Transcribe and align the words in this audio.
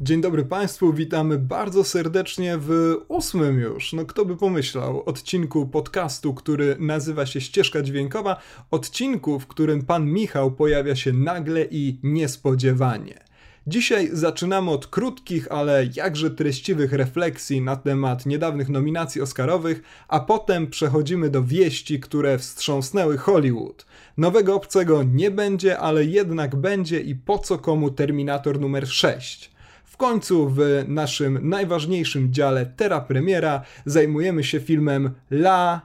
Dzień 0.00 0.20
dobry 0.20 0.44
Państwu, 0.44 0.92
witamy 0.92 1.38
bardzo 1.38 1.84
serdecznie 1.84 2.58
w 2.58 2.96
ósmym 3.08 3.60
już, 3.60 3.92
no 3.92 4.04
kto 4.04 4.24
by 4.24 4.36
pomyślał, 4.36 5.02
odcinku 5.06 5.66
podcastu, 5.66 6.34
który 6.34 6.76
nazywa 6.80 7.26
się 7.26 7.40
Ścieżka 7.40 7.82
Dźwiękowa, 7.82 8.36
odcinku, 8.70 9.40
w 9.40 9.46
którym 9.46 9.84
pan 9.84 10.06
Michał 10.06 10.52
pojawia 10.52 10.96
się 10.96 11.12
nagle 11.12 11.66
i 11.70 11.98
niespodziewanie. 12.02 13.24
Dzisiaj 13.66 14.08
zaczynamy 14.12 14.70
od 14.70 14.86
krótkich, 14.86 15.52
ale 15.52 15.88
jakże 15.94 16.30
treściwych 16.30 16.92
refleksji 16.92 17.60
na 17.60 17.76
temat 17.76 18.26
niedawnych 18.26 18.68
nominacji 18.68 19.20
Oscarowych, 19.20 19.82
a 20.08 20.20
potem 20.20 20.66
przechodzimy 20.66 21.30
do 21.30 21.42
wieści, 21.42 22.00
które 22.00 22.38
wstrząsnęły 22.38 23.18
Hollywood. 23.18 23.86
Nowego 24.16 24.54
obcego 24.54 25.02
nie 25.02 25.30
będzie, 25.30 25.78
ale 25.78 26.04
jednak 26.04 26.56
będzie 26.56 27.00
i 27.00 27.14
po 27.14 27.38
co 27.38 27.58
komu 27.58 27.90
Terminator 27.90 28.60
numer 28.60 28.88
6. 28.88 29.55
W 29.96 29.98
końcu 29.98 30.48
w 30.48 30.84
naszym 30.88 31.48
najważniejszym 31.48 32.32
dziale 32.32 32.66
Terra 32.66 33.00
Premiera 33.00 33.62
zajmujemy 33.86 34.44
się 34.44 34.60
filmem 34.60 35.10
La 35.30 35.80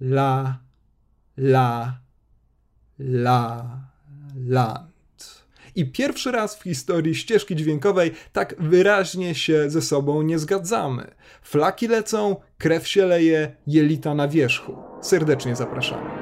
La 0.00 0.58
La 1.38 1.98
La 2.98 3.66
Land. 4.36 5.44
I 5.76 5.86
pierwszy 5.86 6.30
raz 6.30 6.56
w 6.56 6.62
historii 6.62 7.14
ścieżki 7.14 7.56
dźwiękowej 7.56 8.12
tak 8.32 8.54
wyraźnie 8.58 9.34
się 9.34 9.70
ze 9.70 9.82
sobą 9.82 10.22
nie 10.22 10.38
zgadzamy. 10.38 11.10
Flaki 11.42 11.88
lecą, 11.88 12.36
krew 12.58 12.88
się 12.88 13.06
leje, 13.06 13.56
jelita 13.66 14.14
na 14.14 14.28
wierzchu. 14.28 14.76
Serdecznie 15.02 15.56
zapraszamy. 15.56 16.19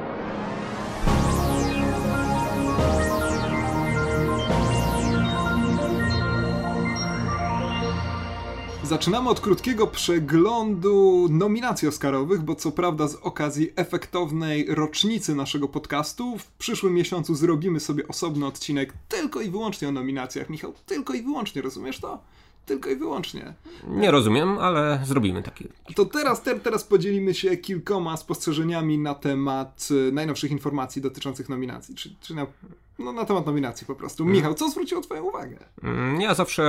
Zaczynamy 8.89 9.31
od 9.31 9.41
krótkiego 9.41 9.87
przeglądu 9.87 11.27
nominacji 11.31 11.89
Oscarowych, 11.89 12.43
bo 12.43 12.55
co 12.55 12.73
prawda 12.73 13.09
z 13.09 13.15
okazji 13.15 13.73
efektownej 13.77 14.67
rocznicy 14.75 15.35
naszego 15.35 15.69
podcastu, 15.69 16.39
w 16.39 16.47
przyszłym 16.47 16.95
miesiącu 16.95 17.35
zrobimy 17.35 17.81
sobie 17.81 18.09
osobny 18.09 18.47
odcinek 18.47 18.93
tylko 19.09 19.41
i 19.41 19.51
wyłącznie 19.51 19.89
o 19.89 19.93
nominacjach. 19.93 20.51
Michał, 20.51 20.75
tylko 20.87 21.15
i 21.15 21.23
wyłącznie, 21.23 21.63
rozumiesz 21.63 22.01
to? 22.01 22.19
Tylko 22.67 22.91
i 22.91 22.97
wyłącznie. 22.97 23.55
Nie 23.89 24.11
rozumiem, 24.11 24.59
ale 24.59 25.01
zrobimy 25.05 25.43
taki. 25.43 25.69
To 25.97 26.05
teraz, 26.05 26.43
te, 26.43 26.61
teraz 26.61 26.85
podzielimy 26.85 27.35
się 27.35 27.57
kilkoma 27.57 28.17
spostrzeżeniami 28.17 28.99
na 28.99 29.15
temat 29.15 29.89
y, 30.09 30.13
najnowszych 30.13 30.51
informacji 30.51 31.03
dotyczących 31.03 31.49
nominacji, 31.49 31.95
czy, 31.95 32.15
czy 32.21 32.35
na, 32.35 32.47
no, 32.99 33.13
na 33.13 33.25
temat 33.25 33.47
nominacji 33.47 33.87
po 33.87 33.95
prostu. 33.95 34.25
Michał, 34.25 34.55
co 34.55 34.71
zwróciło 34.71 35.01
Twoją 35.01 35.23
uwagę? 35.23 35.59
Mm, 35.83 36.21
Ja 36.21 36.35
zawsze 36.35 36.63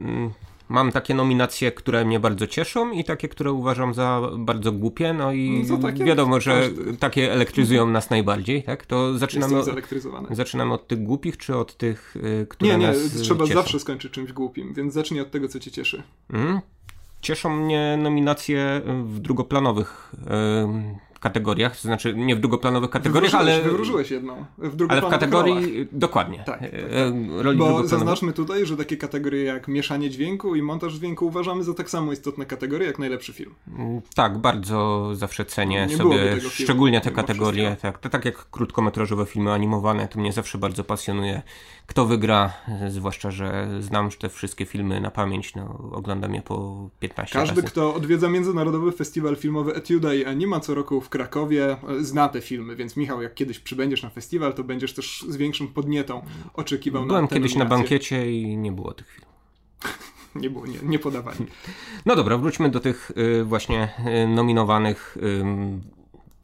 mm, 0.00 0.30
mam 0.68 0.92
takie 0.92 1.14
nominacje, 1.14 1.72
które 1.72 2.04
mnie 2.04 2.20
bardzo 2.20 2.46
cieszą 2.46 2.92
i 2.92 3.04
takie, 3.04 3.28
które 3.28 3.52
uważam 3.52 3.94
za 3.94 4.20
bardzo 4.38 4.72
głupie, 4.72 5.12
no 5.12 5.32
i 5.32 5.64
No 5.68 6.04
wiadomo, 6.04 6.40
że 6.40 6.60
każdy. 6.60 6.96
takie 6.96 7.32
elektryzują 7.32 7.86
nas 7.86 8.10
najbardziej, 8.10 8.62
tak? 8.62 8.86
To 8.86 9.18
zaczynamy, 9.18 9.64
zelektryzowany. 9.64 10.28
zaczynamy 10.36 10.74
od 10.74 10.86
tych 10.88 11.02
głupich, 11.02 11.36
czy 11.36 11.56
od 11.56 11.76
tych, 11.76 12.16
y, 12.16 12.46
które 12.50 12.70
Nie, 12.70 12.78
nie, 12.78 12.86
nas 12.86 12.96
trzeba 13.22 13.44
cieszą? 13.44 13.58
zawsze 13.60 13.80
skończyć 13.80 14.12
czymś 14.12 14.32
głupim, 14.32 14.74
więc 14.74 14.94
zacznij 14.94 15.20
od 15.20 15.30
tego, 15.30 15.48
co 15.48 15.60
cię 15.60 15.70
cieszy. 15.70 16.02
Mhm. 16.32 16.60
Cieszą 17.20 17.56
mnie 17.56 17.98
nominacje 18.02 18.80
w 19.04 19.18
drugoplanowych 19.18 20.12
kategoriach, 21.26 21.76
to 21.76 21.82
znaczy 21.82 22.14
nie 22.16 22.36
w 22.36 22.40
drugoplanowych 22.40 22.90
kategoriach, 22.90 23.32
Wywróżyłeś, 23.32 23.54
ale, 23.54 23.70
wywróżyłeś 23.70 24.10
jedną. 24.10 24.44
W 24.58 24.86
ale 24.88 25.00
w 25.00 25.08
kategorii, 25.08 25.54
rolach. 25.54 25.88
dokładnie, 25.92 26.42
Tak, 26.46 26.60
tak, 26.60 26.74
y, 26.74 27.44
tak. 27.44 27.56
Bo 27.56 27.86
zaznaczmy 27.86 28.32
tutaj, 28.32 28.66
że 28.66 28.76
takie 28.76 28.96
kategorie 28.96 29.44
jak 29.44 29.68
mieszanie 29.68 30.10
dźwięku 30.10 30.54
i 30.54 30.62
montaż 30.62 30.94
dźwięku 30.94 31.26
uważamy 31.26 31.64
za 31.64 31.74
tak 31.74 31.90
samo 31.90 32.12
istotne 32.12 32.46
kategorie 32.46 32.86
jak 32.86 32.98
najlepszy 32.98 33.32
film. 33.32 33.54
Tak, 34.14 34.38
bardzo 34.38 35.10
zawsze 35.14 35.44
cenię 35.44 35.86
Nie 35.86 35.96
sobie 35.96 36.18
tego 36.18 36.36
filmu, 36.36 36.50
szczególnie 36.50 37.00
te 37.00 37.10
kategorie. 37.10 37.76
Tak, 37.82 37.98
to 37.98 38.08
tak 38.08 38.24
jak 38.24 38.50
krótkometrażowe 38.50 39.26
filmy 39.26 39.52
animowane, 39.52 40.08
to 40.08 40.20
mnie 40.20 40.32
zawsze 40.32 40.58
bardzo 40.58 40.84
pasjonuje, 40.84 41.42
kto 41.86 42.06
wygra, 42.06 42.52
e, 42.68 42.90
zwłaszcza, 42.90 43.30
że 43.30 43.68
znam 43.80 44.04
już 44.04 44.18
te 44.18 44.28
wszystkie 44.28 44.66
filmy 44.66 45.00
na 45.00 45.10
pamięć, 45.10 45.54
no, 45.54 45.90
oglądam 45.92 46.34
je 46.34 46.42
po 46.42 46.88
15 47.00 47.38
Każdy, 47.38 47.60
razy. 47.60 47.72
kto 47.72 47.94
odwiedza 47.94 48.28
Międzynarodowy 48.28 48.92
Festiwal 48.92 49.36
Filmowy 49.36 49.74
Etiuda 49.74 50.14
i 50.14 50.24
Anima 50.24 50.60
co 50.60 50.74
roku 50.74 51.00
w 51.00 51.08
Krakowie, 51.08 51.76
e, 51.88 52.04
zna 52.04 52.28
te 52.28 52.40
filmy, 52.40 52.76
więc 52.76 52.96
Michał, 52.96 53.22
jak 53.22 53.34
kiedyś 53.34 53.58
przybędziesz 53.58 54.02
na 54.02 54.10
festiwal, 54.10 54.54
to 54.54 54.64
będziesz 54.64 54.94
też 54.94 55.24
z 55.28 55.36
większą 55.36 55.68
podnietą 55.68 56.22
oczekiwał 56.54 57.06
Byłem 57.06 57.22
na 57.24 57.28
te 57.28 57.34
kiedyś 57.34 57.54
na 57.54 57.58
nominacje. 57.58 57.82
bankiecie 57.82 58.32
i 58.32 58.56
nie 58.56 58.72
było 58.72 58.94
tych 58.94 59.10
filmów. 59.10 59.34
Nie 60.34 60.50
było, 60.50 60.66
nie, 60.66 60.78
nie 60.82 60.98
podawali. 60.98 61.46
No 62.06 62.16
dobra, 62.16 62.38
wróćmy 62.38 62.70
do 62.70 62.80
tych 62.80 63.12
y, 63.16 63.44
właśnie 63.44 63.88
nominowanych 64.28 65.16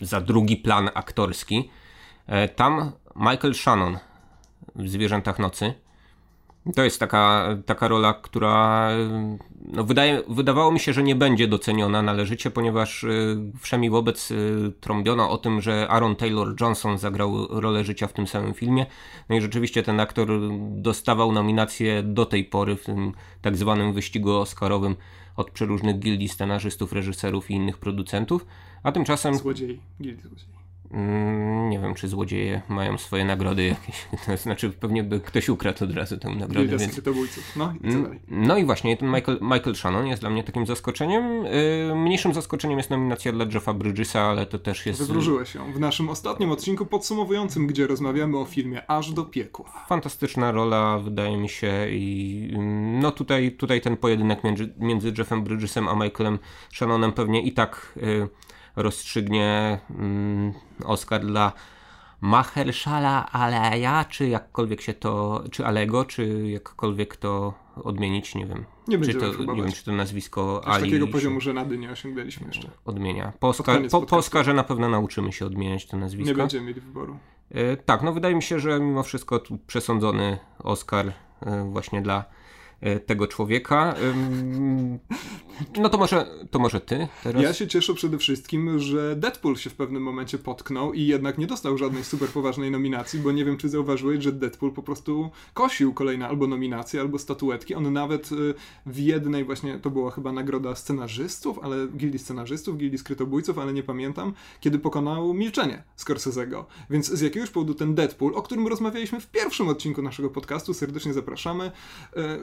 za 0.00 0.20
drugi 0.20 0.56
plan 0.56 0.90
aktorski. 0.94 1.70
E, 2.26 2.48
Tam 2.48 2.92
Michael 3.16 3.54
Shannon 3.54 3.98
w 4.76 4.88
Zwierzętach 4.88 5.38
Nocy. 5.38 5.74
To 6.74 6.84
jest 6.84 7.00
taka, 7.00 7.48
taka 7.66 7.88
rola, 7.88 8.14
która 8.14 8.90
no 9.72 9.84
wydaje, 9.84 10.22
wydawało 10.28 10.72
mi 10.72 10.80
się, 10.80 10.92
że 10.92 11.02
nie 11.02 11.14
będzie 11.14 11.48
doceniona 11.48 12.02
należycie, 12.02 12.50
ponieważ 12.50 13.04
y, 13.04 13.36
wszemi 13.60 13.90
wobec 13.90 14.30
y, 14.30 14.72
trąbiono 14.80 15.30
o 15.30 15.38
tym, 15.38 15.60
że 15.60 15.88
Aaron 15.88 16.16
Taylor 16.16 16.54
Johnson 16.60 16.98
zagrał 16.98 17.46
rolę 17.60 17.84
życia 17.84 18.06
w 18.06 18.12
tym 18.12 18.26
samym 18.26 18.54
filmie. 18.54 18.86
No 19.28 19.36
i 19.36 19.40
rzeczywiście 19.40 19.82
ten 19.82 20.00
aktor 20.00 20.28
dostawał 20.70 21.32
nominacje 21.32 22.02
do 22.02 22.26
tej 22.26 22.44
pory 22.44 22.76
w 22.76 22.84
tym 22.84 23.12
tak 23.42 23.56
zwanym 23.56 23.92
wyścigu 23.92 24.30
oscarowym 24.30 24.96
od 25.36 25.50
przeróżnych 25.50 25.98
gildii 25.98 26.28
scenarzystów, 26.28 26.92
reżyserów 26.92 27.50
i 27.50 27.54
innych 27.54 27.78
producentów. 27.78 28.46
A 28.82 28.92
tymczasem 28.92 29.34
Złodziei, 29.34 29.80
gildii 30.00 30.22
złodziei. 30.22 30.61
Mm, 30.92 31.70
nie 31.70 31.78
wiem, 31.78 31.94
czy 31.94 32.08
złodzieje 32.08 32.62
mają 32.68 32.98
swoje 32.98 33.24
nagrody 33.24 33.64
jakieś. 33.66 34.06
To 34.26 34.36
znaczy 34.36 34.70
pewnie 34.70 35.02
by 35.04 35.20
ktoś 35.20 35.48
ukradł 35.48 35.84
od 35.84 35.94
razu 35.94 36.16
tę 36.18 36.28
nagrodę, 36.30 36.76
więc... 36.78 36.92
skrytobójców. 36.92 37.44
No 37.56 37.72
i 37.74 37.80
co 37.80 37.86
Mm, 37.88 38.02
dalej? 38.02 38.20
No 38.28 38.56
i 38.58 38.64
właśnie, 38.64 38.96
ten 38.96 39.08
Michael, 39.08 39.38
Michael 39.42 39.74
Shannon 39.74 40.06
jest 40.06 40.22
dla 40.22 40.30
mnie 40.30 40.44
takim 40.44 40.66
zaskoczeniem. 40.66 41.44
Yy, 41.44 41.94
Mniejszym 41.96 42.34
zaskoczeniem 42.34 42.78
jest 42.78 42.90
nominacja 42.90 43.32
dla 43.32 43.44
Jeffa 43.54 43.74
Bridgesa, 43.74 44.20
ale 44.22 44.46
to 44.46 44.58
też 44.58 44.86
jest 44.86 45.00
Wywróżyłeś 45.00 45.54
ją 45.54 45.72
w 45.72 45.80
naszym 45.80 46.08
ostatnim 46.08 46.50
odcinku 46.50 46.86
podsumowującym, 46.86 47.66
gdzie 47.66 47.86
rozmawiamy 47.86 48.38
o 48.38 48.44
filmie 48.44 48.90
Aż 48.90 49.12
do 49.12 49.24
piekła. 49.24 49.84
fantastyczna 49.88 50.52
rola, 50.52 50.98
wydaje 50.98 51.36
mi 51.36 51.48
się. 51.48 51.72
I 51.90 52.50
ym, 52.54 53.00
no 53.00 53.10
tutaj, 53.10 53.52
tutaj 53.52 53.80
ten 53.80 53.96
pojedynek 53.96 54.44
między, 54.44 54.74
między 54.78 55.12
Jeffem 55.18 55.44
Bridgesem 55.44 55.88
a 55.88 55.94
Michaelem 55.94 56.38
Shannonem 56.74 57.12
pewnie 57.12 57.42
i 57.42 57.52
tak 57.52 57.92
y, 57.96 58.28
rozstrzygnie 58.76 59.78
ym, 59.90 60.52
Oscar 60.84 61.26
dla 61.26 61.52
Mahershala 62.20 63.32
Aleja, 63.32 64.04
czy 64.04 64.28
jakkolwiek 64.28 64.80
się 64.80 64.94
to, 64.94 65.44
czy 65.50 65.66
Alego, 65.66 66.04
czy 66.04 66.48
jakkolwiek 66.48 67.16
to 67.16 67.54
odmienić, 67.84 68.34
nie 68.34 68.46
wiem. 68.46 68.64
Nie 68.88 68.98
Czy 68.98 69.14
to, 69.14 69.44
nie 69.54 69.62
wiem, 69.62 69.72
czy 69.72 69.84
to 69.84 69.92
nazwisko 69.92 70.62
Aż 70.64 70.74
Ali 70.74 70.84
takiego 70.84 71.06
poziomu 71.06 71.40
żenady 71.40 71.78
nie 71.78 71.90
osiągnęliśmy 71.90 72.46
jeszcze. 72.46 72.70
odmienia. 72.84 73.32
Po, 73.40 73.54
po, 73.90 74.02
po 74.02 74.16
Oscarze 74.16 74.54
na 74.54 74.64
pewno 74.64 74.88
nauczymy 74.88 75.32
się 75.32 75.46
odmieniać 75.46 75.86
to 75.86 75.96
nazwisko. 75.96 76.28
Nie 76.32 76.36
będziemy 76.36 76.66
mieli 76.66 76.80
wyboru. 76.80 77.18
E, 77.50 77.76
Tak, 77.76 78.02
no 78.02 78.12
wydaje 78.12 78.34
mi 78.34 78.42
się, 78.42 78.58
że 78.60 78.80
mimo 78.80 79.02
wszystko 79.02 79.38
tu 79.38 79.58
przesądzony 79.66 80.38
Oscar 80.58 81.12
e, 81.40 81.68
właśnie 81.70 82.02
dla 82.02 82.24
tego 83.06 83.26
człowieka. 83.26 83.94
No 85.76 85.88
to 85.88 85.98
może, 85.98 86.26
to 86.50 86.58
może 86.58 86.80
ty 86.80 87.08
teraz? 87.22 87.42
Ja 87.42 87.52
się 87.52 87.68
cieszę 87.68 87.94
przede 87.94 88.18
wszystkim, 88.18 88.78
że 88.78 89.16
Deadpool 89.16 89.56
się 89.56 89.70
w 89.70 89.74
pewnym 89.74 90.02
momencie 90.02 90.38
potknął 90.38 90.92
i 90.92 91.06
jednak 91.06 91.38
nie 91.38 91.46
dostał 91.46 91.78
żadnej 91.78 92.04
super 92.04 92.28
poważnej 92.28 92.70
nominacji, 92.70 93.20
bo 93.20 93.32
nie 93.32 93.44
wiem, 93.44 93.56
czy 93.56 93.68
zauważyłeś, 93.68 94.24
że 94.24 94.32
Deadpool 94.32 94.72
po 94.72 94.82
prostu 94.82 95.30
kosił 95.54 95.94
kolejne 95.94 96.28
albo 96.28 96.46
nominacje, 96.46 97.00
albo 97.00 97.18
statuetki. 97.18 97.74
On 97.74 97.92
nawet 97.92 98.32
y, 98.32 98.54
w 98.86 98.98
jednej 98.98 99.44
właśnie, 99.44 99.78
to 99.78 99.90
była 99.90 100.10
chyba 100.10 100.32
nagroda 100.32 100.74
scenarzystów, 100.74 101.58
ale 101.62 101.88
gildii 101.88 102.18
scenarzystów, 102.18 102.76
gildii 102.76 102.98
skrytobójców, 102.98 103.58
ale 103.58 103.72
nie 103.72 103.82
pamiętam, 103.82 104.32
kiedy 104.60 104.78
pokonał 104.78 105.34
Milczenie 105.34 105.82
Scorsese'ego. 105.98 106.64
Więc 106.90 107.06
z 107.06 107.20
jakiegoś 107.20 107.50
powodu 107.50 107.74
ten 107.74 107.94
Deadpool, 107.94 108.34
o 108.34 108.42
którym 108.42 108.68
rozmawialiśmy 108.68 109.20
w 109.20 109.26
pierwszym 109.26 109.68
odcinku 109.68 110.02
naszego 110.02 110.30
podcastu, 110.30 110.74
serdecznie 110.74 111.12
zapraszamy, 111.12 111.70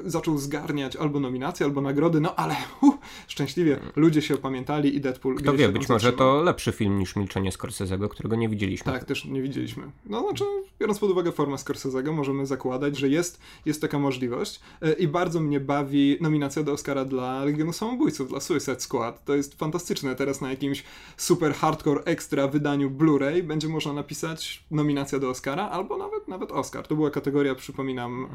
y, 0.06 0.09
zaczął 0.29 0.37
zgarniać 0.37 0.95
albo 0.95 1.19
nominacje, 1.19 1.65
albo 1.65 1.81
nagrody, 1.81 2.19
no 2.19 2.35
ale 2.35 2.55
uh, 2.81 2.95
szczęśliwie 3.27 3.79
ludzie 3.95 4.21
się 4.21 4.35
opamiętali 4.35 4.95
i 4.95 5.01
Deadpool 5.01 5.35
Kto 5.35 5.53
wie, 5.53 5.69
być 5.69 5.89
może 5.89 6.13
to 6.13 6.41
lepszy 6.41 6.71
film 6.71 6.99
niż 6.99 7.15
Milczenie 7.15 7.51
Scorsese'ego, 7.51 8.09
którego 8.09 8.35
nie 8.35 8.49
widzieliśmy. 8.49 8.91
Tak, 8.91 9.03
też 9.05 9.25
nie 9.25 9.41
widzieliśmy. 9.41 9.83
No 10.05 10.21
znaczy, 10.21 10.43
biorąc 10.79 10.99
pod 10.99 11.11
uwagę 11.11 11.31
formę 11.31 11.55
Scorsese'ego, 11.55 12.13
możemy 12.13 12.45
zakładać, 12.45 12.97
że 12.97 13.09
jest, 13.09 13.39
jest 13.65 13.81
taka 13.81 13.99
możliwość 13.99 14.59
E, 14.81 14.93
i 14.93 15.07
bardzo 15.07 15.39
mnie 15.39 15.59
bawi 15.59 16.17
nominacja 16.21 16.63
do 16.63 16.71
Oscara 16.71 17.05
dla 17.05 17.43
Legionu 17.43 17.73
Samobójców, 17.73 18.29
dla 18.29 18.39
Suicide 18.39 18.79
Squad. 18.79 19.25
To 19.25 19.35
jest 19.35 19.55
fantastyczne. 19.55 20.15
Teraz 20.15 20.41
na 20.41 20.49
jakimś 20.49 20.83
super 21.17 21.53
hardcore 21.53 22.03
extra 22.03 22.47
wydaniu 22.47 22.89
Blu-ray 22.89 23.43
będzie 23.43 23.67
można 23.67 23.93
napisać 23.93 24.63
nominacja 24.71 25.19
do 25.19 25.29
Oscara 25.29 25.69
albo 25.69 25.97
nawet, 25.97 26.19
nawet 26.29 26.51
Oscar. 26.51 26.87
To 26.87 26.95
była 26.95 27.09
kategoria, 27.11 27.55
przypominam, 27.55 28.27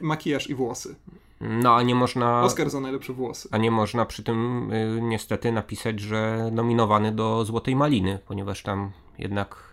e, 0.00 0.04
makijaż 0.04 0.50
i 0.50 0.54
włosy. 0.54 0.96
No, 1.40 1.76
a 1.76 1.82
nie 1.82 1.94
można. 1.94 2.42
Oscar 2.42 2.70
za 2.70 2.80
najlepsze 2.80 3.12
włosy. 3.12 3.48
A 3.52 3.58
nie 3.58 3.70
można 3.70 4.06
przy 4.06 4.22
tym 4.22 4.72
y, 4.72 5.00
niestety 5.02 5.52
napisać, 5.52 6.00
że 6.00 6.50
nominowany 6.52 7.12
do 7.12 7.44
Złotej 7.44 7.76
Maliny, 7.76 8.18
ponieważ 8.26 8.62
tam 8.62 8.90
jednak 9.18 9.65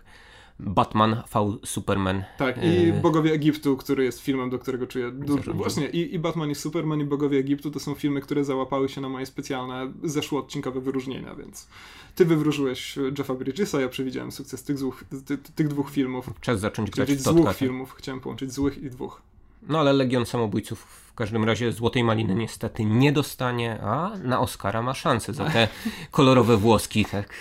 Batman 0.58 1.22
V 1.34 1.56
Superman. 1.64 2.24
Tak, 2.38 2.64
i 2.64 2.88
y... 2.88 3.00
Bogowie 3.02 3.32
Egiptu, 3.32 3.76
który 3.76 4.04
jest 4.04 4.20
filmem, 4.20 4.50
do 4.50 4.58
którego 4.58 4.86
czuję 4.86 5.10
dużo. 5.10 5.54
Właśnie, 5.54 5.88
i, 5.88 6.14
i 6.14 6.18
Batman 6.18 6.50
i 6.50 6.54
Superman 6.54 7.00
i 7.00 7.04
Bogowie 7.04 7.38
Egiptu 7.38 7.70
to 7.70 7.80
są 7.80 7.94
filmy, 7.94 8.20
które 8.20 8.44
załapały 8.44 8.88
się 8.88 9.00
na 9.00 9.08
moje 9.08 9.26
specjalne 9.26 9.92
zeszłoodcinkowe 10.04 10.80
wyróżnienia, 10.80 11.34
więc 11.34 11.68
ty 12.14 12.24
wywróżyłeś 12.24 12.98
Jeffa 13.18 13.34
Bridgesa, 13.34 13.80
ja 13.80 13.88
przewidziałem 13.88 14.32
sukces 14.32 14.62
tych, 14.62 14.78
złych, 14.78 15.04
ty, 15.26 15.38
tych 15.38 15.68
dwóch 15.68 15.90
filmów. 15.90 16.30
Czas 16.40 16.60
zacząć 16.60 16.90
grać 16.90 17.12
w 17.12 17.20
złych 17.20 17.56
filmów, 17.56 17.94
chciałem 17.94 18.20
połączyć 18.20 18.52
złych 18.52 18.82
i 18.82 18.90
dwóch. 18.90 19.22
No 19.68 19.80
ale 19.80 19.92
Legion 19.92 20.26
Samobójców 20.26 20.80
w 20.80 21.14
każdym 21.14 21.44
razie 21.44 21.72
Złotej 21.72 22.04
Maliny 22.04 22.34
niestety 22.34 22.84
nie 22.84 23.12
dostanie, 23.12 23.80
a 23.82 24.12
na 24.22 24.40
Oscara 24.40 24.82
ma 24.82 24.94
szansę 24.94 25.32
za 25.32 25.44
te 25.50 25.68
kolorowe 26.10 26.56
włoski, 26.56 27.04
tak? 27.04 27.34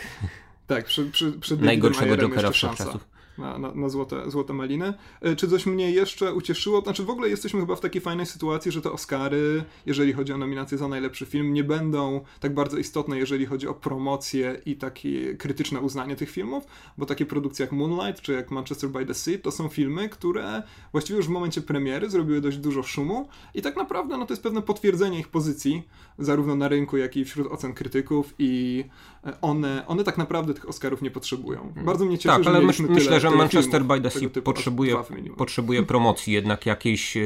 Tak, 0.68 0.86
przy, 0.86 1.06
przy, 1.06 1.32
przed 1.32 1.62
Najgorszego 1.62 2.18
Jokera 2.18 2.52
wszechczasów 2.52 3.13
na, 3.38 3.58
na, 3.58 3.74
na 3.74 3.90
złote, 3.90 4.32
złote 4.32 4.54
maliny. 4.54 4.94
E, 5.22 5.36
czy 5.36 5.48
coś 5.48 5.66
mnie 5.66 5.92
jeszcze 5.92 6.34
ucieszyło? 6.34 6.82
Znaczy 6.82 7.04
w 7.04 7.10
ogóle 7.10 7.30
jesteśmy 7.30 7.60
chyba 7.60 7.76
w 7.76 7.80
takiej 7.80 8.02
fajnej 8.02 8.26
sytuacji, 8.26 8.72
że 8.72 8.82
te 8.82 8.92
Oscary, 8.92 9.64
jeżeli 9.86 10.14
chodzi 10.14 10.34
o 10.34 10.38
nominację 10.38 10.78
za 10.78 10.88
najlepszy 10.88 11.26
film, 11.26 11.54
nie 11.54 11.64
będą 11.64 12.22
tak 12.40 12.54
bardzo 12.54 12.78
istotne, 12.78 13.18
jeżeli 13.18 13.46
chodzi 13.46 13.68
o 13.68 13.74
promocję 13.74 14.62
i 14.66 14.76
takie 14.76 15.36
krytyczne 15.36 15.82
uznanie 15.82 16.16
tych 16.16 16.30
filmów, 16.30 16.64
bo 16.98 17.06
takie 17.06 17.26
produkcje 17.26 17.64
jak 17.64 17.72
Moonlight 17.72 18.22
czy 18.22 18.34
jak 18.34 18.52
Manchester 18.52 18.90
by 18.90 19.06
the 19.06 19.14
Sea 19.14 19.38
to 19.38 19.52
są 19.52 19.68
filmy, 19.68 20.10
które 20.10 20.64
właściwie 20.92 21.18
już 21.18 21.28
w 21.28 21.30
momencie 21.30 21.62
premiery 21.62 22.10
zrobiły 22.10 22.42
dość 22.42 22.58
dużo 22.58 22.84
szumu 22.84 23.28
i 23.54 23.62
tak 23.62 23.76
naprawdę 23.76 24.18
no, 24.18 24.26
to 24.26 24.34
jest 24.34 24.44
pewne 24.44 24.62
potwierdzenie 24.62 25.20
ich 25.20 25.28
pozycji, 25.28 25.84
zarówno 26.20 26.56
na 26.56 26.68
rynku, 26.68 26.98
jak 26.98 27.18
i 27.18 27.26
wśród 27.26 27.52
ocen 27.52 27.74
krytyków 27.74 28.34
i 28.40 28.84
e, 29.26 29.42
one, 29.42 29.88
one 29.88 30.04
tak 30.04 30.18
naprawdę 30.18 30.54
tych 30.54 30.70
Oscarów 30.70 31.02
nie 31.02 31.12
potrzebują. 31.12 31.74
Bardzo 31.86 32.06
mnie 32.06 32.18
cieszy, 32.18 32.36
tak, 32.36 32.44
że 32.44 32.50
ale 32.50 32.62
myślę, 32.62 32.88
tyle 32.88 33.20
że 33.30 33.38
Manchester 33.38 33.84
by 33.84 34.02
the 34.02 34.12
Sea 34.12 34.30
potrzebuje, 34.44 34.96
potrzebuje 35.38 35.84
promocji 35.84 36.34
jednak 36.34 36.66
jakiejś, 36.66 37.18
e, 37.18 37.22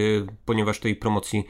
ponieważ 0.45 0.79
tej 0.79 0.95
promocji 0.95 1.43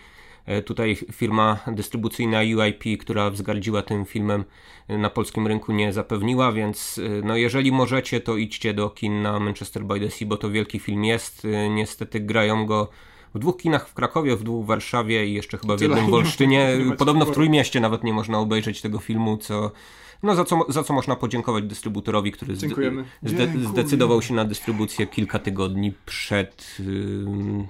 e, 0.46 0.62
tutaj 0.62 0.96
firma 0.96 1.60
dystrybucyjna 1.68 2.40
UIP, 2.40 3.00
która 3.00 3.30
wzgardziła 3.30 3.82
tym 3.82 4.06
filmem 4.06 4.44
e, 4.88 4.98
na 4.98 5.10
polskim 5.10 5.48
rynku 5.48 5.72
nie 5.72 5.94
zapewniła, 5.94 6.52
więc 6.52 7.00
no 7.24 7.36
jeżeli 7.36 7.72
możecie, 7.72 8.22
to 8.22 8.38
idźcie 8.38 8.74
do 8.74 8.90
kin 8.90 9.22
na 9.22 9.40
Manchester 9.40 9.84
by 9.84 10.00
the 10.00 10.10
Sea, 10.10 10.28
bo 10.28 10.38
to 10.38 10.50
wielki 10.50 10.80
film 10.80 11.06
jest. 11.06 11.48
Niestety 11.70 12.20
grają 12.20 12.66
go 12.66 12.90
w 13.38 13.40
dwóch 13.40 13.58
kinach 13.58 13.90
w 13.90 13.94
Krakowie, 13.94 14.36
w 14.36 14.44
dwóch 14.44 14.64
w 14.64 14.68
Warszawie 14.68 15.28
i 15.28 15.34
jeszcze 15.34 15.58
chyba 15.58 15.78
w 15.78 15.82
jednym 15.82 16.06
w 16.06 16.14
Olsztynie. 16.20 16.78
Podobno 16.98 17.26
w 17.26 17.32
Trójmieście 17.32 17.80
nawet 17.80 18.04
nie 18.04 18.14
można 18.14 18.40
obejrzeć 18.40 18.82
tego 18.82 19.00
filmu, 19.00 19.38
co 19.38 19.72
no 20.24 20.36
za 20.36 20.46
co, 20.46 20.66
za 20.70 20.84
co 20.84 20.94
można 20.94 21.16
podziękować 21.16 21.64
dystrybutorowi, 21.64 22.32
który 22.32 22.56
zde 22.56 22.68
zde 23.24 23.54
zdecydował 23.70 24.22
się 24.22 24.34
na 24.34 24.46
dystrybucję 24.46 25.08
kilka 25.08 25.40
tygodni 25.40 25.94
przed 26.06 26.78
yy, 26.80 27.68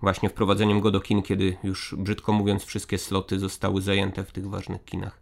właśnie 0.00 0.28
wprowadzeniem 0.28 0.80
go 0.80 0.90
do 0.90 1.00
kin, 1.00 1.22
kiedy 1.22 1.56
już 1.64 1.94
brzydko 1.98 2.32
mówiąc 2.32 2.64
wszystkie 2.64 2.98
sloty 2.98 3.38
zostały 3.38 3.82
zajęte 3.82 4.24
w 4.24 4.32
tych 4.32 4.48
ważnych 4.48 4.84
kinach. 4.84 5.18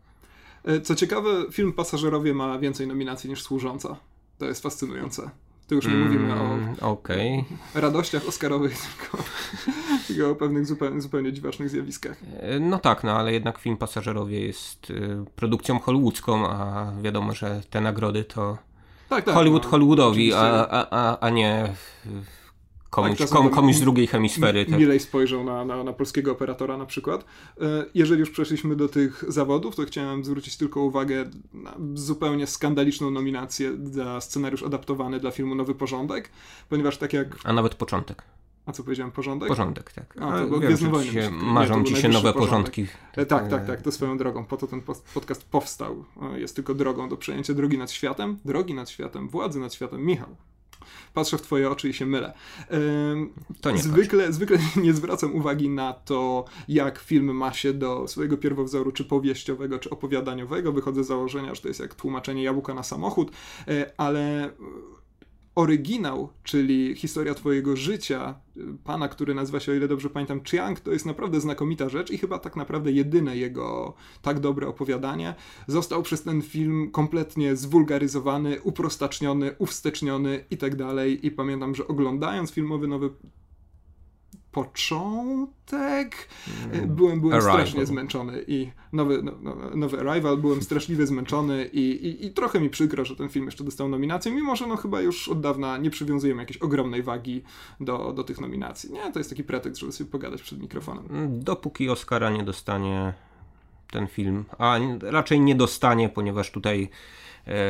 E, 0.65 0.81
co 0.81 0.95
ciekawe, 0.95 1.31
film 1.53 1.73
Pasażerowie 1.73 2.35
ma 2.35 2.59
więcej 2.59 2.87
nominacji 2.87 3.31
niż 3.31 3.43
Służąca. 3.43 3.97
To 4.39 4.47
jest 4.47 4.63
fascynujące. 4.63 5.31
To 5.75 5.77
już 5.77 5.87
nie 5.87 5.93
mm, 5.93 6.05
mówimy 6.05 6.35
o 6.81 6.91
okay. 6.91 7.45
radościach 7.75 8.29
Oscarowych, 8.29 8.77
tylko, 8.87 9.25
tylko 10.07 10.31
o 10.31 10.35
pewnych 10.35 10.67
zupełnie, 10.67 11.01
zupełnie 11.01 11.33
dziwacznych 11.33 11.71
zjawiskach. 11.71 12.17
E, 12.41 12.61
no 12.61 12.79
tak, 12.79 13.05
no 13.05 13.13
ale 13.13 13.33
jednak 13.33 13.59
film 13.59 13.77
Pasażerowie 13.77 14.47
jest 14.47 14.91
y, 14.91 15.25
produkcją 15.37 15.79
hollywoodzką, 15.79 16.49
a 16.49 16.93
wiadomo, 17.03 17.35
że 17.35 17.61
te 17.71 17.81
nagrody 17.81 18.25
to 18.25 18.59
tak, 19.09 19.25
tak, 19.25 19.35
Hollywood 19.35 19.65
no, 19.65 19.71
Hollywoodowi, 19.71 20.35
a, 20.35 20.69
a, 20.91 21.19
a 21.21 21.31
nie 21.31 21.69
komuś, 22.95 23.19
tak, 23.19 23.29
kom, 23.29 23.51
komuś 23.51 23.77
z 23.77 23.81
drugiej 23.81 24.07
hemisfery. 24.07 24.67
Tak. 24.67 24.79
Milej 24.79 25.01
spojrzał 25.01 25.45
na, 25.45 25.65
na, 25.65 25.85
na, 25.85 25.93
polskiego 25.93 26.33
operatora 26.33 26.77
na 26.77 26.87
przykład. 26.87 27.25
E, 27.61 27.85
jeżeli 27.95 28.21
już 28.21 28.31
przeszliśmy 28.31 28.77
do 28.77 28.89
tych 28.89 29.25
zawodów, 29.29 29.77
to 29.77 29.85
chciałem 29.85 30.25
zwrócić 30.25 30.57
tylko 30.57 30.81
uwagę 30.81 31.25
na 31.53 31.75
zupełnie 31.95 32.47
skandaliczną 32.47 33.11
nominację 33.11 33.73
za 33.85 34.21
scenariusz 34.21 34.63
adaptowany 34.63 35.21
dla 35.21 35.31
filmu 35.31 35.55
Nowy 35.55 35.75
Porządek, 35.75 36.31
ponieważ 36.69 36.97
tak 36.97 37.13
jak... 37.13 37.37
A 37.45 37.53
nawet 37.53 37.75
początek. 37.75 38.23
A 38.67 38.73
co 38.73 38.83
powiedziałem? 38.83 39.13
Porządek? 39.13 39.49
Porządek, 39.49 39.93
tak. 39.93 40.17
A, 40.21 40.31
to, 40.31 40.61
wiem, 40.61 41.05
się, 41.05 41.31
marzą 41.31 41.85
ci 41.85 41.97
się 41.97 42.09
nowe 42.09 42.33
porządek. 42.33 42.75
porządki. 42.75 42.87
E, 43.17 43.27
tak, 43.27 43.49
tak, 43.49 43.67
tak, 43.67 43.83
to 43.83 43.93
swoją 43.93 44.19
drogą. 44.19 44.45
Po 44.45 44.57
to 44.57 44.67
ten 44.67 44.83
podcast 45.15 45.45
powstał. 45.45 46.05
Jest 46.35 46.57
tylko 46.57 46.75
drogą 46.75 47.09
do 47.09 47.17
przejęcia 47.17 47.55
drogi 47.55 47.79
nad 47.79 47.91
światem. 47.91 48.39
Drogi 48.45 48.75
nad 48.75 48.91
światem, 48.91 49.29
władzy 49.29 49.61
nad 49.61 49.75
światem. 49.75 50.05
Michał, 50.05 50.37
patrzę 51.15 51.39
w 51.39 51.43
twoje 51.43 51.71
oczy 51.71 51.89
i 51.89 51.93
się 51.93 52.07
mylę. 52.07 52.33
To 53.61 53.71
nie 53.71 53.79
zwykle, 53.79 54.33
zwykle 54.33 54.59
nie 54.85 54.93
zwracam 54.93 55.35
uwagi 55.35 55.69
na 55.69 55.93
to, 55.93 56.45
jak 56.69 56.99
film 56.99 57.37
ma 57.37 57.53
się 57.53 57.73
do 57.73 58.09
swojego 58.09 58.37
pierwowzoru, 58.37 58.93
czy 58.93 59.05
powieściowego, 59.05 59.79
czy 59.79 59.91
opowiadaniowego. 59.91 60.73
Wychodzę 60.73 61.05
z 61.05 61.07
założenia, 61.07 61.55
że 61.55 61.63
to 61.63 61.69
jest 61.69 61.81
jak 61.81 61.95
tłumaczenie 61.95 62.43
jabłka 62.43 62.75
na 62.75 62.83
samochód, 62.83 63.31
e, 63.69 63.93
ale 63.97 64.51
oryginał, 65.55 66.29
czyli 66.43 66.95
historia 66.95 67.35
twojego 67.35 67.77
życia, 67.77 68.35
pana, 68.85 69.09
który 69.09 69.35
nazywa 69.35 69.61
się, 69.61 69.73
o 69.73 69.75
ile 69.75 69.89
dobrze 69.89 70.11
pamiętam, 70.11 70.41
Chiang, 70.45 70.81
to 70.81 70.93
jest 70.93 71.07
naprawdę 71.07 71.41
znakomita 71.41 71.89
rzecz 71.89 72.11
i 72.11 72.19
chyba 72.19 72.39
tak 72.39 72.57
naprawdę 72.57 72.93
jedyne 72.93 73.37
jego 73.37 73.95
tak 74.23 74.41
dobre 74.41 74.69
opowiadanie. 74.69 75.35
Został 75.67 76.03
przez 76.03 76.23
ten 76.23 76.43
film 76.43 76.91
kompletnie 76.91 77.57
zwulgaryzowany, 77.57 78.63
uprostaczniony, 78.63 79.55
uwsteczniony 79.59 80.45
i 80.51 80.57
tak 80.57 80.77
dalej. 80.77 81.27
I 81.27 81.31
pamiętam, 81.31 81.75
że 81.75 81.89
oglądając 81.89 82.51
filmowy 82.51 82.89
nowy 82.89 83.11
początek. 84.55 86.29
Mm. 86.73 86.95
Byłem, 86.95 87.21
byłem 87.21 87.43
strasznie 87.43 87.87
zmęczony 87.87 88.45
i 88.47 88.71
nowy, 88.93 89.23
no, 89.23 89.33
no, 89.43 89.57
nowy 89.75 90.01
Arrival, 90.01 90.37
byłem 90.37 90.63
straszliwie 90.63 91.07
zmęczony 91.07 91.71
i, 91.73 91.81
i, 91.81 92.27
i, 92.27 92.31
trochę 92.31 92.61
mi 92.61 92.71
przykro, 92.71 93.05
że 93.05 93.17
ten 93.17 93.29
film 93.29 93.45
jeszcze 93.45 93.65
dostał 93.65 93.89
nominację, 93.89 94.33
mimo 94.33 94.57
że 94.57 94.67
no 94.67 94.77
chyba 94.77 95.01
już 95.01 95.29
od 95.29 95.41
dawna 95.41 95.79
nie 95.79 95.91
przywiązujemy 95.91 96.43
jakiejś 96.43 96.59
ogromnej 96.59 97.03
wagi 97.03 97.43
do, 97.81 98.13
do 98.13 98.25
tych 98.25 98.41
nominacji. 98.41 98.93
Nie, 98.93 99.13
to 99.13 99.19
jest 99.19 99.31
taki 99.31 99.45
pretekst, 99.45 99.81
żeby 99.81 99.93
sobie 99.93 100.11
pogadać 100.11 100.43
przed 100.43 100.61
mikrofonem. 100.61 101.05
Dopóki 101.41 101.91
Oscara 101.91 102.31
nie 102.31 102.43
dostanie 102.43 103.13
ten 103.91 104.07
film, 104.07 104.45
a 104.59 104.79
raczej 105.03 105.41
nie 105.41 105.55
dostanie, 105.55 106.09
ponieważ 106.09 106.51
tutaj 106.51 106.91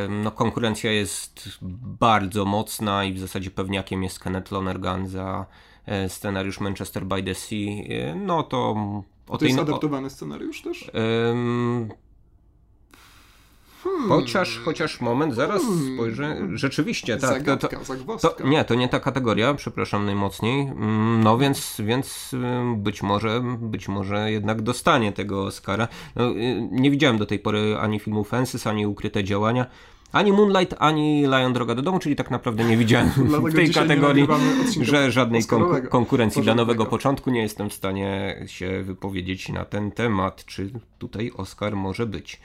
no, 0.09 0.31
konkurencja 0.31 0.93
jest 0.93 1.49
bardzo 2.01 2.45
mocna 2.45 3.05
i 3.05 3.13
w 3.13 3.19
zasadzie 3.19 3.51
pewniakiem 3.51 4.03
jest 4.03 4.19
Kenneth 4.19 4.53
Lonergan 4.53 5.07
za 5.07 5.47
E, 5.47 5.47
scenariusz 6.09 6.61
Manchester 6.61 7.05
by 7.05 7.23
the 7.23 7.35
Sea, 7.35 7.59
e, 7.59 8.15
no 8.15 8.43
to... 8.43 8.75
O 9.29 9.39
to 9.39 9.45
jest 9.45 9.59
adaptowany 9.59 10.11
scenariusz 10.11 10.63
też? 10.63 10.91
Um, 11.29 11.89
Hmm. 13.85 14.09
Chociaż, 14.09 14.61
chociaż 14.65 15.01
moment, 15.01 15.35
zaraz 15.35 15.63
hmm. 15.63 15.95
spojrzę. 15.95 16.37
Rzeczywiście, 16.55 17.17
tak. 17.17 17.31
Zagadka, 17.31 17.69
to, 18.21 18.29
to, 18.29 18.47
nie, 18.47 18.65
to 18.65 18.75
nie 18.75 18.89
ta 18.89 19.01
kategoria, 19.01 19.55
przepraszam 19.55 20.07
najmocniej. 20.07 20.61
Mm, 20.61 21.23
no 21.25 21.39
więc, 21.39 21.77
więc 21.79 22.35
być 22.77 23.03
może, 23.03 23.43
być 23.61 23.89
może 23.89 24.31
jednak 24.31 24.63
dostanie 24.63 25.13
tego 25.13 25.45
Oscara. 25.45 25.89
No, 26.17 26.31
y, 26.31 26.69
nie 26.71 26.91
widziałem 26.91 27.19
do 27.19 27.27
tej 27.27 27.39
pory 27.39 27.77
ani 27.81 28.01
filmu 28.01 28.25
Fences, 28.25 28.67
ani 28.67 28.87
Ukryte 28.87 29.25
Działania. 29.25 29.67
Ani 30.15 30.33
Moonlight, 30.33 30.75
ani 30.79 31.23
Lion 31.23 31.53
Droga 31.53 31.75
do 31.75 31.83
domu, 31.83 31.99
czyli 31.99 32.17
tak 32.17 32.31
naprawdę 32.31 32.65
nie 32.65 32.77
widziałem 32.77 33.09
w 33.51 33.55
tej 33.55 33.71
kategorii, 33.71 34.27
że 34.81 35.13
żadnej 35.13 35.45
kon 35.45 35.87
konkurencji 35.89 36.43
dla 36.43 36.55
nowego 36.55 36.87
początku 36.87 37.31
nie 37.31 37.43
jestem 37.43 37.71
w 37.71 37.75
stanie 37.75 38.37
się 38.47 38.83
wypowiedzieć 38.83 39.49
na 39.49 39.65
ten 39.65 39.91
temat, 39.91 40.45
czy 40.45 40.71
tutaj 40.99 41.31
Oscar 41.37 41.77
może 41.77 42.07
być. 42.07 42.41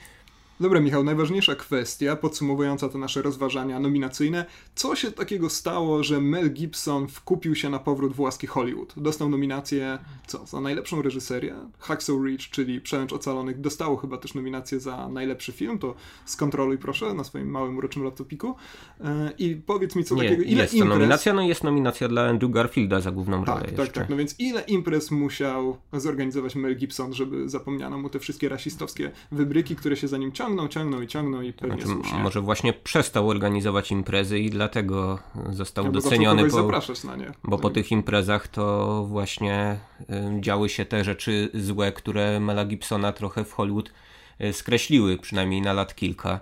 Dobra, 0.60 0.80
Michał, 0.80 1.04
najważniejsza 1.04 1.54
kwestia 1.54 2.16
podsumowująca 2.16 2.88
te 2.88 2.98
nasze 2.98 3.22
rozważania 3.22 3.80
nominacyjne. 3.80 4.44
Co 4.74 4.96
się 4.96 5.12
takiego 5.12 5.50
stało, 5.50 6.02
że 6.02 6.20
Mel 6.20 6.52
Gibson 6.52 7.08
wkupił 7.08 7.54
się 7.54 7.70
na 7.70 7.78
powrót 7.78 8.12
w 8.12 8.20
łaski 8.20 8.46
Hollywood? 8.46 8.94
Dostał 8.96 9.28
nominację, 9.28 9.98
co, 10.26 10.46
za 10.46 10.60
najlepszą 10.60 11.02
reżyserię? 11.02 11.54
Hacksaw 11.78 12.16
Ridge, 12.24 12.50
czyli 12.50 12.80
Przełęcz 12.80 13.12
Ocalonych, 13.12 13.60
dostało 13.60 13.96
chyba 13.96 14.18
też 14.18 14.34
nominację 14.34 14.80
za 14.80 15.08
najlepszy 15.08 15.52
film, 15.52 15.78
to 15.78 15.94
skontroluj 16.24 16.78
proszę 16.78 17.14
na 17.14 17.24
swoim 17.24 17.50
małym, 17.50 17.76
uroczym 17.76 18.04
laptopiku. 18.04 18.54
E, 19.00 19.32
I 19.38 19.56
powiedz 19.56 19.96
mi, 19.96 20.04
co 20.04 20.14
Nie, 20.14 20.22
takiego, 20.22 20.42
ile 20.42 20.62
jest 20.62 20.74
imprez... 20.74 20.92
to 20.92 20.98
nominacja, 20.98 21.34
no 21.34 21.42
jest 21.42 21.64
nominacja 21.64 22.08
dla 22.08 22.28
Andrew 22.28 22.52
Garfielda 22.52 23.00
za 23.00 23.10
główną 23.10 23.44
tak, 23.44 23.54
rolę 23.54 23.68
Tak, 23.68 23.78
jeszcze. 23.78 24.00
tak, 24.00 24.10
no 24.10 24.16
więc 24.16 24.34
ile 24.38 24.60
imprez 24.60 25.10
musiał 25.10 25.76
zorganizować 25.92 26.56
Mel 26.56 26.76
Gibson, 26.76 27.12
żeby 27.12 27.48
zapomniano 27.48 27.98
mu 27.98 28.08
te 28.08 28.18
wszystkie 28.18 28.48
rasistowskie 28.48 29.10
wybryki, 29.32 29.76
które 29.76 29.96
się 29.96 30.08
za 30.08 30.18
nim 30.18 30.32
ciągną? 30.32 30.49
Ciągną, 30.50 30.68
ciągną 30.68 31.00
i 31.00 31.06
ciągną 31.06 31.42
i 31.42 31.52
pewnie 31.52 31.82
znaczy. 31.82 32.14
Może 32.14 32.40
właśnie 32.40 32.72
przestał 32.72 33.28
organizować 33.28 33.90
imprezy 33.90 34.38
i 34.38 34.50
dlatego 34.50 35.18
został 35.50 35.84
ja, 35.84 35.90
doceniony. 35.90 36.44
Po, 36.44 36.50
zapraszać 36.50 37.04
na 37.04 37.16
nie. 37.16 37.32
Bo 37.44 37.58
po 37.58 37.70
tych 37.70 37.92
imprezach 37.92 38.48
to 38.48 39.04
właśnie 39.08 39.80
y, 40.00 40.40
działy 40.40 40.68
się 40.68 40.84
te 40.84 41.04
rzeczy 41.04 41.50
złe, 41.54 41.92
które 41.92 42.40
Mela 42.40 42.64
Gibsona 42.64 43.12
trochę 43.12 43.44
w 43.44 43.52
Hollywood 43.52 43.92
y, 44.40 44.52
skreśliły, 44.52 45.16
przynajmniej 45.16 45.62
na 45.62 45.72
lat 45.72 45.94
kilka. 45.94 46.40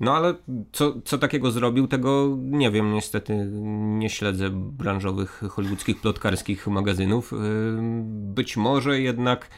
No 0.00 0.16
ale 0.16 0.34
co, 0.72 0.94
co 1.04 1.18
takiego 1.18 1.50
zrobił, 1.50 1.86
tego 1.86 2.36
nie 2.40 2.70
wiem. 2.70 2.92
Niestety 2.92 3.48
nie 3.98 4.10
śledzę 4.10 4.50
branżowych 4.52 5.42
hollywoodzkich 5.50 6.00
plotkarskich 6.00 6.66
magazynów. 6.66 7.32
Być 8.10 8.56
może 8.56 9.00
jednak 9.00 9.48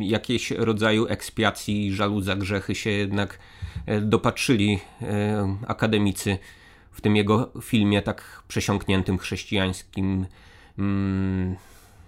jakieś 0.00 0.50
rodzaju 0.50 1.06
ekspiacji 1.06 1.86
i 1.86 1.92
żalu 1.92 2.20
za 2.20 2.36
grzechy 2.36 2.74
się 2.74 2.90
jednak 2.90 3.38
e, 3.86 4.00
dopatrzyli 4.00 4.78
akademicy 5.66 6.38
w 6.90 7.00
tym 7.00 7.16
jego 7.16 7.52
filmie 7.62 8.02
tak 8.02 8.42
przesiąkniętym 8.48 9.18
chrześcijańskim 9.18 10.26
mm, 10.78 11.56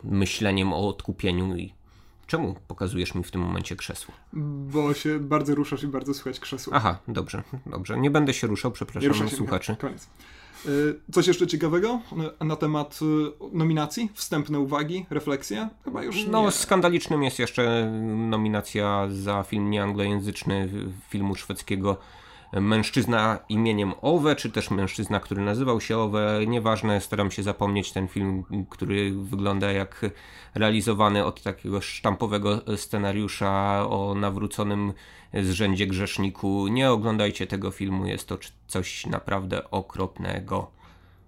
myśleniem 0.04 0.72
o 0.72 0.88
odkupieniu 0.88 1.56
i 1.56 1.72
Czemu 2.30 2.56
pokazujesz 2.68 3.14
mi 3.14 3.24
w 3.24 3.30
tym 3.30 3.40
momencie 3.40 3.76
krzesło? 3.76 4.14
Bo 4.32 4.94
się 4.94 5.18
bardzo 5.18 5.54
ruszasz 5.54 5.82
i 5.82 5.86
bardzo 5.86 6.14
słychać 6.14 6.40
krzesło. 6.40 6.74
Aha, 6.76 6.98
dobrze, 7.08 7.42
dobrze. 7.66 7.98
Nie 7.98 8.10
będę 8.10 8.34
się 8.34 8.46
ruszał, 8.46 8.70
przepraszam 8.70 9.14
się, 9.14 9.36
słuchaczy. 9.36 9.76
Koniec. 9.80 10.08
Y, 10.66 11.00
coś 11.12 11.26
jeszcze 11.26 11.46
ciekawego 11.46 12.00
na 12.40 12.56
temat 12.56 12.98
y, 13.02 13.56
nominacji? 13.56 14.10
Wstępne 14.14 14.58
uwagi, 14.58 15.06
refleksje? 15.10 15.68
Chyba 15.84 16.02
już 16.02 16.26
No, 16.26 16.42
nie. 16.44 16.50
skandalicznym 16.50 17.22
jest 17.22 17.38
jeszcze 17.38 17.92
nominacja 18.28 19.08
za 19.10 19.42
film 19.42 19.70
nieanglojęzyczny 19.70 20.68
filmu 21.08 21.34
szwedzkiego 21.34 21.96
mężczyzna 22.52 23.38
imieniem 23.48 23.92
Owe, 24.02 24.36
czy 24.36 24.50
też 24.50 24.70
mężczyzna, 24.70 25.20
który 25.20 25.42
nazywał 25.42 25.80
się 25.80 25.98
Owe, 25.98 26.40
nieważne, 26.46 27.00
staram 27.00 27.30
się 27.30 27.42
zapomnieć 27.42 27.92
ten 27.92 28.08
film, 28.08 28.44
który 28.70 29.12
wygląda 29.12 29.72
jak 29.72 30.06
realizowany 30.54 31.24
od 31.24 31.42
takiego 31.42 31.80
sztampowego 31.80 32.60
scenariusza 32.76 33.86
o 33.88 34.14
nawróconym 34.14 34.92
zrzędzie 35.34 35.86
grzeszniku. 35.86 36.68
Nie 36.68 36.90
oglądajcie 36.90 37.46
tego 37.46 37.70
filmu, 37.70 38.06
jest 38.06 38.28
to 38.28 38.38
coś 38.66 39.06
naprawdę 39.06 39.70
okropnego. 39.70 40.79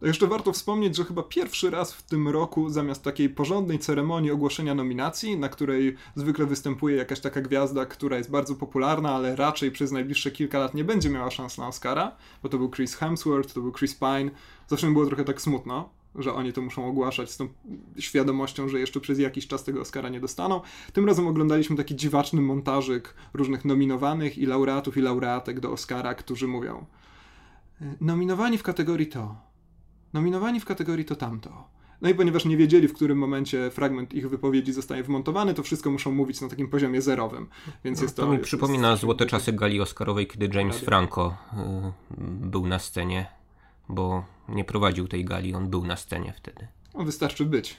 Jeszcze 0.03 0.27
warto 0.27 0.53
wspomnieć, 0.53 0.97
że 0.97 1.05
chyba 1.05 1.23
pierwszy 1.23 1.71
raz 1.71 1.93
w 1.93 2.03
tym 2.03 2.29
roku, 2.29 2.71
zamiast 2.71 3.03
takiej 3.03 3.29
porządnej 3.31 3.79
ceremonii 3.79 4.31
ogłoszenia 4.31 4.75
nominacji, 4.75 5.39
na 5.39 5.49
której 5.49 5.97
zwykle 6.15 6.47
występuje 6.47 6.97
jakaś 6.97 7.21
taka 7.21 7.41
gwiazda, 7.41 7.87
która 7.87 8.17
jest 8.17 8.31
bardzo 8.31 8.55
popularna, 8.55 9.15
ale 9.15 9.37
raczej 9.37 9.71
przez 9.71 9.93
najbliższe 9.93 10.31
kilka 10.31 10.59
lat 10.59 10.75
nie 10.75 10.85
będzie 10.85 11.11
miała 11.11 11.31
szans 11.31 11.59
na 11.59 11.69
Oscara, 11.69 12.17
bo 12.43 12.49
to 12.49 12.59
był 12.59 12.71
Chris 12.71 12.95
Hemsworth, 12.95 13.55
to 13.55 13.61
był 13.61 13.73
Chris 13.73 13.95
Pine. 13.95 14.31
Zawsze 14.69 14.87
mi 14.87 14.93
było 14.93 15.07
trochę 15.07 15.25
tak 15.25 15.41
smutno, 15.41 15.89
że 16.15 16.35
oni 16.35 16.53
to 16.53 16.63
muszą 16.63 16.87
ogłaszać 16.89 17.31
z 17.31 17.37
tą 17.37 17.49
świadomością, 17.99 18.69
że 18.69 18.81
jeszcze 18.81 19.01
przez 19.01 19.19
jakiś 19.19 19.47
czas 19.47 19.65
tego 19.65 19.81
Oscara 19.81 20.09
nie 20.09 20.21
dostaną. 20.21 20.61
Tym 20.93 21.07
razem 21.07 21.27
oglądaliśmy 21.27 21.77
taki 21.77 21.97
dziwaczny 21.97 22.41
montażyk 22.41 23.15
różnych 23.35 23.65
nominowanych 23.65 24.39
i 24.39 24.47
laureatów 24.47 24.97
i 24.97 25.01
laureatek 25.01 25.61
do 25.61 25.73
Oscara, 25.73 26.15
którzy 26.15 26.49
mówią 26.49 26.87
nominowani 28.01 28.59
w 28.59 28.63
kategorii 28.63 29.07
to, 29.07 29.52
nominowani 30.13 30.61
w 30.61 30.65
kategorii 30.65 31.05
to 31.05 31.17
tamto. 31.17 31.65
No 32.03 32.09
i 32.09 32.15
ponieważ 32.15 32.45
nie 32.45 32.57
wiedzieli, 32.57 32.89
w 32.89 32.93
którym 32.93 33.19
momencie 33.19 33.71
fragment 33.71 34.15
ich 34.15 34.29
wypowiedzi 34.29 34.73
zostaje 34.73 35.03
wmontowany, 35.03 35.55
to 35.55 35.63
wszystko 35.63 35.91
muszą 35.91 36.13
mówić 36.13 36.41
na 36.41 36.49
takim 36.49 36.69
poziomie 36.69 37.03
zerowym. 37.03 37.49
Więc 37.85 37.99
no, 37.99 38.05
jest 38.05 38.17
to, 38.17 38.23
to 38.23 38.29
mi 38.29 38.35
jest, 38.35 38.45
przypomina 38.45 38.91
jest 38.91 39.01
złote 39.01 39.27
czasy 39.27 39.53
gali 39.53 39.81
Oscarowej, 39.81 40.27
kiedy 40.27 40.59
James 40.59 40.79
Franco 40.79 41.37
y, 41.53 41.57
był 42.21 42.67
na 42.67 42.79
scenie, 42.79 43.27
bo 43.89 44.25
nie 44.49 44.65
prowadził 44.65 45.09
tej 45.09 45.25
gali, 45.25 45.55
on 45.55 45.71
był 45.71 45.85
na 45.85 45.97
scenie 45.97 46.35
wtedy. 46.37 46.69
No, 46.95 47.05
wystarczy 47.05 47.45
być. 47.45 47.77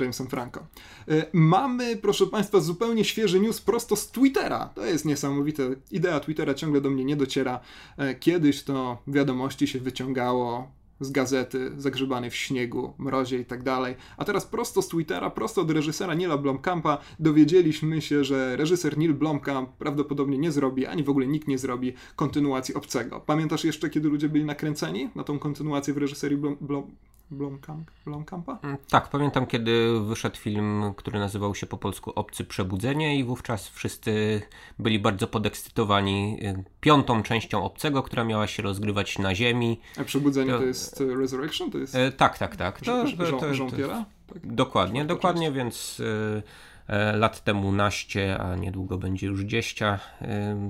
Jamesem 0.00 0.26
Franco. 0.26 0.66
Y, 1.08 1.24
mamy, 1.32 1.96
proszę 1.96 2.26
Państwa, 2.26 2.60
zupełnie 2.60 3.04
świeży 3.04 3.40
news 3.40 3.60
prosto 3.60 3.96
z 3.96 4.10
Twittera. 4.10 4.70
To 4.74 4.86
jest 4.86 5.04
niesamowite. 5.04 5.62
Idea 5.90 6.20
Twittera 6.20 6.54
ciągle 6.54 6.80
do 6.80 6.90
mnie 6.90 7.04
nie 7.04 7.16
dociera. 7.16 7.60
Y, 7.98 8.14
kiedyś 8.14 8.62
to 8.62 8.98
wiadomości 9.06 9.66
się 9.66 9.80
wyciągało 9.80 10.79
z 11.00 11.10
gazety, 11.10 11.72
zagrzebany 11.76 12.30
w 12.30 12.36
śniegu, 12.36 12.92
mrozie 12.98 13.38
i 13.38 13.44
tak 13.44 13.62
dalej. 13.62 13.94
A 14.16 14.24
teraz 14.24 14.46
prosto 14.46 14.82
z 14.82 14.88
Twittera, 14.88 15.30
prosto 15.30 15.60
od 15.60 15.70
reżysera 15.70 16.14
Nila 16.14 16.38
Blomkampa 16.38 16.98
dowiedzieliśmy 17.18 18.00
się, 18.00 18.24
że 18.24 18.56
reżyser 18.56 18.98
Neil 18.98 19.14
Blomkamp 19.14 19.70
prawdopodobnie 19.70 20.38
nie 20.38 20.52
zrobi, 20.52 20.86
ani 20.86 21.04
w 21.04 21.10
ogóle 21.10 21.26
nikt 21.26 21.48
nie 21.48 21.58
zrobi 21.58 21.92
kontynuacji 22.16 22.74
Obcego. 22.74 23.20
Pamiętasz 23.20 23.64
jeszcze, 23.64 23.90
kiedy 23.90 24.08
ludzie 24.08 24.28
byli 24.28 24.44
nakręceni 24.44 25.10
na 25.14 25.24
tą 25.24 25.38
kontynuację 25.38 25.94
w 25.94 25.98
reżyserii 25.98 26.38
Blom, 26.38 26.56
Blom, 26.60 26.90
Blomkamp, 27.30 27.90
Blomkampa? 28.04 28.58
Mm, 28.62 28.76
tak, 28.90 29.08
pamiętam 29.08 29.46
kiedy 29.46 30.00
wyszedł 30.00 30.36
film, 30.36 30.82
który 30.96 31.18
nazywał 31.18 31.54
się 31.54 31.66
po 31.66 31.76
polsku 31.76 32.12
Obcy 32.14 32.44
Przebudzenie 32.44 33.18
i 33.18 33.24
wówczas 33.24 33.68
wszyscy 33.68 34.42
byli 34.78 34.98
bardzo 34.98 35.26
podekscytowani 35.26 36.38
y, 36.42 36.64
piątą 36.80 37.22
częścią 37.22 37.64
Obcego, 37.64 38.02
która 38.02 38.24
miała 38.24 38.46
się 38.46 38.62
rozgrywać 38.62 39.18
na 39.18 39.34
Ziemi. 39.34 39.80
A 40.00 40.04
Przebudzenie 40.04 40.52
to, 40.52 40.58
to 40.58 40.64
jest 40.64 41.00
y, 41.00 41.16
Resurrection? 41.16 41.70
To 41.70 41.78
jest... 41.78 41.94
E, 41.94 42.12
tak, 42.12 42.38
tak, 42.38 42.56
tak. 42.56 42.80
To, 42.80 43.04
to, 43.04 43.16
to, 43.16 43.26
to, 43.26 43.40
to, 43.70 43.88
tak. 43.88 44.46
Dokładnie, 44.46 45.04
dokładnie, 45.04 45.52
więc... 45.52 46.00
Y, 46.00 46.42
e, 46.86 47.16
lat 47.16 47.44
temu 47.44 47.72
naście, 47.72 48.38
a 48.38 48.56
niedługo 48.56 48.98
będzie 48.98 49.26
już 49.26 49.40
dzieścia. 49.40 49.98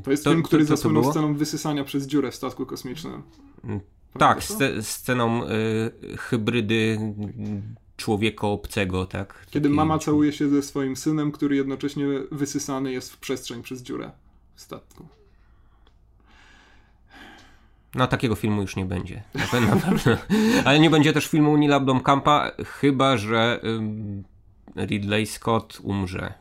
To 0.05 0.11
jest 0.11 0.25
to, 0.25 0.31
film, 0.31 0.43
który 0.43 0.65
zasłynął 0.65 1.11
sceną 1.11 1.35
wysysania 1.35 1.85
przez 1.85 2.07
dziurę 2.07 2.31
w 2.31 2.35
statku 2.35 2.67
kosmicznym. 2.67 3.23
Tak, 4.19 4.39
sc 4.39 4.61
sceną 4.81 5.45
y, 5.45 6.17
hybrydy 6.19 6.99
człowieka 7.97 8.47
obcego, 8.47 9.07
tak? 9.07 9.47
Kiedy 9.51 9.69
mama 9.69 9.99
całuje 9.99 10.33
się 10.33 10.49
ze 10.49 10.63
swoim 10.63 10.97
synem, 10.97 11.33
który 11.33 11.57
jednocześnie 11.57 12.07
wysysany 12.33 12.93
jest 12.93 13.13
w 13.13 13.19
przestrzeń 13.19 13.63
przez 13.63 13.83
dziurę 13.83 14.11
w 14.55 14.61
statku. 14.61 15.09
No 17.95 18.07
takiego 18.07 18.35
filmu 18.35 18.63
już 18.63 18.77
nie 18.77 18.85
będzie. 18.85 19.23
Na 19.35 19.47
pewno. 19.47 19.77
Ale 20.65 20.81
nie 20.81 20.91
będzie 20.91 21.13
też 21.13 21.27
filmu 21.27 21.57
Nila 21.57 21.81
Blomkampa, 21.81 22.53
chyba 22.67 23.17
że 23.17 23.61
Ridley 24.77 25.27
Scott 25.27 25.79
umrze. 25.83 26.35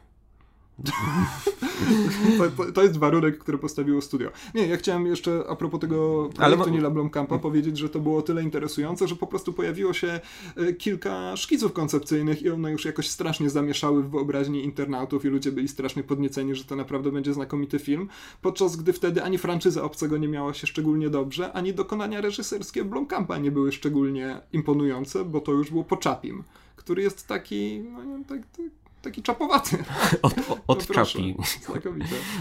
to, 2.58 2.72
to, 2.72 2.84
jest 2.84 2.98
warunek, 2.98 3.38
który 3.38 3.58
postawiło 3.58 4.02
studio. 4.02 4.32
Nie, 4.56 4.68
ja 4.68 4.78
chciałem 4.78 5.06
jeszcze 5.06 5.44
a 5.50 5.56
propos 5.56 5.80
tego 5.80 6.30
projektu 6.36 6.64
Ale... 6.64 6.72
Nila 6.72 6.90
Blomkampa 6.90 7.40
powiedzieć, 7.40 7.78
że 7.78 7.90
to 7.90 8.00
było 8.00 8.22
tyle 8.22 8.44
interesujące, 8.44 9.08
że 9.08 9.16
po 9.16 9.28
prostu 9.28 9.54
pojawiło 9.54 9.94
się 9.94 10.20
e, 10.56 10.74
kilka 10.74 11.38
szkiców 11.38 11.74
koncepcyjnych 11.74 12.42
i 12.42 12.50
one 12.50 12.72
już 12.72 12.86
jakoś 12.86 13.10
strasznie 13.10 13.50
zamieszały 13.50 14.04
w 14.04 14.10
wyobraźni 14.10 14.64
internautów 14.64 15.26
i 15.26 15.28
ludzie 15.28 15.52
byli 15.52 15.68
strasznie 15.68 16.04
podnieceni, 16.04 16.56
że 16.56 16.64
to 16.64 16.76
naprawdę 16.76 17.12
będzie 17.12 17.34
znakomity 17.34 17.80
film, 17.80 18.10
podczas 18.42 18.76
gdy 18.76 18.94
wtedy 18.94 19.24
ani 19.24 19.38
franczyza 19.38 19.84
Obcego 19.84 20.18
nie 20.18 20.28
miała 20.28 20.54
się 20.54 20.68
szczególnie 20.68 21.10
dobrze, 21.10 21.54
ani 21.54 21.74
dokonania 21.74 22.22
reżyserskie 22.22 22.86
Blomkampa 22.86 23.38
nie 23.38 23.52
były 23.52 23.72
szczególnie 23.72 24.42
imponujące, 24.54 25.26
bo 25.26 25.42
to 25.42 25.52
już 25.52 25.70
było 25.70 25.84
po 25.84 25.98
Czapim 25.98 26.44
który 26.90 27.02
jest 27.02 27.28
taki, 27.28 27.80
no, 27.80 28.24
tak, 28.28 28.40
tak, 28.58 28.66
taki 29.02 29.22
czapowaty. 29.22 29.78
Od, 30.22 30.34
od, 30.68 30.90
no 30.90 30.96
czapi. 30.96 31.36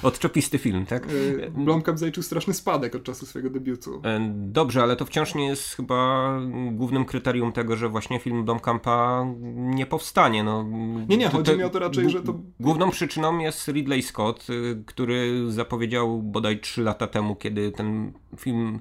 Od 0.03 0.19
czapisty 0.19 0.59
film, 0.59 0.87
tak? 0.87 1.07
E, 1.45 1.51
Blomkamp 1.51 1.99
zaliczył 1.99 2.23
straszny 2.23 2.55
spadek 2.55 2.95
od 2.95 3.03
czasu 3.03 3.27
swojego 3.27 3.51
debiutu. 3.51 4.01
E, 4.05 4.33
dobrze, 4.35 4.83
ale 4.83 4.97
to 4.97 5.05
wciąż 5.05 5.35
nie 5.35 5.47
jest 5.47 5.75
chyba 5.75 6.31
głównym 6.73 7.05
kryterium 7.05 7.53
tego, 7.53 7.77
że 7.77 7.89
właśnie 7.89 8.19
film 8.19 8.45
Blomkampa 8.45 9.27
nie 9.57 9.87
powstanie. 9.87 10.45
No, 10.45 10.65
nie, 11.09 11.17
nie, 11.17 11.29
chodzi 11.29 11.57
mi 11.57 11.63
o 11.63 11.71
to 11.71 11.79
raczej, 11.79 12.11
że 12.11 12.23
to... 12.23 12.35
Główną 12.61 12.91
przyczyną 12.91 13.39
jest 13.39 13.69
Ridley 13.69 14.03
Scott, 14.03 14.47
y, 14.51 14.83
który 14.87 15.53
zapowiedział 15.53 16.23
bodaj 16.23 16.61
3 16.61 16.83
lata 16.83 17.07
temu, 17.07 17.37
kiedy 17.37 17.73
ten 17.73 18.13
film 18.37 18.81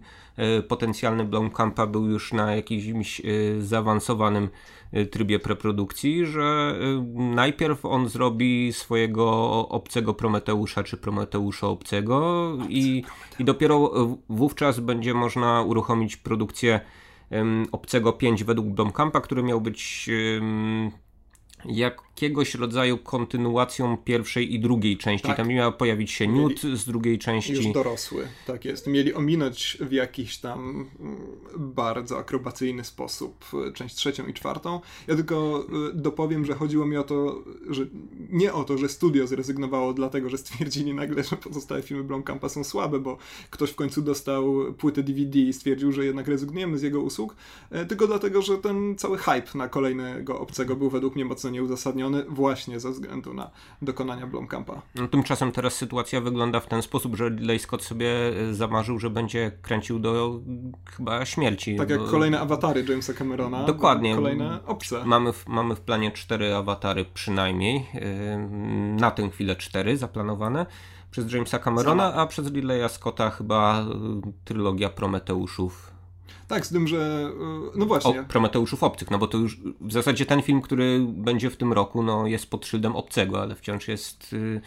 y, 0.60 0.64
potencjalny 0.64 1.26
Blomkampa 1.26 1.88
był 1.88 2.06
już 2.06 2.34
na 2.34 2.56
jakimś 2.56 3.20
y, 3.20 3.58
zaawansowanym 3.62 4.50
trybie 5.12 5.40
preprodukcji, 5.40 6.26
że 6.26 6.76
y, 6.82 7.20
najpierw 7.20 7.86
on 7.86 8.10
zrobi 8.10 8.74
swojego 8.74 9.30
obcego 9.70 10.14
Prometeusza 10.14 10.84
czy 10.84 10.98
Prometeusza 10.98 11.68
obcego 11.68 12.48
i, 12.70 13.04
i 13.40 13.44
dopiero 13.44 13.92
wówczas 14.30 14.80
będzie 14.80 15.14
można 15.14 15.62
uruchomić 15.62 16.18
produkcję 16.18 16.80
um, 17.30 17.66
obcego 17.72 18.14
5 18.14 18.44
według 18.44 18.68
Blomkampa, 18.68 19.22
który 19.22 19.44
miał 19.44 19.62
być 19.62 20.10
um, 20.40 20.92
jakiegoś 22.22 22.56
rodzaju 22.56 22.98
kontynuacją 22.98 23.98
pierwszej 23.98 24.54
i 24.54 24.60
drugiej 24.60 24.98
części. 24.98 25.28
Tak. 25.28 25.38
Tam 25.38 25.48
miał 25.48 25.74
pojawić 25.74 26.12
się 26.12 26.28
Newt 26.28 26.62
z 26.62 26.86
drugiej 26.86 27.20
części. 27.20 27.54
Już 27.54 27.68
dorosły, 27.68 28.28
tak 28.48 28.66
jest. 28.66 28.88
Mieli 28.88 29.14
ominąć 29.14 29.78
w 29.82 29.92
jakiś 29.92 30.38
tam 30.38 30.90
bardzo 31.58 32.18
akrobacyjny 32.18 32.84
sposób 32.84 33.46
część 33.74 33.96
trzecią 33.96 34.28
i 34.28 34.34
czwartą. 34.34 34.82
Ja 35.08 35.16
tylko 35.16 35.66
e, 35.90 35.94
dopowiem, 35.94 36.46
że 36.46 36.54
chodziło 36.54 36.86
mi 36.86 36.98
o 36.98 37.04
to, 37.04 37.44
że 37.70 37.86
nie 38.30 38.54
o 38.54 38.64
to, 38.64 38.78
że 38.78 38.90
studio 38.90 39.28
zrezygnowało 39.28 39.94
dlatego, 39.94 40.30
że 40.30 40.38
stwierdzili 40.38 40.94
nagle, 40.94 41.24
że 41.24 41.36
pozostałe 41.36 41.82
filmy 41.82 42.04
Blomkampa 42.04 42.50
są 42.50 42.64
słabe, 42.64 43.00
bo 43.00 43.18
ktoś 43.50 43.70
w 43.72 43.76
końcu 43.76 44.02
dostał 44.02 44.74
płytę 44.78 45.04
DVD 45.04 45.40
i 45.40 45.54
stwierdził, 45.54 45.92
że 45.92 46.06
jednak 46.06 46.28
rezygnujemy 46.28 46.78
z 46.78 46.82
jego 46.82 47.02
usług, 47.02 47.36
e, 47.72 47.86
tylko 47.86 48.08
dlatego, 48.08 48.42
że 48.42 48.58
ten 48.58 48.96
cały 48.98 49.18
hype 49.18 49.48
na 49.56 49.68
kolejnego 49.70 50.40
obcego 50.40 50.76
był 50.76 50.90
według 50.90 51.16
mnie 51.16 51.26
mocno 51.26 51.50
nieuzasadniony 51.50 52.07
właśnie 52.30 52.80
ze 52.80 52.92
względu 52.92 53.34
na 53.34 53.52
dokonania 53.82 54.28
Blomkampa. 54.28 54.82
No, 54.96 55.08
tymczasem 55.08 55.52
teraz 55.52 55.76
sytuacja 55.76 56.22
wygląda 56.22 56.60
w 56.60 56.68
ten 56.68 56.82
sposób, 56.82 57.16
że 57.16 57.30
Ridley 57.30 57.60
Scott 57.60 57.84
sobie 57.84 58.10
e, 58.10 58.54
zamarzył, 58.54 59.00
że 59.00 59.10
będzie 59.10 59.52
kręcił 59.62 60.00
do 60.00 60.40
chyba 60.96 61.26
śmierci. 61.26 61.76
Tak 61.76 61.90
jak 61.90 62.04
kolejne 62.04 62.40
awatary 62.40 62.86
Jamesa 62.90 63.14
Camerona. 63.14 63.64
Dokładnie. 63.64 64.16
Kolejne 64.16 64.60
obce. 64.66 65.06
Mamy 65.06 65.34
w, 65.34 65.48
mamy 65.48 65.76
w 65.76 65.82
planie 65.82 66.12
cztery 66.12 66.56
awatary 66.56 67.06
przynajmniej. 67.14 67.86
Na 69.00 69.12
tę 69.12 69.30
chwilę 69.30 69.56
cztery 69.56 69.98
zaplanowane 69.98 70.66
przez 71.12 71.34
Jamesa 71.34 71.60
Camerona, 71.60 72.14
a 72.14 72.26
przez 72.26 72.52
Ridleya 72.52 72.90
Scotta 72.90 73.30
chyba 73.30 73.86
trylogia 74.46 74.90
Prometeuszów 74.90 75.97
tak, 76.48 76.66
z 76.66 76.70
tym, 76.70 76.88
że 76.88 77.32
no 77.76 77.86
właśnie. 77.86 78.22
O 78.22 78.24
Prometeuszów 78.24 78.84
Obcych, 78.84 79.12
no 79.12 79.18
bo 79.18 79.28
to 79.28 79.38
już 79.38 79.58
w 79.82 79.92
zasadzie 79.92 80.26
ten 80.26 80.42
film, 80.42 80.62
który 80.62 81.06
będzie 81.10 81.50
w 81.50 81.58
tym 81.58 81.74
roku, 81.74 82.04
no 82.04 82.28
jest 82.28 82.50
pod 82.50 82.66
szyldem 82.66 82.96
Obcego, 82.96 83.42
ale 83.42 83.56
wciąż 83.56 83.88
jest 83.88 84.34
y, 84.34 84.62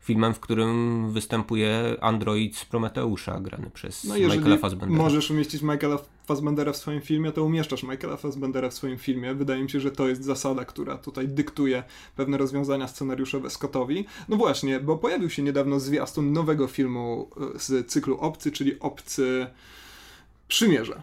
filmem, 0.00 0.34
w 0.34 0.40
którym 0.40 1.12
występuje 1.12 1.96
android 2.00 2.56
z 2.56 2.64
Prometeusza, 2.64 3.40
grany 3.40 3.70
przez 3.70 4.04
no, 4.04 4.14
Michaela 4.14 4.56
Fassbendera. 4.56 5.02
możesz 5.02 5.30
umieścić 5.30 5.62
Michaela 5.62 5.98
Fassbendera 6.26 6.72
w 6.72 6.76
swoim 6.76 7.00
filmie, 7.00 7.32
to 7.32 7.44
umieszczasz 7.44 7.82
Michaela 7.82 8.16
Fassbendera 8.16 8.70
w 8.70 8.74
swoim 8.74 8.98
filmie. 8.98 9.34
Wydaje 9.34 9.62
mi 9.62 9.70
się, 9.70 9.80
że 9.80 9.90
to 9.90 10.08
jest 10.08 10.24
zasada, 10.24 10.64
która 10.64 10.98
tutaj 10.98 11.28
dyktuje 11.28 11.82
pewne 12.16 12.38
rozwiązania 12.38 12.88
scenariuszowe 12.88 13.50
Scottowi. 13.50 14.06
No 14.28 14.36
właśnie, 14.36 14.80
bo 14.80 14.96
pojawił 14.96 15.30
się 15.30 15.42
niedawno 15.42 15.80
zwiastun 15.80 16.32
nowego 16.32 16.66
filmu 16.66 17.30
y, 17.56 17.58
z 17.58 17.90
cyklu 17.90 18.18
Obcy, 18.18 18.52
czyli 18.52 18.80
Obcy 18.80 19.46
Przymierze. 20.48 21.02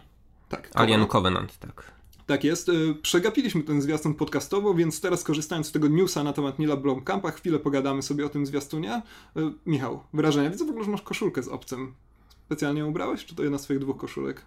Tak. 0.56 0.70
Alien 0.74 1.06
Covenant, 1.06 1.58
tak. 1.58 1.92
Tak 2.26 2.44
jest. 2.44 2.68
Y, 2.68 2.94
przegapiliśmy 3.02 3.62
ten 3.62 3.82
zwiastun 3.82 4.14
podcastowo, 4.14 4.74
więc 4.74 5.00
teraz 5.00 5.24
korzystając 5.24 5.66
z 5.66 5.72
tego 5.72 5.88
newsa 5.88 6.24
na 6.24 6.32
temat 6.32 6.58
Nila 6.58 6.76
Blomkampa, 6.76 7.30
chwilę 7.30 7.58
pogadamy 7.58 8.02
sobie 8.02 8.26
o 8.26 8.28
tym 8.28 8.46
zwiastunie. 8.46 9.02
Y, 9.36 9.40
Michał, 9.66 10.02
wrażenia. 10.12 10.50
Widzę 10.50 10.64
w 10.64 10.68
ogóle, 10.68 10.84
że 10.84 10.90
masz 10.90 11.02
koszulkę 11.02 11.42
z 11.42 11.48
obcym. 11.48 11.94
Specjalnie 12.46 12.86
ubrałeś, 12.86 13.24
czy 13.24 13.34
to 13.34 13.42
jedna 13.42 13.58
z 13.58 13.62
twoich 13.62 13.78
dwóch 13.78 13.96
koszulek? 13.96 14.46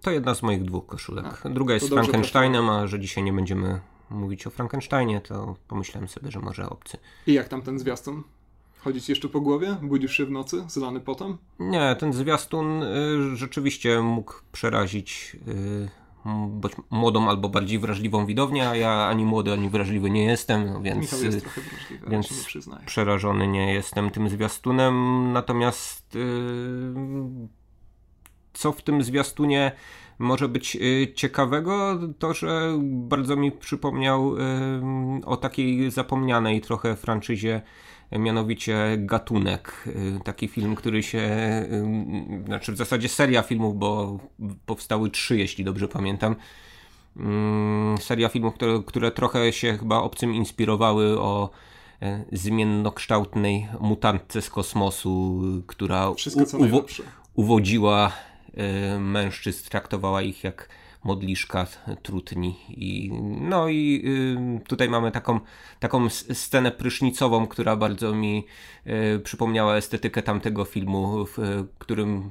To 0.00 0.10
jedna 0.10 0.34
z 0.34 0.42
moich 0.42 0.64
dwóch 0.64 0.86
koszulek. 0.86 1.46
A, 1.46 1.48
Druga 1.48 1.74
jest 1.74 1.86
z 1.86 1.88
Frankensteinem, 1.88 2.70
a 2.70 2.86
że 2.86 3.00
dzisiaj 3.00 3.24
nie 3.24 3.32
będziemy 3.32 3.80
mówić 4.10 4.46
o 4.46 4.50
Frankensteinie, 4.50 5.20
to 5.20 5.56
pomyślałem 5.68 6.08
sobie, 6.08 6.30
że 6.30 6.40
może 6.40 6.70
obcy. 6.70 6.98
I 7.26 7.32
jak 7.32 7.48
tam 7.48 7.62
ten 7.62 7.78
zwiastun? 7.78 8.22
Chodzić 8.88 9.08
jeszcze 9.08 9.28
po 9.28 9.40
głowie? 9.40 9.76
Budzisz 9.82 10.16
się 10.16 10.26
w 10.26 10.30
nocy, 10.30 10.64
zlany 10.68 11.00
potem? 11.00 11.36
Nie, 11.58 11.96
ten 11.98 12.12
zwiastun 12.12 12.82
y, 12.82 13.36
rzeczywiście 13.36 14.00
mógł 14.00 14.34
przerazić 14.52 15.36
y, 15.48 15.88
bądź 16.48 16.74
młodą 16.90 17.28
albo 17.28 17.48
bardziej 17.48 17.78
wrażliwą 17.78 18.26
widownię, 18.26 18.68
a 18.68 18.76
ja 18.76 19.06
ani 19.06 19.24
młody, 19.24 19.52
ani 19.52 19.68
wrażliwy 19.68 20.10
nie 20.10 20.24
jestem, 20.24 20.82
więc, 20.82 21.22
jest 21.22 21.38
y, 21.38 21.40
trochę 21.40 21.60
wrażliwy, 21.60 22.10
więc 22.10 22.66
nie 22.66 22.86
przerażony 22.86 23.48
nie 23.48 23.74
jestem 23.74 24.10
tym 24.10 24.28
zwiastunem. 24.28 25.32
Natomiast 25.32 26.16
y, 26.16 26.20
co 28.52 28.72
w 28.72 28.82
tym 28.82 29.02
zwiastunie 29.02 29.72
może 30.18 30.48
być 30.48 30.76
y, 30.76 31.12
ciekawego, 31.14 31.98
to 32.18 32.34
że 32.34 32.78
bardzo 32.82 33.36
mi 33.36 33.52
przypomniał 33.52 34.34
o 35.26 35.36
takiej 35.36 35.90
zapomnianej 35.90 36.60
trochę 36.60 36.96
franczyzie 36.96 37.62
mianowicie 38.12 38.96
Gatunek. 38.98 39.84
Y, 39.86 40.20
taki 40.24 40.48
film, 40.48 40.74
który 40.74 41.02
się, 41.02 41.18
y, 42.38 42.44
znaczy 42.46 42.72
w 42.72 42.76
zasadzie 42.76 43.08
seria 43.08 43.42
filmów, 43.42 43.78
bo 43.78 44.18
powstały 44.66 45.10
trzy, 45.10 45.38
jeśli 45.38 45.64
dobrze 45.64 45.88
pamiętam. 45.88 46.36
Mm, 47.16 47.98
seria 47.98 48.28
filmów, 48.28 48.54
które, 48.54 48.82
które 48.86 49.10
trochę 49.10 49.52
się 49.52 49.78
chyba 49.78 49.98
obcym 49.98 50.34
inspirowały 50.34 51.20
o 51.20 51.50
e, 52.02 52.24
zmiennokształtnej 52.32 53.68
mutantce 53.80 54.42
z 54.42 54.50
kosmosu, 54.50 55.42
która 55.66 56.10
uwo 56.58 56.84
uwodziła 57.34 58.12
e, 58.54 58.98
mężczyzn, 58.98 59.70
traktowała 59.70 60.22
ich 60.22 60.44
jak 60.44 60.68
modliszka 61.04 61.66
trutni. 62.02 62.56
I, 62.68 63.10
no 63.40 63.68
i 63.68 64.02
y, 64.60 64.64
tutaj 64.68 64.88
mamy 64.88 65.10
taką, 65.10 65.40
taką 65.80 66.10
scenę 66.10 66.70
prysznicową, 66.70 67.46
która 67.46 67.76
bardzo 67.76 68.14
mi 68.14 68.46
y, 68.86 69.20
przypomniała 69.20 69.76
estetykę 69.76 70.22
tamtego 70.22 70.64
filmu, 70.64 71.26
w 71.26 71.64
którym 71.78 72.30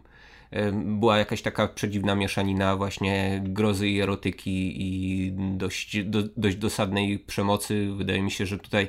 y, 0.53 0.71
była 0.73 1.17
jakaś 1.17 1.41
taka 1.41 1.67
przedziwna 1.67 2.15
mieszanina 2.15 2.75
właśnie 2.75 3.41
grozy 3.45 3.89
i 3.89 4.01
erotyki 4.01 4.73
i 4.82 5.32
dość, 5.58 6.03
do, 6.03 6.23
dość 6.38 6.58
dosadnej 6.58 7.19
przemocy. 7.19 7.89
Wydaje 7.97 8.21
mi 8.21 8.32
się, 8.32 8.45
że 8.45 8.58
tutaj 8.58 8.88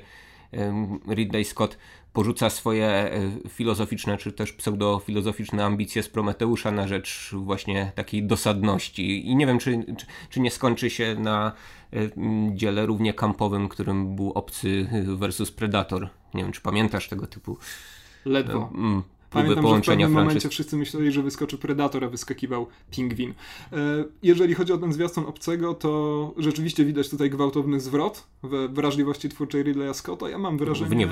Ridley 1.09 1.45
Scott 1.45 1.79
porzuca 2.13 2.51
swoje 2.51 2.87
e, 2.87 3.31
filozoficzne, 3.49 4.17
czy 4.17 4.33
też 4.33 4.53
pseudofilozoficzne 4.53 5.65
ambicje 5.65 6.03
z 6.03 6.09
Prometeusza 6.09 6.71
na 6.71 6.89
rzecz 6.89 7.31
właśnie 7.33 7.93
takiej 7.95 8.23
dosadności. 8.23 9.29
I 9.29 9.37
nie 9.37 9.47
wiem, 9.47 9.59
czy, 9.59 9.85
czy, 9.99 10.07
czy 10.31 10.41
nie 10.41 10.51
skończy 10.51 10.91
się 10.91 11.15
na 11.15 11.53
e, 11.93 11.97
dziele 12.55 12.87
równie 12.87 13.15
kampowym, 13.15 13.69
którym 13.69 14.17
był 14.17 14.33
Obcy 14.33 14.89
versus 15.19 15.53
Predator. 15.53 16.09
Nie 16.35 16.43
wiem, 16.43 16.53
czy 16.53 16.61
pamiętasz 16.61 17.09
tego 17.09 17.27
typu... 17.27 17.59
Ledwo. 18.25 18.71
Pamiętam, 19.31 19.67
że 19.69 19.81
w 19.81 19.87
pewnym 19.87 20.13
momencie 20.13 20.49
wszyscy 20.49 20.77
myśleli, 20.77 21.13
że 21.13 21.23
wyskoczy 21.23 21.59
Predator, 21.59 22.05
a 22.05 22.09
wyskakiwał 22.09 22.67
Pingwin. 22.91 23.35
E, 23.73 23.77
jeżeli 24.23 24.55
chodzi 24.55 24.73
o 24.73 24.79
ten 24.79 24.93
zwiastun 24.93 25.25
obcego, 25.27 25.75
to 25.75 26.35
rzeczywiście 26.37 26.85
widać 26.85 27.09
tutaj 27.09 27.31
gwałtowny 27.31 27.81
zwrot 27.81 28.27
we 28.43 28.69
wrażliwości 28.69 29.29
twórczej 29.29 29.63
Ridleya 29.63 29.95
Scotta. 29.95 30.29
Ja 30.29 30.39
mam 30.39 30.59
wrażenie, 30.59 31.07
w 31.07 31.11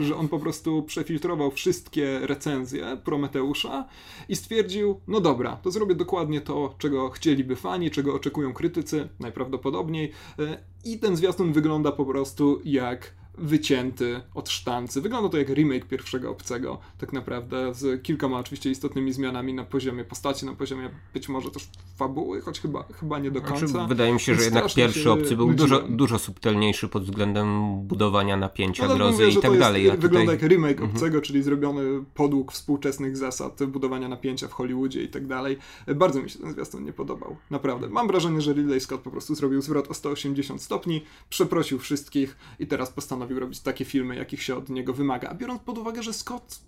że 0.00 0.16
on 0.16 0.28
po 0.28 0.38
prostu 0.38 0.82
przefiltrował 0.82 1.50
wszystkie 1.50 2.18
recenzje 2.22 2.98
Prometeusza 3.04 3.88
i 4.28 4.36
stwierdził, 4.36 5.00
no 5.08 5.20
dobra, 5.20 5.56
to 5.56 5.70
zrobię 5.70 5.94
dokładnie 5.94 6.40
to, 6.40 6.74
czego 6.78 7.10
chcieliby 7.10 7.56
fani, 7.56 7.90
czego 7.90 8.14
oczekują 8.14 8.52
krytycy, 8.52 9.08
najprawdopodobniej. 9.20 10.12
E, 10.38 10.58
I 10.84 10.98
ten 10.98 11.16
zwiastun 11.16 11.52
wygląda 11.52 11.92
po 11.92 12.04
prostu 12.04 12.60
jak 12.64 13.14
wycięty 13.38 14.20
od 14.34 14.50
sztancy. 14.50 15.00
Wygląda 15.00 15.28
to 15.28 15.38
jak 15.38 15.48
remake 15.48 15.84
pierwszego 15.84 16.30
obcego, 16.30 16.78
tak 16.98 17.12
naprawdę, 17.12 17.74
z 17.74 18.02
kilkoma 18.02 18.38
oczywiście 18.38 18.70
istotnymi 18.70 19.12
zmianami 19.12 19.54
na 19.54 19.64
poziomie 19.64 20.04
postaci, 20.04 20.46
na 20.46 20.54
poziomie 20.54 20.90
być 21.14 21.28
może 21.28 21.50
też 21.50 21.68
fabuły, 21.96 22.40
choć 22.40 22.60
chyba, 22.60 22.84
chyba 23.00 23.18
nie 23.18 23.30
do 23.30 23.40
znaczy, 23.40 23.52
końca. 23.52 23.66
Znaczy, 23.66 23.88
wydaje 23.88 24.12
mi 24.12 24.20
się, 24.20 24.34
że 24.34 24.42
jednak 24.42 24.74
pierwszy 24.74 25.10
obcy 25.10 25.36
był 25.36 25.54
dużo, 25.54 25.82
dużo 25.82 26.18
subtelniejszy 26.18 26.88
pod 26.88 27.04
względem 27.04 27.80
budowania 27.82 28.36
napięcia, 28.36 28.88
no, 28.88 28.94
grozy 28.94 29.26
mówię, 29.26 29.38
i 29.38 29.42
tak 29.42 29.58
dalej. 29.58 29.84
Ja 29.84 29.96
wygląda 29.96 30.32
jak 30.32 30.42
remake 30.42 30.80
mhm. 30.80 30.90
obcego, 30.90 31.20
czyli 31.20 31.42
zrobiony 31.42 32.04
podług 32.14 32.52
współczesnych 32.52 33.16
zasad 33.16 33.64
budowania 33.64 34.08
napięcia 34.08 34.48
w 34.48 34.52
Hollywoodzie 34.52 35.02
i 35.02 35.08
tak 35.08 35.26
dalej. 35.26 35.56
Bardzo 35.96 36.22
mi 36.22 36.30
się 36.30 36.38
ten 36.38 36.52
zwiastun 36.52 36.84
nie 36.84 36.92
podobał. 36.92 37.36
Naprawdę. 37.50 37.88
Mam 37.88 38.06
wrażenie, 38.06 38.40
że 38.40 38.52
Ridley 38.52 38.80
Scott 38.80 39.00
po 39.00 39.10
prostu 39.10 39.34
zrobił 39.34 39.62
zwrot 39.62 39.90
o 39.90 39.94
180 39.94 40.62
stopni, 40.62 41.04
przeprosił 41.28 41.78
wszystkich 41.78 42.36
i 42.58 42.66
teraz 42.66 42.90
postanowił 42.90 43.25
postanowił 43.26 43.40
robić 43.40 43.60
takie 43.60 43.84
filmy, 43.84 44.16
jakich 44.16 44.42
się 44.42 44.56
od 44.56 44.68
niego 44.68 44.92
wymaga. 44.92 45.28
A 45.28 45.34
biorąc 45.34 45.62
pod 45.62 45.78
uwagę, 45.78 46.02
że 46.02 46.12
Scott 46.12 46.60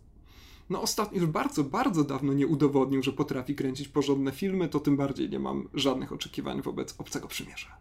no 0.71 0.83
ostatnio 0.83 1.21
już 1.21 1.31
bardzo, 1.31 1.65
bardzo 1.65 2.05
dawno 2.05 2.33
nie 2.33 2.47
udowodnił, 2.47 3.03
że 3.03 3.13
potrafi 3.13 3.55
kręcić 3.55 3.89
porządne 3.89 4.33
filmy, 4.33 4.69
to 4.69 4.81
tym 4.81 4.97
bardziej 4.97 5.31
nie 5.31 5.39
mam 5.39 5.69
żadnych 5.75 6.13
oczekiwań 6.13 6.63
wobec 6.63 6.95
Obcego 6.99 7.29
Przymierza. 7.29 7.77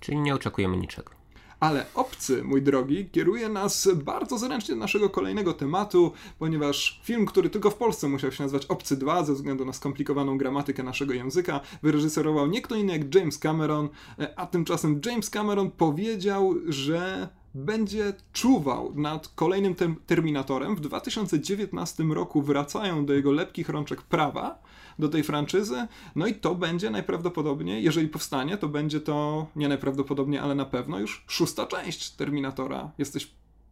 Czyli 0.00 0.18
nie 0.20 0.34
oczekujemy 0.34 0.76
niczego. 0.76 1.17
Ale 1.60 1.86
obcy, 1.94 2.44
mój 2.44 2.62
drogi, 2.62 3.08
kieruje 3.12 3.48
nas 3.48 3.88
bardzo 4.04 4.38
zręcznie 4.38 4.74
do 4.74 4.80
naszego 4.80 5.10
kolejnego 5.10 5.52
tematu, 5.52 6.12
ponieważ 6.38 7.00
film, 7.04 7.26
który 7.26 7.50
tylko 7.50 7.70
w 7.70 7.74
Polsce 7.74 8.08
musiał 8.08 8.32
się 8.32 8.42
nazywać 8.42 8.66
Obcy 8.66 8.96
2 8.96 9.24
ze 9.24 9.34
względu 9.34 9.64
na 9.64 9.72
skomplikowaną 9.72 10.38
gramatykę 10.38 10.82
naszego 10.82 11.14
języka, 11.14 11.60
wyreżyserował 11.82 12.46
nie 12.46 12.62
kto 12.62 12.74
inny 12.74 12.92
jak 12.92 13.14
James 13.14 13.38
Cameron, 13.38 13.88
a 14.36 14.46
tymczasem 14.46 15.00
James 15.06 15.30
Cameron 15.30 15.70
powiedział, 15.70 16.54
że 16.68 17.28
będzie 17.58 18.12
czuwał 18.32 18.92
nad 18.94 19.28
kolejnym 19.28 19.74
ter 19.74 19.90
Terminatorem. 20.06 20.76
W 20.76 20.80
2019 20.80 22.04
roku 22.04 22.42
wracają 22.42 23.06
do 23.06 23.14
jego 23.14 23.32
lepkich 23.32 23.68
rączek 23.68 24.02
prawa 24.02 24.58
do 24.98 25.08
tej 25.08 25.22
franczyzy. 25.22 25.86
No 26.16 26.26
i 26.26 26.34
to 26.34 26.54
będzie 26.54 26.90
najprawdopodobniej, 26.90 27.84
jeżeli 27.84 28.08
powstanie, 28.08 28.56
to 28.56 28.68
będzie 28.68 29.00
to 29.00 29.46
nie 29.56 29.68
najprawdopodobnie, 29.68 30.42
ale 30.42 30.54
na 30.54 30.64
pewno 30.64 30.98
już 30.98 31.24
szósta 31.26 31.66
część 31.66 32.10
Terminatora. 32.10 32.90
Jesteś 32.98 33.30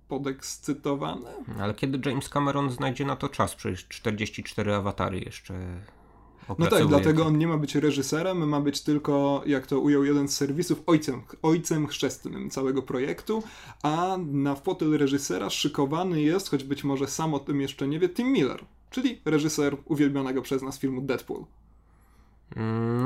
podekscytowany? 0.08 1.30
Ale 1.60 1.74
kiedy 1.74 2.10
James 2.10 2.28
Cameron 2.28 2.70
znajdzie 2.70 3.04
na 3.04 3.16
to 3.16 3.28
czas? 3.28 3.54
Przecież 3.54 3.88
44 3.88 4.74
awatary 4.74 5.20
jeszcze 5.20 5.54
no 6.58 6.66
tak, 6.66 6.86
dlatego 6.86 7.26
on 7.26 7.38
nie 7.38 7.46
ma 7.46 7.58
być 7.58 7.74
reżyserem, 7.74 8.48
ma 8.48 8.60
być 8.60 8.82
tylko, 8.82 9.42
jak 9.46 9.66
to 9.66 9.80
ujął 9.80 10.04
jeden 10.04 10.28
z 10.28 10.36
serwisów, 10.36 10.82
ojcem, 10.86 11.22
ojcem 11.42 11.86
chrzestnym 11.86 12.50
całego 12.50 12.82
projektu, 12.82 13.42
a 13.82 14.16
na 14.26 14.54
fotel 14.54 14.98
reżysera 14.98 15.50
szykowany 15.50 16.22
jest, 16.22 16.50
choć 16.50 16.64
być 16.64 16.84
może 16.84 17.06
sam 17.06 17.34
o 17.34 17.38
tym 17.38 17.60
jeszcze 17.60 17.88
nie 17.88 17.98
wie, 17.98 18.08
Tim 18.08 18.32
Miller, 18.32 18.64
czyli 18.90 19.20
reżyser 19.24 19.76
uwielbianego 19.84 20.42
przez 20.42 20.62
nas 20.62 20.78
filmu 20.78 21.00
Deadpool. 21.00 21.44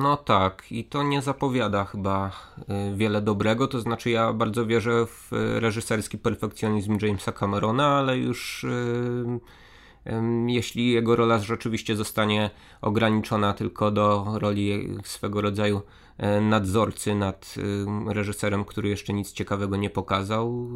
No 0.02 0.16
tak, 0.16 0.72
i 0.72 0.84
to 0.84 1.02
nie 1.02 1.22
zapowiada 1.22 1.84
chyba 1.84 2.30
y, 2.58 2.96
wiele 2.96 3.22
dobrego. 3.22 3.66
To 3.68 3.80
znaczy, 3.80 4.10
ja 4.10 4.32
bardzo 4.32 4.66
wierzę 4.66 5.06
w 5.06 5.28
reżyserski 5.58 6.18
perfekcjonizm 6.18 6.98
Jamesa 7.02 7.32
Camerona, 7.32 7.86
ale 7.86 8.18
już 8.18 8.64
y, 8.64 9.40
jeśli 10.46 10.90
jego 10.90 11.16
rola 11.16 11.38
rzeczywiście 11.38 11.96
zostanie 11.96 12.50
ograniczona 12.80 13.52
tylko 13.52 13.90
do 13.90 14.26
roli 14.34 14.88
swego 15.04 15.40
rodzaju 15.40 15.82
e, 16.18 16.40
nadzorcy 16.40 17.14
nad 17.14 17.54
reżyserem, 18.06 18.64
który 18.64 18.88
jeszcze 18.88 19.12
nic 19.12 19.32
ciekawego 19.32 19.76
nie 19.76 19.90
pokazał. 19.90 20.70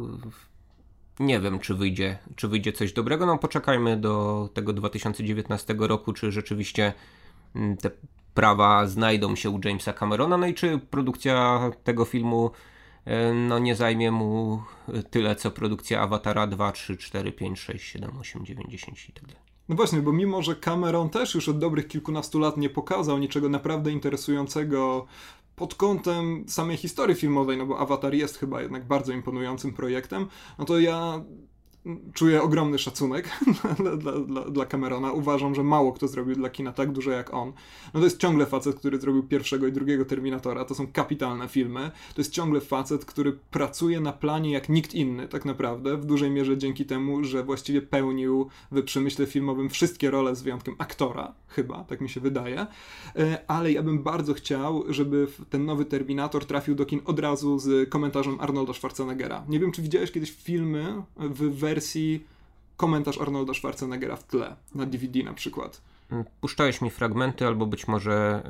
Nie 1.19 1.39
wiem, 1.39 1.59
czy 1.59 1.73
wyjdzie, 1.73 2.17
czy 2.35 2.47
wyjdzie 2.47 2.73
coś 2.73 2.93
dobrego. 2.93 3.25
No, 3.25 3.37
poczekajmy 3.37 3.97
do 3.97 4.49
tego 4.53 4.73
2019 4.73 5.75
roku, 5.79 6.13
czy 6.13 6.31
rzeczywiście 6.31 6.93
te 7.81 7.91
prawa 8.33 8.87
znajdą 8.87 9.35
się 9.35 9.49
u 9.49 9.59
Jamesa 9.65 9.93
Camerona, 9.93 10.37
no 10.37 10.47
i 10.47 10.53
czy 10.53 10.79
produkcja 10.89 11.59
tego 11.83 12.05
filmu 12.05 12.51
no 13.33 13.59
nie 13.59 13.75
zajmie 13.75 14.11
mu 14.11 14.63
tyle 15.09 15.35
co 15.35 15.51
produkcja 15.51 16.01
Awatara 16.01 16.47
2, 16.47 16.71
3, 16.71 16.97
4, 16.97 17.31
5, 17.31 17.59
6, 17.59 17.85
7, 17.85 18.17
8, 18.19 18.45
9, 18.45 18.71
10 18.71 19.09
i 19.09 19.13
tak 19.13 19.25
dalej. 19.25 19.43
No 19.69 19.75
właśnie, 19.75 20.01
bo 20.01 20.13
mimo, 20.13 20.41
że 20.41 20.55
Cameron 20.55 21.09
też 21.09 21.35
już 21.35 21.49
od 21.49 21.59
dobrych 21.59 21.87
kilkunastu 21.87 22.39
lat 22.39 22.57
nie 22.57 22.69
pokazał 22.69 23.17
niczego 23.17 23.49
naprawdę 23.49 23.91
interesującego 23.91 25.05
pod 25.55 25.75
kątem 25.75 26.45
samej 26.47 26.77
historii 26.77 27.15
filmowej, 27.15 27.57
no 27.57 27.65
bo 27.65 27.79
Avatar 27.79 28.13
jest 28.13 28.37
chyba 28.37 28.61
jednak 28.61 28.87
bardzo 28.87 29.13
imponującym 29.13 29.73
projektem, 29.73 30.27
no 30.59 30.65
to 30.65 30.79
ja 30.79 31.23
czuję 32.13 32.41
ogromny 32.41 32.79
szacunek 32.79 33.29
dla, 33.79 33.97
dla, 33.97 34.19
dla, 34.19 34.41
dla 34.41 34.65
Camerona. 34.65 35.11
Uważam, 35.11 35.55
że 35.55 35.63
mało 35.63 35.93
kto 35.93 36.07
zrobił 36.07 36.35
dla 36.35 36.49
kina 36.49 36.71
tak 36.71 36.91
dużo 36.91 37.11
jak 37.11 37.33
on. 37.33 37.53
No 37.93 37.99
to 37.99 38.03
jest 38.03 38.19
ciągle 38.19 38.45
facet, 38.45 38.75
który 38.75 38.99
zrobił 38.99 39.23
pierwszego 39.23 39.67
i 39.67 39.71
drugiego 39.71 40.05
Terminatora. 40.05 40.65
To 40.65 40.75
są 40.75 40.87
kapitalne 40.87 41.47
filmy. 41.47 41.91
To 42.15 42.21
jest 42.21 42.33
ciągle 42.33 42.61
facet, 42.61 43.05
który 43.05 43.37
pracuje 43.51 43.99
na 43.99 44.13
planie 44.13 44.51
jak 44.51 44.69
nikt 44.69 44.93
inny, 44.93 45.27
tak 45.27 45.45
naprawdę. 45.45 45.97
W 45.97 46.05
dużej 46.05 46.31
mierze 46.31 46.57
dzięki 46.57 46.85
temu, 46.85 47.23
że 47.23 47.43
właściwie 47.43 47.81
pełnił 47.81 48.49
w 48.71 48.83
przemyśle 48.83 49.25
filmowym 49.25 49.69
wszystkie 49.69 50.11
role 50.11 50.35
z 50.35 50.41
wyjątkiem 50.41 50.75
aktora, 50.77 51.33
chyba, 51.47 51.83
tak 51.83 52.01
mi 52.01 52.09
się 52.09 52.19
wydaje. 52.19 52.67
E, 53.15 53.41
ale 53.47 53.71
ja 53.71 53.83
bym 53.83 54.03
bardzo 54.03 54.33
chciał, 54.33 54.83
żeby 54.89 55.27
ten 55.49 55.65
nowy 55.65 55.85
Terminator 55.85 56.45
trafił 56.45 56.75
do 56.75 56.85
kin 56.85 57.01
od 57.05 57.19
razu 57.19 57.59
z 57.59 57.89
komentarzem 57.89 58.37
Arnolda 58.39 58.73
Schwarzeneggera. 58.73 59.45
Nie 59.47 59.59
wiem, 59.59 59.71
czy 59.71 59.81
widziałeś 59.81 60.11
kiedyś 60.11 60.31
filmy 60.31 61.03
w 61.17 61.59
wersji 61.59 61.74
wersji 61.75 62.25
komentarz 62.77 63.17
Arnolda 63.17 63.53
Schwarzeneggera 63.53 64.15
w 64.15 64.23
tle, 64.23 64.55
na 64.75 64.85
DVD 64.85 65.23
na 65.23 65.33
przykład. 65.33 65.81
Mm, 66.11 66.23
puszczałeś 66.41 66.81
mi 66.81 66.89
fragmenty, 66.89 67.47
albo 67.47 67.65
być 67.65 67.87
może 67.87 68.43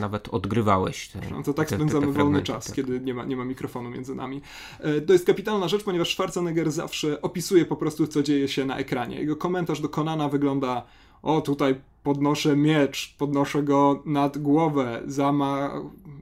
nawet 0.00 0.28
odgrywałeś. 0.28 1.08
Te, 1.08 1.20
no 1.30 1.42
to 1.42 1.54
tak 1.54 1.68
te, 1.68 1.76
spędzamy 1.76 2.06
te, 2.06 2.12
te 2.12 2.18
wolny 2.18 2.42
czas, 2.42 2.66
tak. 2.66 2.76
kiedy 2.76 3.00
nie 3.00 3.14
ma, 3.14 3.24
nie 3.24 3.36
ma 3.36 3.44
mikrofonu 3.44 3.90
między 3.90 4.14
nami. 4.14 4.40
E, 4.80 5.00
to 5.00 5.12
jest 5.12 5.26
kapitalna 5.26 5.68
rzecz, 5.68 5.84
ponieważ 5.84 6.12
Schwarzenegger 6.12 6.70
zawsze 6.70 7.22
opisuje 7.22 7.64
po 7.64 7.76
prostu, 7.76 8.06
co 8.06 8.22
dzieje 8.22 8.48
się 8.48 8.64
na 8.64 8.76
ekranie. 8.76 9.16
Jego 9.16 9.36
komentarz 9.36 9.80
do 9.80 9.88
Konana 9.88 10.28
wygląda: 10.28 10.82
O, 11.22 11.40
tutaj 11.40 11.74
podnoszę 12.02 12.56
miecz, 12.56 13.14
podnoszę 13.18 13.62
go 13.62 14.02
nad 14.04 14.38
głowę, 14.38 15.02
zama. 15.06 15.70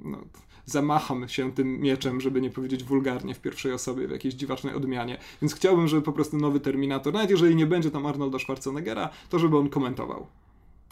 No, 0.05 0.19
zamacham 0.67 1.29
się 1.29 1.53
tym 1.53 1.81
mieczem, 1.81 2.21
żeby 2.21 2.41
nie 2.41 2.51
powiedzieć 2.51 2.85
wulgarnie 2.85 3.35
w 3.35 3.41
pierwszej 3.41 3.73
osobie, 3.73 4.09
w 4.09 4.11
jakiejś 4.11 4.35
dziwacznej 4.35 4.75
odmianie. 4.75 5.19
Więc 5.43 5.55
chciałbym, 5.55 5.89
żeby 5.89 6.03
po 6.03 6.13
prostu 6.13 6.37
nowy 6.37 6.61
Terminator, 6.61 7.15
nawet 7.15 7.31
jeżeli 7.31 7.57
nie 7.57 7.67
będzie 7.67 7.91
tam 7.91 8.07
Arnolda 8.07 8.39
Schwarzeneggera, 8.39 9.11
to 9.29 9.39
żeby 9.39 9.59
on 9.59 9.69
komentował. 9.69 10.27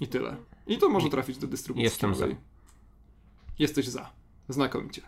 I 0.00 0.08
tyle. 0.08 0.36
I 0.66 0.78
to 0.78 0.88
może 0.88 1.08
trafić 1.08 1.38
do 1.38 1.46
dystrybucji. 1.46 1.84
Jestem 1.84 2.14
za. 2.14 2.26
Jesteś 3.58 3.88
za. 3.88 4.10
Znakomicie. 4.48 5.02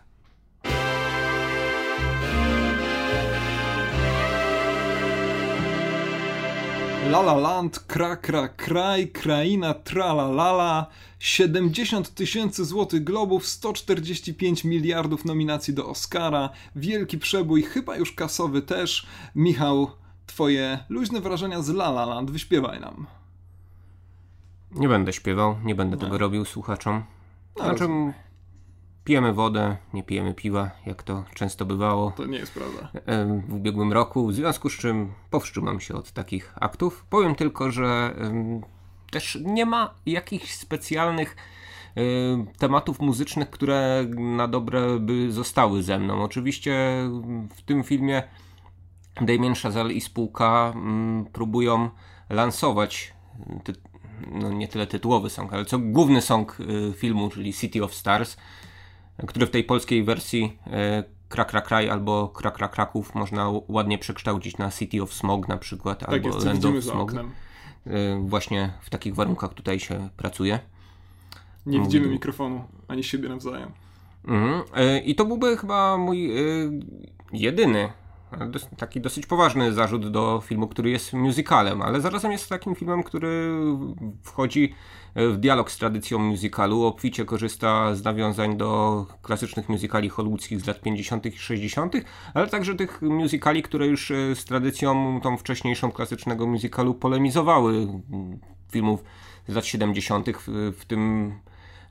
La 7.11 7.19
La 7.19 7.33
Land, 7.33 7.79
Kra 7.79 8.15
Kra 8.15 8.47
Kraj, 8.47 9.07
Kraina 9.07 9.73
Tralalala, 9.73 10.87
70 11.19 12.15
tysięcy 12.15 12.65
złotych 12.65 13.03
globów, 13.03 13.47
145 13.47 14.63
miliardów 14.63 15.25
nominacji 15.25 15.73
do 15.73 15.89
Oscara, 15.89 16.49
wielki 16.75 17.17
przebój, 17.17 17.63
chyba 17.63 17.97
już 17.97 18.11
kasowy 18.11 18.61
też. 18.61 19.07
Michał, 19.35 19.91
twoje 20.25 20.79
luźne 20.89 21.21
wrażenia 21.21 21.61
z 21.61 21.69
La 21.69 21.89
La 21.89 22.05
Land, 22.05 22.31
wyśpiewaj 22.31 22.79
nam. 22.79 23.07
Nie 24.71 24.87
będę 24.87 25.13
śpiewał, 25.13 25.55
nie 25.63 25.75
będę 25.75 25.95
no. 25.95 26.01
tego 26.01 26.17
robił 26.17 26.45
słuchaczom. 26.45 27.03
No, 27.57 27.63
znaczy, 27.63 27.87
Pijemy 29.03 29.33
wodę, 29.33 29.77
nie 29.93 30.03
pijemy 30.03 30.33
piwa, 30.33 30.71
jak 30.85 31.03
to 31.03 31.23
często 31.33 31.65
bywało. 31.65 32.11
To 32.11 32.25
nie 32.25 32.37
jest 32.37 32.53
prawda. 32.53 32.91
W 33.47 33.53
ubiegłym 33.53 33.93
roku, 33.93 34.27
w 34.27 34.33
związku 34.33 34.69
z 34.69 34.73
czym 34.73 35.13
powstrzymam 35.29 35.79
się 35.79 35.93
od 35.93 36.11
takich 36.11 36.53
aktów. 36.55 37.05
Powiem 37.09 37.35
tylko, 37.35 37.71
że 37.71 38.15
też 39.11 39.37
nie 39.45 39.65
ma 39.65 39.93
jakichś 40.05 40.53
specjalnych 40.53 41.35
tematów 42.57 42.99
muzycznych, 42.99 43.49
które 43.49 44.05
na 44.17 44.47
dobre 44.47 44.99
by 44.99 45.31
zostały 45.31 45.83
ze 45.83 45.99
mną. 45.99 46.23
Oczywiście 46.23 46.73
w 47.55 47.61
tym 47.61 47.83
filmie 47.83 48.23
Damien 49.21 49.55
Chazelle 49.55 49.93
i 49.93 50.01
spółka 50.01 50.73
próbują 51.33 51.89
lansować 52.29 53.13
no 54.31 54.51
nie 54.51 54.67
tyle 54.67 54.87
tytułowy 54.87 55.29
song, 55.29 55.53
ale 55.53 55.65
co 55.65 55.79
główny 55.79 56.21
song 56.21 56.57
y, 56.59 56.93
filmu, 56.97 57.29
czyli 57.29 57.53
City 57.53 57.83
of 57.83 57.95
Stars 57.95 58.37
który 59.27 59.45
w 59.45 59.49
tej 59.49 59.63
polskiej 59.63 60.03
wersji 60.03 60.59
e, 60.67 61.03
Kra 61.29 61.45
Kra 61.45 61.61
Kraj 61.61 61.89
albo 61.89 62.27
Kra 62.27 62.51
Kra 62.51 62.67
Kraków 62.67 63.15
można 63.15 63.51
ładnie 63.67 63.97
przekształcić 63.97 64.57
na 64.57 64.71
City 64.71 65.01
of 65.01 65.13
Smog 65.13 65.47
na 65.47 65.57
przykład, 65.57 65.99
tak 65.99 66.09
albo 66.09 66.27
jest, 66.27 66.45
Land 66.45 66.65
of 66.65 66.83
Smog. 66.83 67.13
E, 67.13 67.23
właśnie 68.25 68.73
w 68.81 68.89
takich 68.89 69.15
warunkach 69.15 69.53
tutaj 69.53 69.79
się 69.79 70.09
pracuje. 70.17 70.59
Nie 71.65 71.77
Mówi... 71.77 71.91
widzimy 71.91 72.07
mikrofonu, 72.07 72.63
ani 72.87 73.03
siebie 73.03 73.29
nawzajem. 73.29 73.71
Mhm. 74.27 74.63
E, 74.75 74.99
I 74.99 75.15
to 75.15 75.25
byłby 75.25 75.57
chyba 75.57 75.97
mój 75.97 76.31
jedyny 77.33 77.89
taki 78.77 79.01
dosyć 79.01 79.25
poważny 79.25 79.73
zarzut 79.73 80.11
do 80.11 80.41
filmu, 80.45 80.67
który 80.67 80.89
jest 80.89 81.13
musicalem, 81.13 81.81
ale 81.81 82.01
zarazem 82.01 82.31
jest 82.31 82.49
takim 82.49 82.75
filmem, 82.75 83.03
który 83.03 83.51
wchodzi 84.23 84.73
w 85.15 85.37
dialog 85.37 85.71
z 85.71 85.77
tradycją 85.77 86.19
musicalu, 86.19 86.83
obficie 86.83 87.25
korzysta 87.25 87.95
z 87.95 88.03
nawiązań 88.03 88.57
do 88.57 89.05
klasycznych 89.21 89.69
musicali 89.69 90.09
hollywoodzkich 90.09 90.61
z 90.61 90.67
lat 90.67 90.81
50. 90.81 91.25
i 91.25 91.37
60., 91.37 91.93
ale 92.33 92.47
także 92.47 92.75
tych 92.75 93.01
musicali, 93.01 93.63
które 93.63 93.87
już 93.87 94.11
e, 94.11 94.35
z 94.35 94.45
tradycją 94.45 95.19
tą 95.23 95.37
wcześniejszą 95.37 95.91
klasycznego 95.91 96.47
musicalu 96.47 96.93
polemizowały, 96.93 97.87
filmów 98.71 99.03
z 99.47 99.55
lat 99.55 99.65
70., 99.65 100.27
w, 100.29 100.73
w 100.79 100.85
tym 100.85 101.33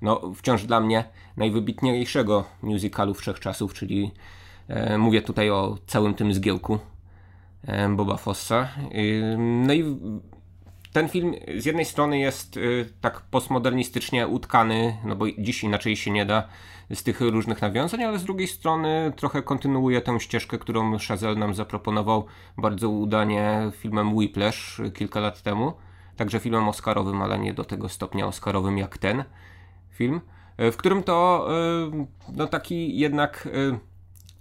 no, 0.03 0.33
wciąż 0.35 0.65
dla 0.65 0.81
mnie 0.81 1.05
najwybitniejszego 1.37 2.45
musicalu 2.63 3.15
wszechczasów, 3.15 3.75
czyli 3.75 4.13
mówię 4.99 5.23
tutaj 5.23 5.51
o 5.51 5.79
całym 5.87 6.15
tym 6.15 6.35
zgiełku 6.35 6.79
e, 7.67 7.89
Boba 7.89 8.17
Fossa. 8.17 8.69
No 9.39 9.73
i 9.75 9.85
ten 10.93 11.09
film 11.09 11.35
z 11.59 11.65
jednej 11.65 11.85
strony 11.85 12.19
jest 12.19 12.57
e, 12.57 12.61
tak 13.01 13.21
postmodernistycznie 13.21 14.29
utkany, 14.29 14.97
no 15.05 15.17
bo 15.17 15.27
dziś 15.39 15.65
inaczej 15.65 15.97
się 15.97 16.11
nie 16.11 16.27
da 16.27 16.49
z 16.95 17.03
tych 17.03 17.21
różnych 17.21 17.63
nawiązań, 17.63 18.05
ale 18.05 18.19
z 18.19 18.25
drugiej 18.25 18.49
strony 18.49 19.13
trochę 19.17 19.43
kontynuuje 19.43 20.01
tę 20.01 20.21
ścieżkę, 20.21 20.59
którą 20.59 20.99
Chazelle 21.09 21.37
nam 21.37 21.55
zaproponował 21.55 22.27
bardzo 22.59 22.89
udanie 22.89 23.71
filmem 23.77 24.15
Whiplash 24.15 24.81
kilka 24.95 25.21
lat 25.21 25.43
temu. 25.43 25.73
Także 26.17 26.41
filmem 26.41 26.69
oscarowym, 26.69 27.23
ale 27.23 27.39
nie 27.39 27.55
do 27.55 27.65
tego 27.65 27.89
stopnia 27.89 28.27
oscarowym 28.27 28.79
jak 28.79 28.99
ten 28.99 29.25
film, 29.91 30.21
w 30.59 30.77
którym 30.77 31.03
to 31.03 31.49
no 32.33 32.47
taki 32.47 32.99
jednak 32.99 33.49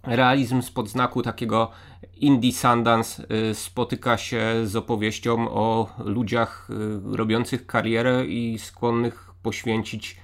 realizm 0.03 0.61
spod 0.61 0.89
znaku 0.89 1.21
takiego 1.21 1.71
Indie 2.15 2.53
Sundance 2.53 3.23
spotyka 3.53 4.17
się 4.17 4.43
z 4.63 4.75
opowieścią 4.75 5.49
o 5.49 5.89
ludziach 6.05 6.67
robiących 7.11 7.65
karierę 7.65 8.25
i 8.25 8.59
skłonnych 8.59 9.31
poświęcić 9.43 10.17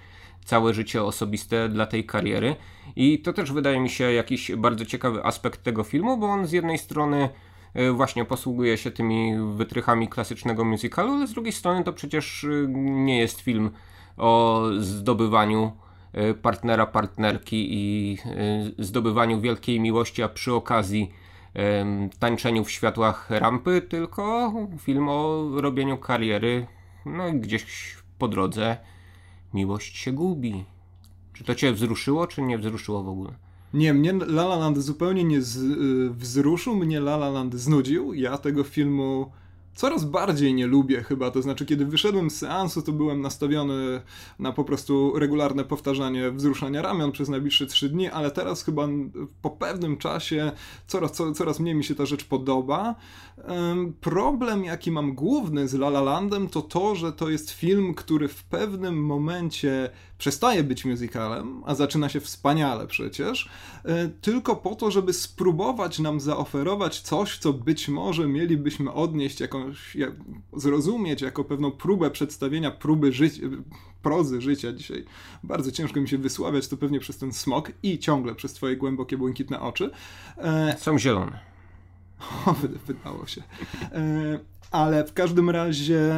całe 0.48 0.74
życie 0.74 1.04
osobiste 1.04 1.70
dla 1.70 1.86
tej 1.86 2.06
kariery. 2.06 2.56
I 2.96 3.20
to 3.20 3.34
też 3.34 3.52
wydaje 3.52 3.80
mi 3.80 3.90
się 3.90 4.12
jakiś 4.12 4.52
bardzo 4.56 4.86
ciekawy 4.86 5.24
aspekt 5.24 5.64
tego 5.64 5.84
filmu, 5.84 6.18
bo 6.18 6.28
on 6.28 6.48
z 6.48 6.52
jednej 6.52 6.78
strony 6.78 7.30
e, 7.74 7.92
właśnie 7.92 8.26
posługuje 8.26 8.78
się 8.78 8.92
tymi 8.92 9.34
wytrychami 9.56 10.08
klasycznego 10.08 10.66
musicalu, 10.66 11.14
ale 11.14 11.28
z 11.28 11.34
drugiej 11.34 11.54
strony 11.54 11.84
to 11.84 11.94
przecież 11.94 12.46
nie 12.78 13.20
jest 13.20 13.42
film 13.42 13.72
o 14.18 14.64
zdobywaniu 14.80 15.72
partnera, 16.42 16.86
partnerki 16.86 17.68
i 17.70 18.18
zdobywaniu 18.80 19.42
wielkiej 19.42 19.80
miłości, 19.80 20.24
a 20.24 20.30
przy 20.30 20.54
okazji 20.54 21.12
tańczeniu 22.20 22.64
w 22.64 22.72
światłach 22.72 23.30
rampy, 23.30 23.82
tylko 23.82 24.54
film 24.80 25.10
o 25.10 25.48
robieniu 25.56 25.98
kariery, 25.98 26.68
no 27.06 27.32
gdzieś 27.34 27.96
po 28.18 28.28
drodze 28.28 28.78
miłość 29.54 29.98
się 29.98 30.12
gubi. 30.12 30.66
Czy 31.34 31.44
to 31.44 31.56
cię 31.56 31.74
wzruszyło, 31.74 32.28
czy 32.28 32.42
nie 32.42 32.58
wzruszyło 32.58 33.04
w 33.04 33.10
ogóle? 33.10 33.34
Nie, 33.74 33.94
mnie 33.94 34.12
La 34.12 34.44
La 34.44 34.56
Land 34.56 34.78
zupełnie 34.78 35.24
nie 35.24 35.42
z, 35.42 35.58
y, 35.58 36.10
wzruszył, 36.14 36.76
mnie 36.76 36.98
La 36.98 37.16
La 37.16 37.30
Land 37.30 37.56
znudził. 37.56 38.14
Ja 38.14 38.38
tego 38.38 38.64
filmu 38.64 39.32
coraz 39.78 40.06
bardziej 40.06 40.54
nie 40.54 40.68
lubię 40.68 41.04
chyba, 41.04 41.32
to 41.32 41.42
znaczy 41.42 41.66
kiedy 41.66 41.86
wyszedłem 41.86 42.30
z 42.30 42.38
seansu, 42.38 42.82
to 42.82 42.92
byłem 42.92 43.22
nastawiony 43.22 44.02
na 44.40 44.52
po 44.52 44.64
prostu 44.64 45.20
regularne 45.20 45.64
powtarzanie 45.64 46.32
wzruszania 46.32 46.82
ramion 46.82 47.12
przez 47.12 47.30
najbliższe 47.30 47.66
trzy 47.66 47.90
dni, 47.90 48.08
ale 48.08 48.32
teraz 48.32 48.64
chyba 48.64 48.88
po 49.42 49.50
pewnym 49.50 49.98
czasie 49.98 50.52
coraz, 50.88 51.12
co, 51.12 51.32
coraz 51.32 51.60
mniej 51.60 51.76
mi 51.76 51.84
się 51.84 51.96
ta 51.96 52.06
rzecz 52.06 52.24
podoba. 52.24 52.96
Problem, 54.02 54.64
jaki 54.64 54.92
mam 54.92 55.14
główny 55.14 55.68
z 55.68 55.74
La 55.74 55.88
La 55.88 56.02
Landem, 56.02 56.50
to 56.50 56.62
to, 56.62 56.96
że 56.96 57.14
to 57.14 57.30
jest 57.30 57.52
film, 57.52 57.94
który 57.94 58.28
w 58.28 58.44
pewnym 58.44 59.06
momencie 59.06 59.90
przestaje 60.18 60.64
być 60.64 60.86
musicalem, 60.86 61.64
a 61.66 61.76
zaczyna 61.76 62.10
się 62.10 62.20
wspaniale 62.20 62.88
przecież, 62.88 63.50
e, 63.86 64.08
tylko 64.08 64.56
po 64.56 64.76
to, 64.76 64.92
żeby 64.92 65.14
spróbować 65.14 66.00
nam 66.00 66.20
zaoferować 66.20 67.02
coś, 67.02 67.38
co 67.38 67.54
być 67.54 67.88
może 67.90 68.28
mielibyśmy 68.28 68.94
odnieść, 68.94 69.40
jakąś, 69.40 69.98
zrozumieć 70.54 71.22
jako 71.22 71.44
pewną 71.44 71.72
próbę 71.72 72.12
przedstawienia 72.12 72.72
próby 72.72 73.12
życia, 73.14 73.42
prozy 74.02 74.42
życia 74.42 74.74
dzisiaj. 74.74 75.06
Bardzo 75.44 75.72
ciężko 75.72 76.02
mi 76.02 76.10
się 76.10 76.18
wysławiać, 76.18 76.68
to 76.68 76.78
pewnie 76.78 77.00
przez 77.00 77.18
ten 77.18 77.34
smok 77.34 77.72
i 77.84 78.00
ciągle 78.00 78.36
przez 78.36 78.54
twoje 78.54 78.78
głębokie, 78.78 79.18
błękitne 79.18 79.60
oczy. 79.60 79.90
E, 80.38 80.76
Są 80.80 81.00
zielone. 81.00 81.40
O, 82.46 82.56
wydało 82.88 83.28
się. 83.28 83.44
E, 83.92 84.40
ale 84.72 85.06
w 85.06 85.14
każdym 85.14 85.50
razie 85.50 86.12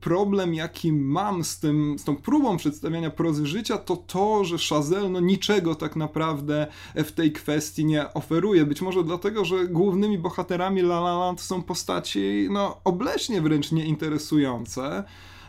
problem, 0.00 0.54
jaki 0.54 0.92
mam 0.92 1.44
z, 1.44 1.58
tym, 1.58 1.98
z 1.98 2.04
tą 2.04 2.16
próbą 2.16 2.56
przedstawiania 2.56 3.10
prozy 3.10 3.46
życia, 3.46 3.78
to 3.78 3.96
to, 3.96 4.44
że 4.44 4.56
Chazelle 4.68 5.08
no, 5.08 5.20
niczego 5.20 5.74
tak 5.74 5.96
naprawdę 5.96 6.66
w 6.94 7.12
tej 7.12 7.32
kwestii 7.32 7.84
nie 7.84 8.14
oferuje. 8.14 8.66
Być 8.66 8.82
może 8.82 9.04
dlatego, 9.04 9.44
że 9.44 9.66
głównymi 9.66 10.18
bohaterami 10.18 10.80
La 10.80 10.98
La 10.98 11.18
Land 11.18 11.40
są 11.40 11.62
postaci 11.62 12.48
no, 12.50 12.80
obleśnie 12.84 13.40
wręcz 13.40 13.72
nieinteresujące. 13.72 15.04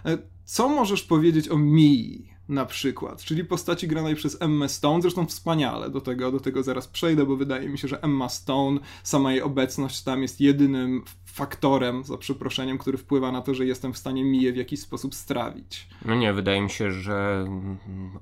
E, 0.06 0.17
co 0.45 0.69
możesz 0.69 1.04
powiedzieć 1.04 1.49
o 1.49 1.58
Mii? 1.58 2.38
Na 2.49 2.65
przykład, 2.65 3.23
czyli 3.23 3.45
postaci 3.45 3.88
granej 3.88 4.15
przez 4.15 4.41
Emma 4.41 4.67
Stone, 4.67 5.01
zresztą 5.01 5.25
wspaniale, 5.25 5.89
do 5.89 6.01
tego, 6.01 6.31
do 6.31 6.39
tego 6.39 6.63
zaraz 6.63 6.88
przejdę, 6.88 7.25
bo 7.25 7.35
wydaje 7.35 7.69
mi 7.69 7.77
się, 7.77 7.88
że 7.88 8.03
Emma 8.03 8.29
Stone, 8.29 8.79
sama 9.03 9.31
jej 9.31 9.41
obecność 9.41 10.01
tam 10.01 10.21
jest 10.21 10.41
jedynym 10.41 11.03
faktorem, 11.25 12.03
za 12.03 12.17
przeproszeniem, 12.17 12.77
który 12.77 12.97
wpływa 12.97 13.31
na 13.31 13.41
to, 13.41 13.53
że 13.53 13.65
jestem 13.65 13.93
w 13.93 13.97
stanie 13.97 14.23
Miję 14.23 14.53
w 14.53 14.57
jakiś 14.57 14.79
sposób 14.79 15.15
strawić. 15.15 15.88
No 16.05 16.15
nie, 16.15 16.33
wydaje 16.33 16.62
mi 16.62 16.69
się, 16.69 16.91
że 16.91 17.47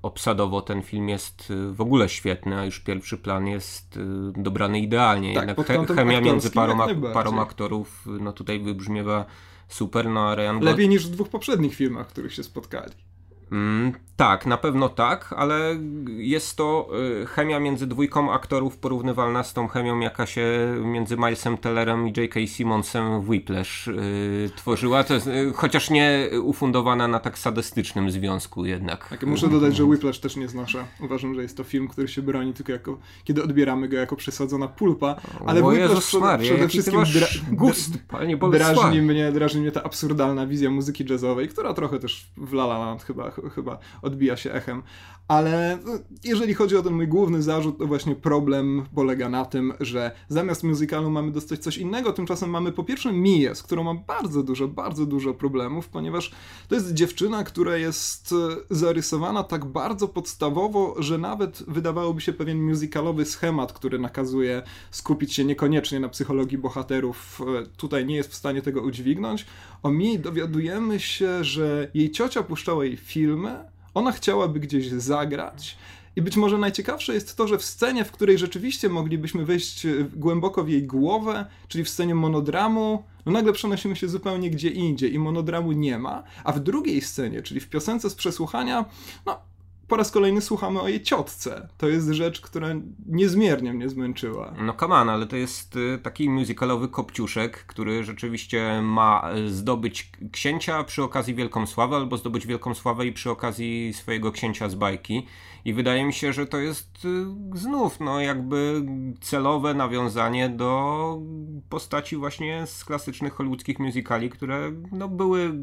obsadowo 0.01 0.61
ten 0.61 0.81
film 0.81 1.09
jest 1.09 1.51
y, 1.51 1.73
w 1.73 1.81
ogóle 1.81 2.09
świetny, 2.09 2.59
a 2.59 2.65
już 2.65 2.79
pierwszy 2.79 3.17
plan 3.17 3.47
jest 3.47 3.97
y, 3.97 4.01
dobrany 4.35 4.79
idealnie. 4.79 5.33
Tak, 5.33 5.57
Jednak 5.57 5.87
chemia 5.95 6.21
między 6.21 6.51
parą, 6.51 6.77
parą 7.13 7.41
aktorów 7.41 8.05
no 8.19 8.33
tutaj 8.33 8.59
wybrzmiewa 8.59 9.25
super, 9.67 10.09
no 10.09 10.29
a 10.29 10.35
Ryan 10.35 10.59
Lepiej 10.61 10.89
niż 10.89 11.07
w 11.07 11.09
dwóch 11.09 11.29
poprzednich 11.29 11.75
filmach, 11.75 12.07
w 12.07 12.11
których 12.11 12.33
się 12.33 12.43
spotkali. 12.43 13.06
Mm, 13.51 13.93
tak, 14.17 14.45
na 14.45 14.57
pewno 14.57 14.89
tak, 14.89 15.33
ale 15.37 15.79
jest 16.17 16.55
to 16.55 16.89
y, 17.21 17.25
chemia 17.25 17.59
między 17.59 17.87
dwójką 17.87 18.33
aktorów 18.33 18.77
porównywalna 18.77 19.43
z 19.43 19.53
tą 19.53 19.67
chemią, 19.67 19.99
jaka 19.99 20.25
się 20.25 20.75
między 20.83 21.17
Milesem 21.17 21.57
Tellerem 21.57 22.07
i 22.07 22.13
J.K. 22.17 22.39
Simmonsem 22.47 23.21
w 23.21 23.29
Whiplash 23.29 23.87
y, 23.87 24.49
tworzyła, 24.55 25.03
jest, 25.09 25.27
y, 25.27 25.53
chociaż 25.55 25.89
nie 25.89 26.29
ufundowana 26.43 27.07
na 27.07 27.19
tak 27.19 27.37
sadystycznym 27.39 28.11
związku 28.11 28.65
jednak. 28.65 29.09
Tak, 29.09 29.23
muszę 29.23 29.47
dodać, 29.47 29.75
że 29.75 29.85
Whiplash 29.85 30.19
też 30.19 30.35
nie 30.35 30.47
znosza. 30.47 30.87
Uważam, 31.01 31.35
że 31.35 31.41
jest 31.41 31.57
to 31.57 31.63
film, 31.63 31.87
który 31.87 32.07
się 32.07 32.21
broni 32.21 32.53
tylko 32.53 32.71
jako, 32.71 32.97
kiedy 33.23 33.43
odbieramy 33.43 33.87
go 33.87 33.97
jako 33.97 34.15
przesadzona 34.15 34.67
pulpa, 34.67 35.15
ale 35.45 35.63
o 35.63 35.67
Whiplash 35.67 35.89
Jezus 35.89 36.13
Maria, 36.13 36.53
przede 36.53 36.67
wszystkim 36.67 37.03
dra 37.13 37.27
gust, 37.51 37.97
panie 38.07 38.37
drażni 38.37 39.01
mnie, 39.01 39.31
drażni 39.31 39.61
mnie 39.61 39.71
ta 39.71 39.83
absurdalna 39.83 40.47
wizja 40.47 40.69
muzyki 40.69 41.05
jazzowej, 41.09 41.47
która 41.47 41.73
trochę 41.73 41.99
też 41.99 42.27
w 42.37 42.53
La 42.53 42.63
La 42.63 42.79
Land 42.79 43.03
chyba 43.03 43.31
chyba 43.55 43.77
odbija 44.01 44.37
się 44.37 44.53
echem. 44.53 44.83
Ale 45.27 45.77
no, 45.85 45.91
jeżeli 46.23 46.53
chodzi 46.53 46.77
o 46.77 46.83
ten 46.83 46.93
mój 46.93 47.07
główny 47.07 47.41
zarzut, 47.41 47.77
to 47.77 47.87
właśnie 47.87 48.15
problem 48.15 48.85
polega 48.95 49.29
na 49.29 49.45
tym, 49.45 49.73
że 49.79 50.11
zamiast 50.29 50.63
muzykalu 50.63 51.09
mamy 51.09 51.31
dostać 51.31 51.59
coś 51.59 51.77
innego, 51.77 52.13
tymczasem 52.13 52.49
mamy 52.49 52.71
po 52.71 52.83
pierwsze 52.83 53.13
Miję, 53.13 53.55
z 53.55 53.63
którą 53.63 53.83
mam 53.83 54.03
bardzo 54.07 54.43
dużo, 54.43 54.67
bardzo 54.67 55.05
dużo 55.05 55.33
problemów, 55.33 55.89
ponieważ 55.89 56.31
to 56.67 56.75
jest 56.75 56.93
dziewczyna, 56.93 57.43
która 57.43 57.77
jest 57.77 58.31
e, 58.31 58.75
zarysowana 58.75 59.43
tak 59.43 59.65
bardzo 59.65 60.07
podstawowo, 60.07 60.95
że 60.99 61.17
nawet 61.17 61.63
wydawałoby 61.67 62.21
się 62.21 62.33
pewien 62.33 62.61
muzykalowy 62.63 63.25
schemat, 63.25 63.73
który 63.73 63.99
nakazuje 63.99 64.63
skupić 64.91 65.33
się 65.33 65.45
niekoniecznie 65.45 65.99
na 65.99 66.09
psychologii 66.09 66.57
bohaterów, 66.57 67.41
e, 67.41 67.65
tutaj 67.77 68.05
nie 68.05 68.15
jest 68.15 68.31
w 68.31 68.35
stanie 68.35 68.61
tego 68.61 68.81
udźwignąć. 68.81 69.45
O 69.83 69.91
Mii 69.91 70.19
dowiadujemy 70.19 70.99
się, 70.99 71.43
że 71.43 71.91
jej 71.93 72.11
ciocia 72.11 72.43
puszczała 72.43 72.85
jej 72.85 72.97
filmy, 72.97 73.76
ona 73.97 74.11
chciałaby 74.11 74.59
gdzieś 74.59 74.89
zagrać. 74.89 75.77
I 76.15 76.21
być 76.21 76.37
może 76.37 76.57
najciekawsze 76.57 77.13
jest 77.13 77.35
to, 77.35 77.47
że 77.47 77.57
w 77.57 77.65
scenie, 77.65 78.05
w 78.05 78.11
której 78.11 78.37
rzeczywiście 78.37 78.89
moglibyśmy 78.89 79.45
wejść 79.45 79.85
e, 79.85 79.89
głęboko 80.15 80.63
w 80.63 80.69
jej 80.69 80.83
głowę, 80.83 81.45
czyli 81.67 81.83
w 81.83 81.89
scenie 81.89 82.15
monodramu, 82.15 83.03
no 83.25 83.31
nagle 83.31 83.53
przenosimy 83.53 83.95
się 83.95 84.07
zupełnie 84.07 84.49
gdzie 84.49 84.69
indziej 84.69 85.13
i 85.13 85.19
monodramu 85.19 85.71
nie 85.71 85.99
ma, 85.99 86.23
a 86.43 86.51
w 86.51 86.59
drugiej 86.59 87.01
scenie, 87.01 87.41
czyli 87.41 87.59
w 87.59 87.69
piosence 87.69 88.09
z 88.09 88.15
przesłuchania, 88.15 88.85
no 89.25 89.41
po 89.87 89.97
raz 89.97 90.11
kolejny 90.11 90.41
słuchamy 90.41 90.81
o 90.81 90.87
jej 90.87 91.03
ciotce. 91.03 91.67
To 91.77 91.89
jest 91.89 92.09
rzecz, 92.09 92.41
która 92.41 92.67
niezmiernie 93.05 93.73
mnie 93.73 93.89
zmęczyła. 93.89 94.53
No 94.61 94.75
on, 94.79 95.09
ale 95.09 95.27
to 95.27 95.35
jest 95.35 95.75
y, 95.75 95.99
taki 96.03 96.29
musicalowy 96.29 96.87
kopciuszek, 96.87 97.65
który 97.65 98.03
rzeczywiście 98.03 98.81
ma 98.81 99.29
y, 99.37 99.49
zdobyć 99.49 100.11
księcia 100.31 100.83
przy 100.83 101.03
okazji 101.03 101.35
wielką 101.35 101.67
sławę, 101.67 101.95
albo 101.95 102.17
zdobyć 102.17 102.47
wielką 102.47 102.73
sławę 102.73 103.05
i 103.05 103.11
przy 103.11 103.31
okazji 103.31 103.93
swojego 103.93 104.31
księcia 104.31 104.69
z 104.69 104.75
bajki. 104.75 105.25
I 105.65 105.73
wydaje 105.73 106.05
mi 106.05 106.13
się, 106.13 106.33
że 106.33 106.45
to 106.45 106.57
jest 106.57 107.05
y, 107.05 107.25
znów 107.59 107.99
no 107.99 108.19
jakby 108.19 108.85
celowe 109.21 109.73
nawiązanie 109.73 110.49
do 110.49 111.21
postaci 111.69 112.15
właśnie 112.15 112.67
z 112.67 112.85
klasycznych 112.85 113.33
hollywoodzkich 113.33 113.79
musicali, 113.79 114.29
które 114.29 114.71
no 114.91 115.07
były 115.07 115.53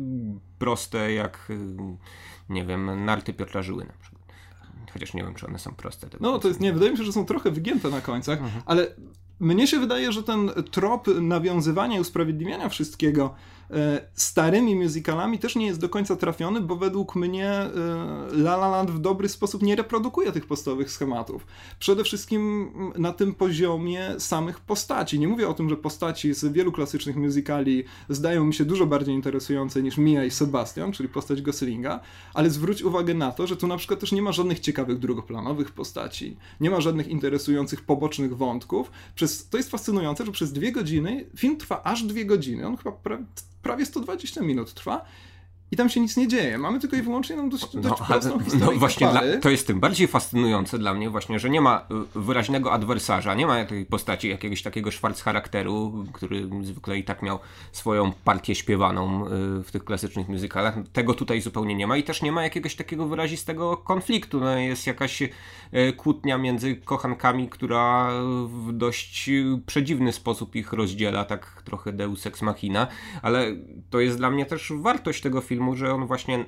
proste 0.58 1.12
jak 1.12 1.48
nie 2.48 2.64
wiem, 2.64 3.04
narty 3.04 3.34
Piotra 3.34 3.62
Żyły 3.62 3.84
na 3.84 3.92
przykład. 3.92 4.13
Chociaż 4.94 5.14
nie 5.14 5.22
wiem, 5.22 5.34
czy 5.34 5.46
one 5.46 5.58
są 5.58 5.74
proste. 5.74 6.06
No, 6.20 6.38
to 6.38 6.48
jest, 6.48 6.60
nie, 6.60 6.72
wydaje 6.72 6.92
mi 6.92 6.98
się, 6.98 7.04
że 7.04 7.12
są 7.12 7.24
trochę 7.24 7.50
wygięte 7.50 7.90
na 7.90 8.00
końcach, 8.00 8.38
mhm. 8.38 8.62
ale 8.66 8.86
mnie 9.40 9.66
się 9.66 9.78
wydaje, 9.78 10.12
że 10.12 10.22
ten 10.22 10.50
trop 10.70 11.06
nawiązywania 11.20 11.96
i 11.96 12.00
usprawiedliwiania 12.00 12.68
wszystkiego 12.68 13.34
starymi 14.14 14.76
musicalami 14.76 15.38
też 15.38 15.56
nie 15.56 15.66
jest 15.66 15.80
do 15.80 15.88
końca 15.88 16.16
trafiony, 16.16 16.60
bo 16.60 16.76
według 16.76 17.16
mnie 17.16 17.50
e, 17.50 17.70
La 18.32 18.54
La 18.54 18.68
Land 18.68 18.90
w 18.90 18.98
dobry 18.98 19.28
sposób 19.28 19.62
nie 19.62 19.76
reprodukuje 19.76 20.32
tych 20.32 20.46
podstawowych 20.46 20.90
schematów. 20.90 21.46
Przede 21.78 22.04
wszystkim 22.04 22.70
na 22.98 23.12
tym 23.12 23.34
poziomie 23.34 24.14
samych 24.18 24.60
postaci. 24.60 25.18
Nie 25.18 25.28
mówię 25.28 25.48
o 25.48 25.54
tym, 25.54 25.68
że 25.68 25.76
postaci 25.76 26.34
z 26.34 26.44
wielu 26.44 26.72
klasycznych 26.72 27.16
musicali 27.16 27.84
zdają 28.08 28.44
mi 28.44 28.54
się 28.54 28.64
dużo 28.64 28.86
bardziej 28.86 29.14
interesujące 29.14 29.82
niż 29.82 29.98
Mia 29.98 30.24
i 30.24 30.30
Sebastian, 30.30 30.92
czyli 30.92 31.08
postać 31.08 31.42
Goslinga, 31.42 32.00
ale 32.34 32.50
zwróć 32.50 32.82
uwagę 32.82 33.14
na 33.14 33.32
to, 33.32 33.46
że 33.46 33.56
tu 33.56 33.66
na 33.66 33.76
przykład 33.76 34.00
też 34.00 34.12
nie 34.12 34.22
ma 34.22 34.32
żadnych 34.32 34.60
ciekawych 34.60 34.98
drugoplanowych 34.98 35.72
postaci, 35.72 36.36
nie 36.60 36.70
ma 36.70 36.80
żadnych 36.80 37.08
interesujących 37.08 37.82
pobocznych 37.82 38.36
wątków. 38.36 38.90
Przez, 39.14 39.48
to 39.48 39.56
jest 39.56 39.70
fascynujące, 39.70 40.26
że 40.26 40.32
przez 40.32 40.52
dwie 40.52 40.72
godziny, 40.72 41.26
film 41.36 41.56
trwa 41.56 41.82
aż 41.82 42.02
dwie 42.02 42.24
godziny, 42.24 42.66
on 42.66 42.76
chyba 42.76 42.92
prawie 42.92 43.24
prawie 43.64 43.86
120 43.86 44.40
minut 44.40 44.74
trwa 44.74 45.04
i 45.74 45.76
tam 45.76 45.88
się 45.88 46.00
nic 46.00 46.16
nie 46.16 46.28
dzieje. 46.28 46.58
Mamy 46.58 46.80
tylko 46.80 46.96
i 46.96 47.02
wyłącznie 47.02 47.36
tam 47.36 47.48
dość, 47.48 47.76
dość 47.76 48.00
No, 48.00 48.06
prostą 48.06 48.40
historię 48.40 48.66
no 48.72 48.78
właśnie, 48.78 49.06
dla, 49.06 49.22
to 49.40 49.50
jest 49.50 49.66
tym 49.66 49.80
bardziej 49.80 50.08
fascynujące 50.08 50.78
dla 50.78 50.94
mnie 50.94 51.10
właśnie, 51.10 51.38
że 51.38 51.50
nie 51.50 51.60
ma 51.60 51.86
y, 52.16 52.20
wyraźnego 52.20 52.72
adwersarza, 52.72 53.34
nie 53.34 53.46
ma 53.46 53.64
tej 53.64 53.86
postaci 53.86 54.28
jakiegoś 54.28 54.62
takiego 54.62 54.90
szwarc 54.90 55.22
charakteru, 55.22 56.04
który 56.12 56.48
zwykle 56.62 56.98
i 56.98 57.04
tak 57.04 57.22
miał 57.22 57.38
swoją 57.72 58.12
partię 58.24 58.54
śpiewaną 58.54 59.26
y, 59.26 59.30
w 59.62 59.70
tych 59.72 59.84
klasycznych 59.84 60.28
muzykalach. 60.28 60.74
Tego 60.92 61.14
tutaj 61.14 61.40
zupełnie 61.40 61.74
nie 61.74 61.86
ma 61.86 61.96
i 61.96 62.02
też 62.02 62.22
nie 62.22 62.32
ma 62.32 62.42
jakiegoś 62.42 62.76
takiego 62.76 63.06
wyrazistego 63.06 63.76
konfliktu. 63.76 64.40
No, 64.40 64.58
jest 64.58 64.86
jakaś 64.86 65.22
y, 65.22 65.30
kłótnia 65.96 66.38
między 66.38 66.76
kochankami, 66.76 67.48
która 67.48 68.10
w 68.46 68.72
dość 68.72 69.30
przedziwny 69.66 70.12
sposób 70.12 70.56
ich 70.56 70.72
rozdziela, 70.72 71.24
tak 71.24 71.62
trochę 71.64 71.92
deus 71.92 72.26
ex 72.26 72.42
machina, 72.42 72.86
ale 73.22 73.46
to 73.90 74.00
jest 74.00 74.16
dla 74.16 74.30
mnie 74.30 74.46
też 74.46 74.72
wartość 74.76 75.22
tego 75.22 75.40
filmu, 75.40 75.63
że 75.74 75.94
on 75.94 76.06
właśnie 76.06 76.44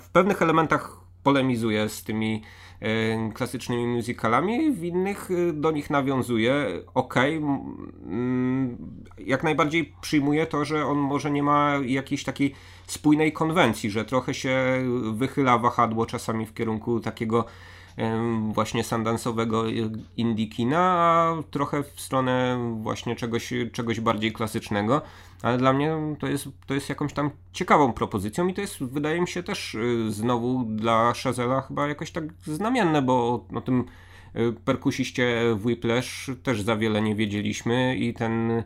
w, 0.00 0.08
pewnych 0.12 0.42
elementach 0.42 1.00
polemizuje 1.22 1.88
z 1.88 2.04
tymi 2.04 2.42
e, 2.80 3.32
klasycznymi 3.32 3.86
musicalami, 3.86 4.72
w 4.72 4.84
innych 4.84 5.30
e, 5.30 5.52
do 5.52 5.70
nich 5.70 5.90
nawiązuje. 5.90 6.66
Okej, 6.94 7.36
mm, 7.36 8.76
jak 9.18 9.42
najbardziej 9.42 9.92
przyjmuję 10.00 10.46
to, 10.46 10.64
że 10.64 10.86
on 10.86 10.98
może 10.98 11.30
nie 11.30 11.42
ma 11.42 11.74
jakiejś 11.86 12.24
takiej 12.24 12.54
spójnej 12.86 13.32
konwencji, 13.32 13.90
że 13.90 14.04
trochę 14.04 14.34
się 14.34 14.56
wychyla 15.12 15.58
wahadło 15.58 16.06
czasami 16.06 16.46
w 16.46 16.54
kierunku 16.54 17.00
takiego 17.00 17.44
właśnie 18.52 18.84
sandansowego 18.84 19.64
indie 20.16 20.46
kina, 20.46 20.80
a 20.80 21.34
trochę 21.50 21.82
w 21.82 22.00
stronę 22.00 22.58
właśnie 22.82 23.16
czegoś, 23.16 23.52
czegoś 23.72 24.00
bardziej 24.00 24.32
klasycznego. 24.32 25.02
Ale 25.42 25.58
dla 25.58 25.72
mnie 25.72 25.96
to 26.18 26.26
jest, 26.26 26.48
to 26.66 26.74
jest 26.74 26.88
jakąś 26.88 27.12
tam 27.12 27.30
ciekawą 27.52 27.92
propozycją 27.92 28.48
i 28.48 28.54
to 28.54 28.60
jest, 28.60 28.82
wydaje 28.82 29.20
mi 29.20 29.28
się, 29.28 29.42
też 29.42 29.74
y, 29.74 30.12
znowu 30.12 30.64
dla 30.64 31.14
Shazela 31.14 31.60
chyba 31.60 31.88
jakoś 31.88 32.10
tak 32.10 32.24
znamienne, 32.44 33.02
bo 33.02 33.46
o, 33.54 33.60
tym 33.60 33.84
perkusiście 34.64 35.42
w 35.54 35.66
Whiplash 35.66 36.30
też 36.42 36.62
za 36.62 36.76
wiele 36.76 37.02
nie 37.02 37.14
wiedzieliśmy 37.14 37.96
i 37.96 38.14
ten, 38.14 38.62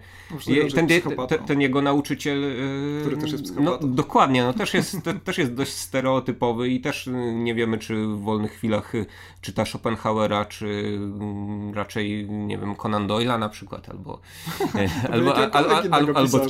je, 0.47 0.71
ten, 0.71 0.89
ten, 1.29 1.45
ten 1.47 1.61
jego 1.61 1.83
nauczyciel, 1.83 2.45
y, 2.45 3.01
Który 3.01 3.17
też 3.17 3.33
jest 3.33 3.45
no, 3.45 3.53
psychopatą. 3.53 3.95
dokładnie, 3.95 4.43
no 4.43 4.53
też 4.53 4.75
jest, 4.75 4.97
te, 5.05 5.15
też 5.15 5.39
jest 5.39 5.55
dość 5.55 5.73
stereotypowy 5.73 6.69
i 6.69 6.81
też 6.81 7.11
nie 7.33 7.55
wiemy, 7.55 7.79
czy 7.79 8.07
w 8.07 8.21
wolnych 8.21 8.53
chwilach 8.53 8.93
czyta 9.41 9.65
Schopenhauera, 9.65 10.45
czy 10.45 10.67
y, 10.67 11.75
raczej, 11.75 12.31
nie 12.31 12.59
wiem, 12.59 12.75
Conan 12.75 13.07
Doyle'a 13.07 13.39
na 13.39 13.49
przykład, 13.49 13.89
albo 13.89 14.15
y, 15.07 15.13
albo, 15.13 15.37
al, 15.37 15.51
al, 15.53 15.71
al, 15.71 15.89
albo, 15.93 16.41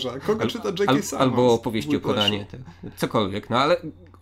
albo 1.19 1.51
w 1.51 1.55
opowieści 1.55 1.97
o? 1.97 2.01
Konanie, 2.01 2.47
cokolwiek, 2.97 3.51
no 3.51 3.59
ale 3.59 3.77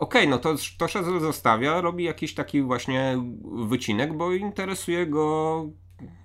okej, 0.04 0.28
no 0.28 0.38
to, 0.38 0.54
to 0.78 1.20
zostawia, 1.20 1.80
robi 1.80 2.04
jakiś 2.04 2.34
taki 2.34 2.62
właśnie 2.62 3.18
wycinek, 3.68 4.16
bo 4.16 4.32
interesuje 4.32 5.06
go 5.06 5.66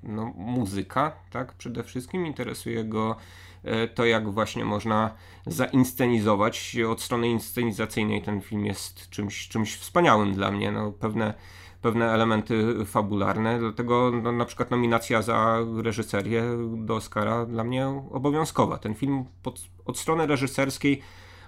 no, 0.03 0.33
muzyka, 0.35 1.11
tak, 1.31 1.53
przede 1.53 1.83
wszystkim 1.83 2.25
interesuje 2.25 2.83
go 2.85 3.15
e, 3.63 3.87
to, 3.87 4.05
jak 4.05 4.29
właśnie 4.31 4.65
można 4.65 5.13
zainscenizować. 5.45 6.77
Od 6.89 7.01
strony 7.01 7.27
inscenizacyjnej 7.27 8.21
ten 8.21 8.41
film 8.41 8.65
jest 8.65 9.09
czymś, 9.09 9.47
czymś 9.47 9.75
wspaniałym 9.75 10.33
dla 10.33 10.51
mnie. 10.51 10.71
No, 10.71 10.91
pewne, 10.91 11.33
pewne 11.81 12.11
elementy 12.11 12.85
fabularne, 12.85 13.59
dlatego 13.59 14.11
no, 14.23 14.31
na 14.31 14.45
przykład 14.45 14.71
nominacja 14.71 15.21
za 15.21 15.57
reżyserię 15.83 16.43
do 16.77 16.95
Oscara 16.95 17.45
dla 17.45 17.63
mnie 17.63 17.87
obowiązkowa. 18.11 18.77
Ten 18.77 18.95
film 18.95 19.25
pod, 19.43 19.61
od 19.85 19.97
strony 19.97 20.27
reżyserskiej 20.27 21.01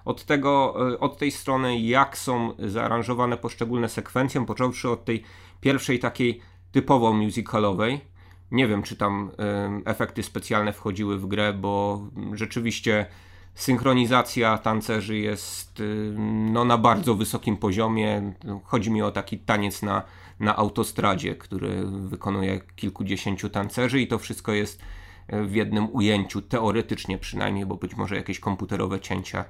od 0.06 0.26
tego, 0.26 0.76
e, 0.94 1.00
od 1.00 1.18
tej 1.18 1.32
strony, 1.32 1.80
jak 1.80 2.18
są 2.18 2.54
zaaranżowane 2.60 3.38
poszczególne 3.38 3.90
sekwencje, 3.90 4.46
począwszy 4.46 4.90
od 4.90 5.06
tej 5.06 5.24
pierwszej 5.62 6.00
takiej 6.00 6.42
typowo 6.72 7.14
musicalowej. 7.14 8.02
Nie 8.52 8.68
wiem, 8.68 8.84
czy 8.84 8.96
tam 8.96 9.32
efekty 9.86 10.24
specjalne 10.24 10.74
wchodziły 10.74 11.18
w 11.18 11.26
grę, 11.26 11.54
bo 11.54 12.02
rzeczywiście 12.34 13.06
synchronizacja 13.56 14.58
tancerzy 14.58 15.18
jest 15.18 15.84
no, 16.52 16.66
na 16.66 16.78
bardzo 16.78 17.16
wysokim 17.16 17.58
poziomie. 17.58 18.34
Chodzi 18.64 18.92
mi 18.92 19.02
o 19.02 19.12
taki 19.12 19.38
taniec 19.38 19.82
na, 19.82 20.04
na 20.40 20.56
autostradzie, 20.56 21.36
który 21.36 21.84
wykonuje 21.86 22.60
kilkudziesięciu 22.76 23.50
tancerzy 23.50 24.02
i 24.02 24.08
to 24.08 24.20
wszystko 24.20 24.52
jest 24.52 24.82
e, 25.28 25.44
w 25.44 25.56
jednym 25.56 25.96
ujęciu, 25.96 26.42
teoretycznie 26.42 27.18
przynajmniej, 27.18 27.66
bo 27.66 27.76
być 27.76 27.96
może 27.96 28.16
jakieś 28.16 28.40
komputerowe 28.40 29.00
cięcia 29.00 29.46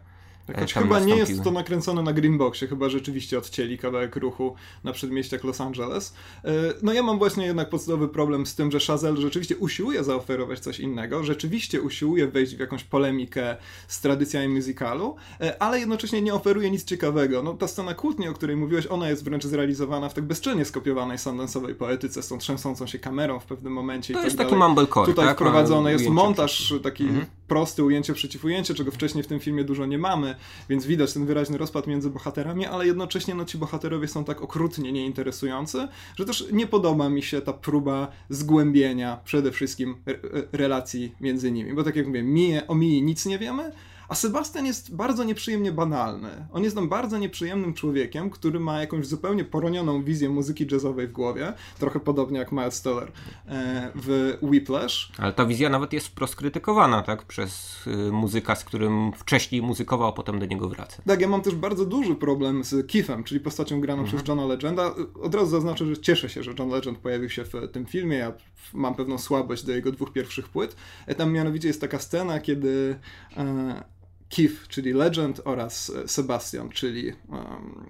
Choć 0.59 0.73
chyba 0.73 0.99
nie 0.99 1.15
jest 1.15 1.43
to 1.43 1.51
nakręcone 1.51 2.03
na 2.03 2.13
Greenboxie, 2.13 2.67
chyba 2.67 2.89
rzeczywiście 2.89 3.37
odcięli 3.37 3.77
kawałek 3.77 4.15
ruchu 4.15 4.55
na 4.83 4.91
przedmieściach 4.91 5.43
Los 5.43 5.61
Angeles. 5.61 6.13
E, 6.45 6.51
No 6.81 6.93
ja 6.93 7.03
mam 7.03 7.17
właśnie 7.17 7.45
jednak 7.45 7.69
podstawowy 7.69 8.07
problem 8.07 8.45
z 8.45 8.55
tym, 8.55 8.71
że 8.71 8.79
Chazelle 8.79 9.21
rzeczywiście 9.21 9.57
usiłuje 9.57 10.03
zaoferować 10.03 10.59
coś 10.59 10.79
innego, 10.79 11.23
rzeczywiście 11.23 11.81
usiłuje 11.81 12.27
wejść 12.27 12.55
w 12.55 12.59
jakąś 12.59 12.83
polemikę 12.83 13.55
z 13.87 14.01
tradycjami 14.01 14.47
musicalu, 14.55 15.15
e, 15.41 15.61
ale 15.61 15.79
jednocześnie 15.79 16.21
nie 16.21 16.33
oferuje 16.33 16.71
nic 16.71 16.83
ciekawego. 16.83 17.43
No 17.43 17.53
ta 17.53 17.67
scena 17.67 17.93
kłótni, 17.93 18.27
o 18.27 18.33
której 18.33 18.55
mówiłeś, 18.55 18.87
ona 18.87 19.09
jest 19.09 19.23
wręcz 19.23 19.43
zrealizowana 19.43 20.09
w 20.09 20.13
tak 20.13 20.23
bezczelnie 20.23 20.65
skopiowanej 20.65 21.17
sandansowej 21.17 21.75
poetyce 21.75 22.23
z 22.23 22.27
tą 22.27 22.37
trzęsącą 22.37 22.87
się 22.87 22.99
kamerą 22.99 23.39
w 23.39 23.45
pewnym 23.45 23.73
momencie 23.73 24.13
To 24.13 24.21
i 24.21 24.23
jest 24.23 24.37
tak 24.37 24.47
taki 24.47 24.59
dalej. 24.59 24.67
mumblecore, 24.69 25.05
Tutaj 25.07 25.25
tak? 25.25 25.37
wprowadzony 25.37 25.91
jest 25.91 26.07
montaż 26.09 26.73
taki 26.83 27.07
prosty, 27.47 27.83
ujęcie 27.83 28.13
przeciw 28.13 28.45
ujęcie, 28.45 28.73
czego 28.73 28.91
wcześniej 28.91 29.23
w 29.23 29.27
tym 29.27 29.39
filmie 29.39 29.63
dużo 29.63 29.85
nie 29.85 29.97
mamy, 29.97 30.35
więc 30.69 30.85
widać 30.85 31.13
ten 31.13 31.25
wyraźny 31.25 31.57
rozpad 31.57 31.87
między 31.87 32.09
bohaterami, 32.09 32.65
ale 32.65 32.87
jednocześnie 32.87 33.35
no, 33.35 33.45
ci 33.45 33.57
bohaterowie 33.57 34.07
są 34.07 34.23
tak 34.23 34.41
okrutnie 34.41 34.91
nieinteresujący, 34.91 35.87
że 36.15 36.25
też 36.25 36.45
nie 36.51 36.67
podoba 36.67 37.09
mi 37.09 37.23
się 37.23 37.41
ta 37.41 37.53
próba 37.53 38.07
zgłębienia 38.29 39.19
przede 39.23 39.51
wszystkim 39.51 39.95
re- 40.05 40.19
relacji 40.51 41.15
między 41.21 41.51
nimi, 41.51 41.73
bo 41.73 41.83
tak 41.83 41.95
jak 41.95 42.07
mówię, 42.07 42.23
Mie, 42.23 42.67
o 42.67 42.75
Mii 42.75 43.03
nic 43.03 43.25
nie 43.25 43.39
wiemy, 43.39 43.71
a 44.11 44.15
Sebastian 44.15 44.65
jest 44.65 44.95
bardzo 44.95 45.23
nieprzyjemnie 45.23 45.71
banalny. 45.71 46.29
On 46.53 46.63
jest 46.63 46.75
tam 46.75 46.89
bardzo 46.89 47.17
nieprzyjemnym 47.17 47.73
człowiekiem, 47.73 48.29
który 48.29 48.59
ma 48.59 48.79
jakąś 48.79 49.07
zupełnie 49.07 49.45
poronioną 49.45 50.03
wizję 50.03 50.29
muzyki 50.29 50.67
jazzowej 50.71 51.07
w 51.07 51.11
głowie, 51.11 51.53
trochę 51.79 51.99
podobnie 51.99 52.39
jak 52.39 52.51
Miles 52.51 52.81
Teller 52.81 53.11
e, 53.47 53.91
w 53.95 54.37
Whiplash. 54.41 55.11
Ale 55.17 55.33
ta 55.33 55.45
wizja 55.45 55.69
nawet 55.69 55.93
jest 55.93 56.07
wprost 56.07 56.35
krytykowana, 56.35 57.01
tak? 57.01 57.25
Przez 57.25 57.83
y, 57.87 58.11
muzyka, 58.11 58.55
z 58.55 58.63
którym 58.63 59.11
wcześniej 59.13 59.61
muzykował, 59.61 60.07
a 60.07 60.11
potem 60.11 60.39
do 60.39 60.45
niego 60.45 60.69
wraca. 60.69 61.01
Tak, 61.07 61.21
ja 61.21 61.27
mam 61.27 61.41
też 61.41 61.55
bardzo 61.55 61.85
duży 61.85 62.15
problem 62.15 62.63
z 62.63 62.91
Keithem, 62.91 63.23
czyli 63.23 63.39
postacią 63.39 63.81
graną 63.81 64.03
przez 64.03 64.27
Johna 64.27 64.45
Legenda. 64.45 64.95
Od 65.21 65.35
razu 65.35 65.47
zaznaczę, 65.51 65.85
że 65.85 65.97
cieszę 65.97 66.29
się, 66.29 66.43
że 66.43 66.53
John 66.59 66.69
Legend 66.69 66.97
pojawił 66.97 67.29
się 67.29 67.43
w 67.43 67.51
tym 67.71 67.85
filmie. 67.85 68.17
Ja 68.17 68.33
mam 68.73 68.95
pewną 68.95 69.17
słabość 69.17 69.63
do 69.63 69.71
jego 69.71 69.91
dwóch 69.91 70.13
pierwszych 70.13 70.49
płyt. 70.49 70.75
E, 71.07 71.15
Tam 71.15 71.31
mianowicie 71.31 71.67
jest 71.67 71.81
taka 71.81 71.99
scena, 71.99 72.39
kiedy 72.39 72.99
e, 73.37 74.00
Keith, 74.31 74.67
czyli 74.67 74.93
Legend 74.93 75.41
oraz 75.45 75.91
Sebastian, 76.07 76.69
czyli 76.69 77.13
um, 77.29 77.85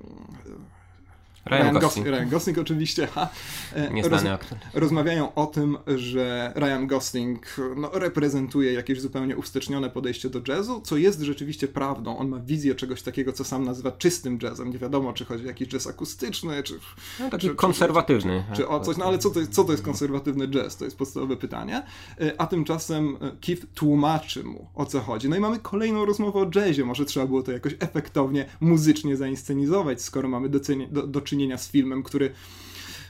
Ryan 1.46 1.80
Gosling. 1.80 2.08
Ryan 2.08 2.30
Gosling 2.30 2.58
oczywiście, 2.58 3.08
ha, 3.08 3.30
e, 3.76 4.34
aktor. 4.34 4.58
rozmawiają 4.74 5.34
o 5.34 5.46
tym, 5.46 5.78
że 5.96 6.54
Ryan 6.56 6.88
Gosling 6.88 7.56
no, 7.76 7.90
reprezentuje 7.94 8.74
jakieś 8.74 9.02
zupełnie 9.02 9.38
ustecznione 9.38 9.90
podejście 9.90 10.30
do 10.30 10.42
jazzu, 10.48 10.82
co 10.82 10.98
jest 10.98 11.22
rzeczywiście 11.22 11.68
prawdą. 11.68 12.18
On 12.18 12.30
ma 12.30 12.40
wizję 12.40 12.76
czegoś 12.76 13.02
takiego, 13.02 13.34
co 13.34 13.44
sam 13.44 13.64
nazywa 13.66 13.92
czystym 13.92 14.40
jazzem. 14.44 14.70
Nie 14.70 14.78
wiadomo, 14.78 15.14
czy 15.14 15.26
chodzi 15.26 15.44
o 15.44 15.48
jakiś 15.48 15.68
jazz 15.68 15.88
akustyczny, 15.88 16.64
czy, 16.64 16.74
No, 17.20 17.30
taki 17.30 17.42
czy- 17.42 17.50
czy- 17.50 17.56
konserwatywny. 17.56 18.44
czy 18.56 18.68
o 18.68 18.80
coś, 18.80 18.98
no 18.98 19.06
ale 19.06 19.18
co 19.18 19.30
to, 19.30 19.40
jest, 19.40 19.52
co 19.54 19.64
to 19.64 19.72
jest 19.72 19.84
konserwatywny 19.84 20.48
jazz? 20.48 20.78
To 20.78 20.86
jest 20.86 20.98
podstawowe 20.98 21.38
pytanie. 21.38 21.84
E, 22.22 22.42
A 22.42 22.48
tymczasem 22.48 23.18
e, 23.22 23.32
Keith 23.46 23.66
tłumaczy 23.76 24.44
mu, 24.44 24.68
o 24.76 24.86
co 24.86 25.00
chodzi. 25.00 25.30
No 25.30 25.36
i 25.36 25.40
mamy 25.40 25.60
kolejną 25.60 26.06
rozmowę 26.06 26.40
o 26.40 26.50
jazzie. 26.56 26.86
Może 26.86 27.06
trzeba 27.06 27.26
było 27.28 27.44
to 27.44 27.52
jakoś 27.52 27.76
efektownie, 27.80 28.46
muzycznie 28.60 29.18
zainscenizować, 29.18 30.02
skoro 30.02 30.30
mamy 30.30 30.50
do, 30.50 30.60
do, 30.92 31.08
do 31.08 31.22
czynienia 31.32 31.58
z 31.58 31.72
filmem, 31.72 32.04
który 32.04 32.32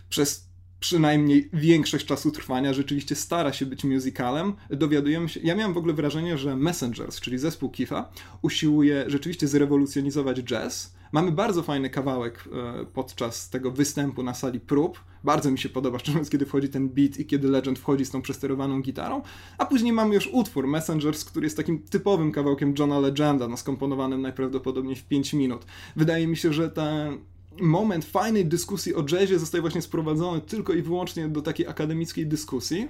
przez 0.10 0.52
przynajmniej 0.80 1.50
większość 1.54 2.06
czasu 2.06 2.32
trwania 2.32 2.74
rzeczywiście 2.74 3.16
stara 3.16 3.54
się 3.54 3.66
być 3.66 3.84
musicalem. 3.84 4.54
Dowiadujemy 4.70 5.30
się, 5.30 5.40
ja 5.44 5.56
miałem 5.56 5.74
w 5.74 5.78
ogóle 5.78 5.94
wrażenie, 5.94 6.38
że 6.38 6.56
Messengers, 6.56 7.20
czyli 7.20 7.38
zespół 7.38 7.70
Kifa, 7.70 8.12
usiłuje 8.42 9.06
rzeczywiście 9.08 9.48
zrewolucjonizować 9.48 10.38
jazz. 10.38 10.94
Mamy 11.12 11.32
bardzo 11.32 11.64
fajny 11.64 11.90
kawałek 11.90 12.50
e, 12.54 12.86
podczas 12.86 13.50
tego 13.50 13.72
występu 13.72 14.24
na 14.24 14.34
sali 14.34 14.60
prób. 14.60 15.04
Bardzo 15.24 15.52
mi 15.52 15.60
się 15.60 15.70
podoba, 15.70 16.00
szczerze 16.00 16.20
kiedy 16.32 16.46
wchodzi 16.46 16.70
ten 16.70 16.90
beat 16.90 17.20
i 17.20 17.26
kiedy 17.26 17.48
Legend 17.48 17.80
wchodzi 17.80 18.06
z 18.06 18.12
tą 18.12 18.22
przesterowaną 18.22 18.82
gitarą. 18.82 19.22
A 19.58 19.66
później 19.66 19.94
mamy 19.94 20.16
już 20.16 20.30
utwór 20.34 20.68
Messengers, 20.68 21.26
który 21.26 21.46
jest 21.46 21.58
takim 21.58 21.80
typowym 21.84 22.32
kawałkiem 22.32 22.74
Johna 22.80 23.00
Legenda, 23.00 23.48
no 23.48 23.58
skomponowanym 23.58 24.22
najprawdopodobniej 24.22 24.96
w 24.96 25.04
5 25.04 25.34
minut. 25.34 25.66
Wydaje 25.96 26.28
mi 26.28 26.38
się, 26.38 26.54
że 26.54 26.70
ten 26.70 27.18
moment 27.60 28.06
fajnej 28.06 28.46
dyskusji 28.46 28.96
o 28.96 29.06
jazzie 29.12 29.40
zostaje 29.40 29.62
właśnie 29.62 29.82
sprowadzony 29.82 30.42
tylko 30.42 30.74
i 30.74 30.82
wyłącznie 30.82 31.28
do 31.28 31.42
takiej 31.42 31.68
akademickiej 31.68 32.28
dyskusji. 32.28 32.88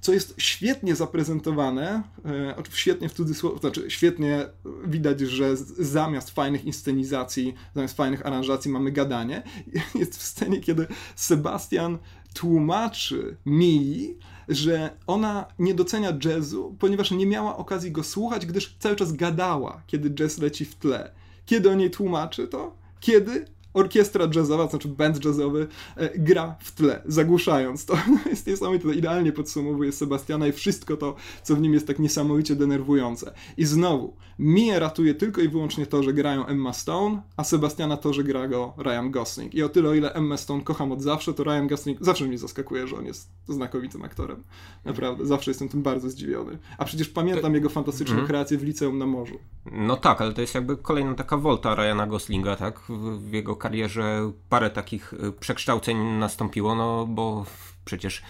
co 0.00 0.12
jest 0.12 0.34
świetnie 0.38 0.94
zaprezentowane, 0.94 2.02
e, 2.24 2.54
świetnie 2.72 3.08
w 3.08 3.12
cudzysłowie, 3.12 3.58
znaczy 3.58 3.90
świetnie 3.90 4.46
widać, 4.86 5.20
że 5.20 5.56
zamiast 5.78 6.30
fajnych 6.30 6.64
inscenizacji, 6.64 7.54
zamiast 7.74 7.96
fajnych 7.96 8.26
aranżacji 8.26 8.70
mamy 8.70 8.92
gadanie. 8.92 9.42
Jest 9.94 10.16
w 10.16 10.22
scenie, 10.22 10.60
kiedy 10.60 10.86
Sebastian 11.16 11.98
tłumaczy 12.34 13.36
Mii, 13.46 14.18
że 14.48 14.96
ona 15.06 15.46
nie 15.58 15.74
docenia 15.74 16.18
jazzu, 16.24 16.76
ponieważ 16.78 17.10
nie 17.10 17.26
miała 17.26 17.56
okazji 17.56 17.92
go 17.92 18.02
słuchać, 18.02 18.46
gdyż 18.46 18.76
cały 18.78 18.96
czas 18.96 19.12
gadała, 19.12 19.82
kiedy 19.86 20.10
jazz 20.10 20.38
leci 20.38 20.64
w 20.64 20.74
tle. 20.74 21.12
Kiedy 21.46 21.70
o 21.70 21.74
niej 21.74 21.90
tłumaczy 21.90 22.48
to? 22.48 22.76
Kiedy 23.00 23.46
orkiestra 23.74 24.28
jazzowa, 24.34 24.64
to 24.64 24.70
znaczy 24.70 24.88
band 24.88 25.24
jazzowy, 25.24 25.66
e, 25.96 26.18
gra 26.18 26.56
w 26.60 26.72
tle, 26.74 27.02
zagłuszając 27.06 27.86
to. 27.86 27.96
jest 28.30 28.46
niesamowite, 28.46 28.84
to 28.84 28.92
idealnie 28.92 29.32
podsumowuje 29.32 29.92
Sebastiana 29.92 30.46
i 30.46 30.52
wszystko 30.52 30.96
to, 30.96 31.14
co 31.42 31.56
w 31.56 31.60
nim 31.60 31.74
jest 31.74 31.86
tak 31.86 31.98
niesamowicie 31.98 32.56
denerwujące. 32.56 33.32
I 33.56 33.64
znowu, 33.64 34.16
Mie 34.38 34.78
ratuje 34.78 35.14
tylko 35.14 35.40
i 35.40 35.48
wyłącznie 35.48 35.86
to, 35.86 36.02
że 36.02 36.12
grają 36.12 36.46
Emma 36.46 36.72
Stone, 36.72 37.22
a 37.36 37.44
Sebastiana 37.44 37.96
to, 37.96 38.12
że 38.12 38.24
gra 38.24 38.48
go 38.48 38.74
Ryan 38.78 39.10
Gosling. 39.10 39.54
I 39.54 39.62
o 39.62 39.68
tyle, 39.68 39.88
o 39.88 39.94
ile 39.94 40.12
Emma 40.12 40.36
Stone 40.36 40.62
kocham 40.62 40.92
od 40.92 41.02
zawsze, 41.02 41.34
to 41.34 41.44
Ryan 41.44 41.66
Gosling 41.66 41.98
zawsze 42.00 42.24
mnie 42.24 42.38
zaskakuje, 42.38 42.86
że 42.86 42.96
on 42.96 43.06
jest 43.06 43.30
znakomitym 43.48 44.04
aktorem. 44.04 44.42
Naprawdę, 44.84 45.26
zawsze 45.26 45.50
jestem 45.50 45.68
tym 45.68 45.82
bardzo 45.82 46.10
zdziwiony. 46.10 46.58
A 46.78 46.84
przecież 46.84 47.08
pamiętam 47.08 47.54
jego 47.54 47.68
fantastyczną 47.68 48.14
mm. 48.14 48.26
kreację 48.26 48.58
w 48.58 48.62
liceum 48.62 48.98
na 48.98 49.06
morzu. 49.06 49.38
No 49.72 49.96
tak, 49.96 50.20
ale 50.20 50.32
to 50.32 50.40
jest 50.40 50.54
jakby 50.54 50.76
kolejna 50.76 51.14
taka 51.14 51.36
volta 51.36 51.74
Ryana 51.74 52.06
Goslinga, 52.06 52.56
tak? 52.56 52.80
W, 52.80 53.18
w 53.18 53.32
jego 53.32 53.56
karierze 53.62 54.32
parę 54.48 54.70
takich 54.70 55.12
y, 55.12 55.32
przekształceń 55.32 55.96
nastąpiło, 55.98 56.74
no 56.74 57.06
bo 57.06 57.46
przecież 57.84 58.22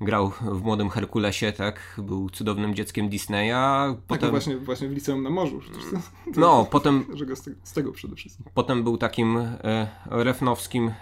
grał 0.00 0.32
w 0.40 0.62
Młodym 0.62 0.90
Herkulesie, 0.90 1.52
tak? 1.52 2.00
Był 2.02 2.30
cudownym 2.30 2.74
dzieckiem 2.74 3.08
Disneya. 3.08 3.50
Tak, 3.50 3.96
potem... 4.06 4.20
Tak, 4.20 4.30
właśnie, 4.30 4.56
właśnie 4.56 4.88
w 4.88 4.92
liceum 4.92 5.22
na 5.22 5.30
morzu. 5.30 5.60
To, 5.90 6.32
to 6.34 6.40
no, 6.40 6.64
potem... 6.70 7.04
Z 7.34 7.42
tego, 7.42 7.56
z 7.62 7.72
tego 7.72 7.92
przede 7.92 8.16
wszystkim. 8.16 8.46
Potem 8.54 8.84
był 8.84 8.96
takim 8.96 9.36
e, 9.36 9.88
refnowskim, 10.06 10.88
e, 10.88 10.92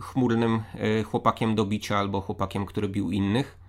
chmurnym 0.00 0.60
e, 0.74 1.02
chłopakiem 1.02 1.54
do 1.54 1.64
bicia 1.64 1.98
albo 1.98 2.20
chłopakiem, 2.20 2.66
który 2.66 2.88
bił 2.88 3.10
innych. 3.10 3.61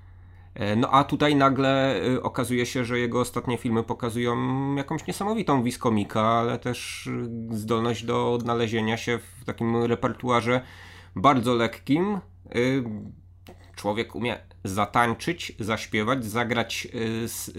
E, 0.55 0.75
no 0.75 0.89
a 0.91 1.03
tutaj 1.03 1.35
nagle 1.35 2.01
e, 2.01 2.23
okazuje 2.23 2.65
się, 2.65 2.85
że 2.85 2.99
jego 2.99 3.19
ostatnie 3.19 3.57
filmy 3.57 3.83
pokazują 3.83 4.35
jakąś 4.75 5.07
niesamowitą 5.07 5.63
wiskomika, 5.63 6.21
ale 6.21 6.59
też 6.59 7.07
e, 7.07 7.55
zdolność 7.55 8.05
do 8.05 8.33
odnalezienia 8.33 8.97
się 8.97 9.19
w 9.41 9.45
takim 9.45 9.83
repertuarze 9.83 10.61
bardzo 11.15 11.55
lekkim. 11.55 12.19
Człowiek 13.75 14.15
umie 14.15 14.39
zatańczyć, 14.63 15.55
zaśpiewać, 15.59 16.25
zagrać 16.25 16.87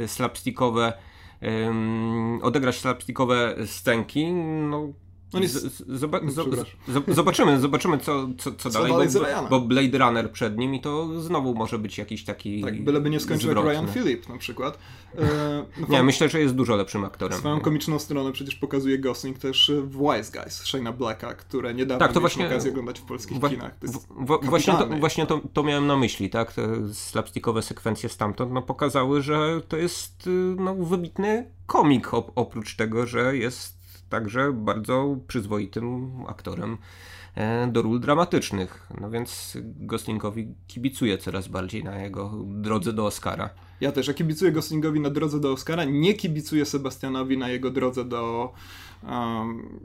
slapstickowe, 0.06 0.92
odegrać 2.42 2.80
slapstickowe 2.80 3.56
scenki. 3.66 4.32
No, 4.32 4.92
no 5.34 5.42
jest... 5.42 5.82
Zoba 5.88 6.20
zobaczymy, 7.08 7.60
zobaczymy 7.60 7.98
co, 7.98 8.28
co, 8.38 8.52
co, 8.52 8.70
co 8.70 8.70
dalej, 8.70 8.92
dalej 8.92 9.08
bo, 9.50 9.60
bo, 9.60 9.66
Blade 9.66 9.98
Runner 9.98 10.32
przed 10.32 10.58
nim 10.58 10.74
i 10.74 10.80
to 10.80 11.20
znowu 11.20 11.54
może 11.54 11.78
być 11.78 11.98
jakiś 11.98 12.24
taki 12.24 12.62
Tak, 12.62 12.84
byleby 12.84 13.10
nie 13.10 13.20
skończył 13.20 13.50
jak 13.50 13.64
Ryan 13.64 13.92
Phillip 13.92 14.28
na 14.28 14.38
przykład. 14.38 14.78
E, 15.18 15.66
no, 15.80 15.86
nie, 15.92 16.02
myślę, 16.02 16.28
że 16.28 16.40
jest 16.40 16.54
dużo 16.54 16.76
lepszym 16.76 17.04
aktorem. 17.04 17.38
Swoją 17.38 17.60
komiczną 17.60 17.98
stronę 17.98 18.32
przecież 18.32 18.54
pokazuje 18.54 18.98
Gosling 18.98 19.38
też 19.38 19.72
w 19.82 19.98
Wise 19.98 20.32
Guys 20.32 20.62
Shane'a 20.62 20.92
Blacka, 20.92 21.34
które 21.34 21.74
niedawno 21.74 22.06
tak, 22.06 22.14
to 22.14 22.20
właśnie, 22.20 22.46
okazję 22.46 22.70
oglądać 22.70 23.00
w 23.00 23.04
polskich 23.04 23.40
kinach. 23.40 23.74
właśnie 24.42 24.72
to, 24.72 24.86
właśnie 24.86 25.26
to, 25.26 25.40
to 25.52 25.62
miałem 25.62 25.86
na 25.86 25.96
myśli, 25.96 26.30
tak? 26.30 26.52
Te 26.52 26.94
slapstickowe 26.94 27.62
sekwencje 27.62 28.08
stamtąd 28.08 28.52
no, 28.52 28.62
pokazały, 28.62 29.22
że 29.22 29.60
to 29.68 29.76
jest 29.76 30.28
no, 30.56 30.74
wybitny 30.74 31.50
komik 31.66 32.08
oprócz 32.34 32.76
tego, 32.76 33.06
że 33.06 33.36
jest 33.36 33.83
także 34.08 34.52
bardzo 34.52 35.16
przyzwoitym 35.26 36.12
aktorem 36.28 36.78
e, 37.34 37.66
do 37.66 37.82
ról 37.82 38.00
dramatycznych. 38.00 38.88
No 39.00 39.10
więc 39.10 39.58
Goslingowi 39.64 40.54
kibicuję 40.66 41.18
coraz 41.18 41.48
bardziej 41.48 41.84
na 41.84 41.98
jego 41.98 42.32
drodze 42.46 42.92
do 42.92 43.06
Oscara. 43.06 43.50
Ja 43.80 43.92
też, 43.92 44.08
ja 44.08 44.14
kibicuję 44.14 44.52
Goslingowi 44.52 45.00
na 45.00 45.10
drodze 45.10 45.40
do 45.40 45.52
Oscara, 45.52 45.84
nie 45.84 46.14
kibicuję 46.14 46.64
Sebastianowi 46.64 47.38
na 47.38 47.48
jego 47.48 47.70
drodze 47.70 48.04
do 48.04 48.52
um, 49.08 49.78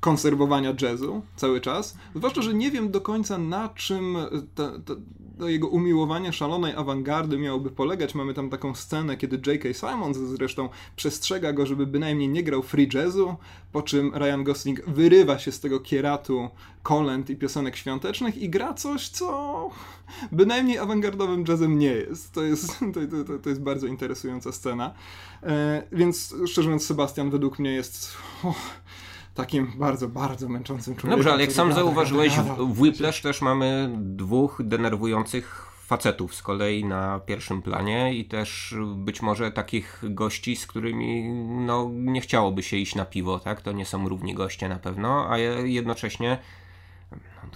konserwowania 0.00 0.74
jazzu 0.82 1.22
cały 1.36 1.60
czas. 1.60 1.96
Zwłaszcza, 2.14 2.42
że 2.42 2.54
nie 2.54 2.70
wiem 2.70 2.90
do 2.90 3.00
końca 3.00 3.38
na 3.38 3.68
czym 3.68 4.16
ta, 4.54 4.72
to 4.86 4.96
jego 5.48 5.68
umiłowanie 5.68 6.32
szalonej 6.32 6.74
awangardy 6.74 7.38
miałoby 7.38 7.70
polegać. 7.70 8.14
Mamy 8.14 8.34
tam 8.34 8.50
taką 8.50 8.74
scenę, 8.74 9.16
kiedy 9.16 9.52
J.K. 9.52 9.68
Simons 9.74 10.18
zresztą 10.18 10.68
przestrzega 10.96 11.52
go, 11.52 11.66
żeby 11.66 11.86
bynajmniej 11.86 12.28
nie 12.28 12.42
grał 12.42 12.62
free 12.62 12.88
jazzu, 12.94 13.34
po 13.72 13.82
czym 13.82 14.12
Ryan 14.14 14.44
Gosling 14.44 14.84
wyrywa 14.86 15.38
się 15.38 15.52
z 15.52 15.60
tego 15.60 15.80
kieratu 15.80 16.48
kolęd 16.82 17.30
i 17.30 17.36
piosenek 17.36 17.76
świątecznych 17.76 18.38
i 18.38 18.50
gra 18.50 18.74
coś, 18.74 19.08
co 19.08 19.70
bynajmniej 20.32 20.78
awangardowym 20.78 21.44
jazzem 21.48 21.78
nie 21.78 21.92
jest. 21.92 22.32
To 22.32 22.42
jest, 22.42 22.78
to, 22.94 23.24
to, 23.24 23.38
to 23.38 23.48
jest 23.48 23.62
bardzo 23.62 23.86
interesująca 23.86 24.52
scena. 24.52 24.94
E, 25.42 25.82
więc 25.92 26.34
szczerze 26.46 26.68
mówiąc, 26.68 26.86
Sebastian 26.86 27.30
według 27.30 27.58
mnie 27.58 27.72
jest... 27.72 28.16
Oh, 28.44 28.60
takim 29.34 29.72
bardzo, 29.76 30.08
bardzo 30.08 30.48
męczącym 30.48 30.96
człowiekiem. 30.96 31.18
Dobrze, 31.18 31.32
ale 31.32 31.42
jak 31.42 31.52
sam 31.52 31.72
zauważyłeś, 31.72 32.32
w 32.58 32.80
Whiplash 32.80 33.22
też 33.22 33.42
mamy 33.42 33.90
dwóch 33.98 34.60
denerwujących 34.64 35.72
facetów 35.86 36.34
z 36.34 36.42
kolei 36.42 36.84
na 36.84 37.20
pierwszym 37.20 37.62
planie 37.62 38.14
i 38.14 38.24
też 38.24 38.74
być 38.96 39.22
może 39.22 39.52
takich 39.52 40.02
gości, 40.02 40.56
z 40.56 40.66
którymi 40.66 41.32
no, 41.66 41.90
nie 41.92 42.20
chciałoby 42.20 42.62
się 42.62 42.76
iść 42.76 42.94
na 42.94 43.04
piwo, 43.04 43.38
tak? 43.38 43.60
To 43.60 43.72
nie 43.72 43.86
są 43.86 44.08
równi 44.08 44.34
goście 44.34 44.68
na 44.68 44.78
pewno, 44.78 45.30
a 45.30 45.38
jednocześnie 45.64 46.28
no, 46.30 46.62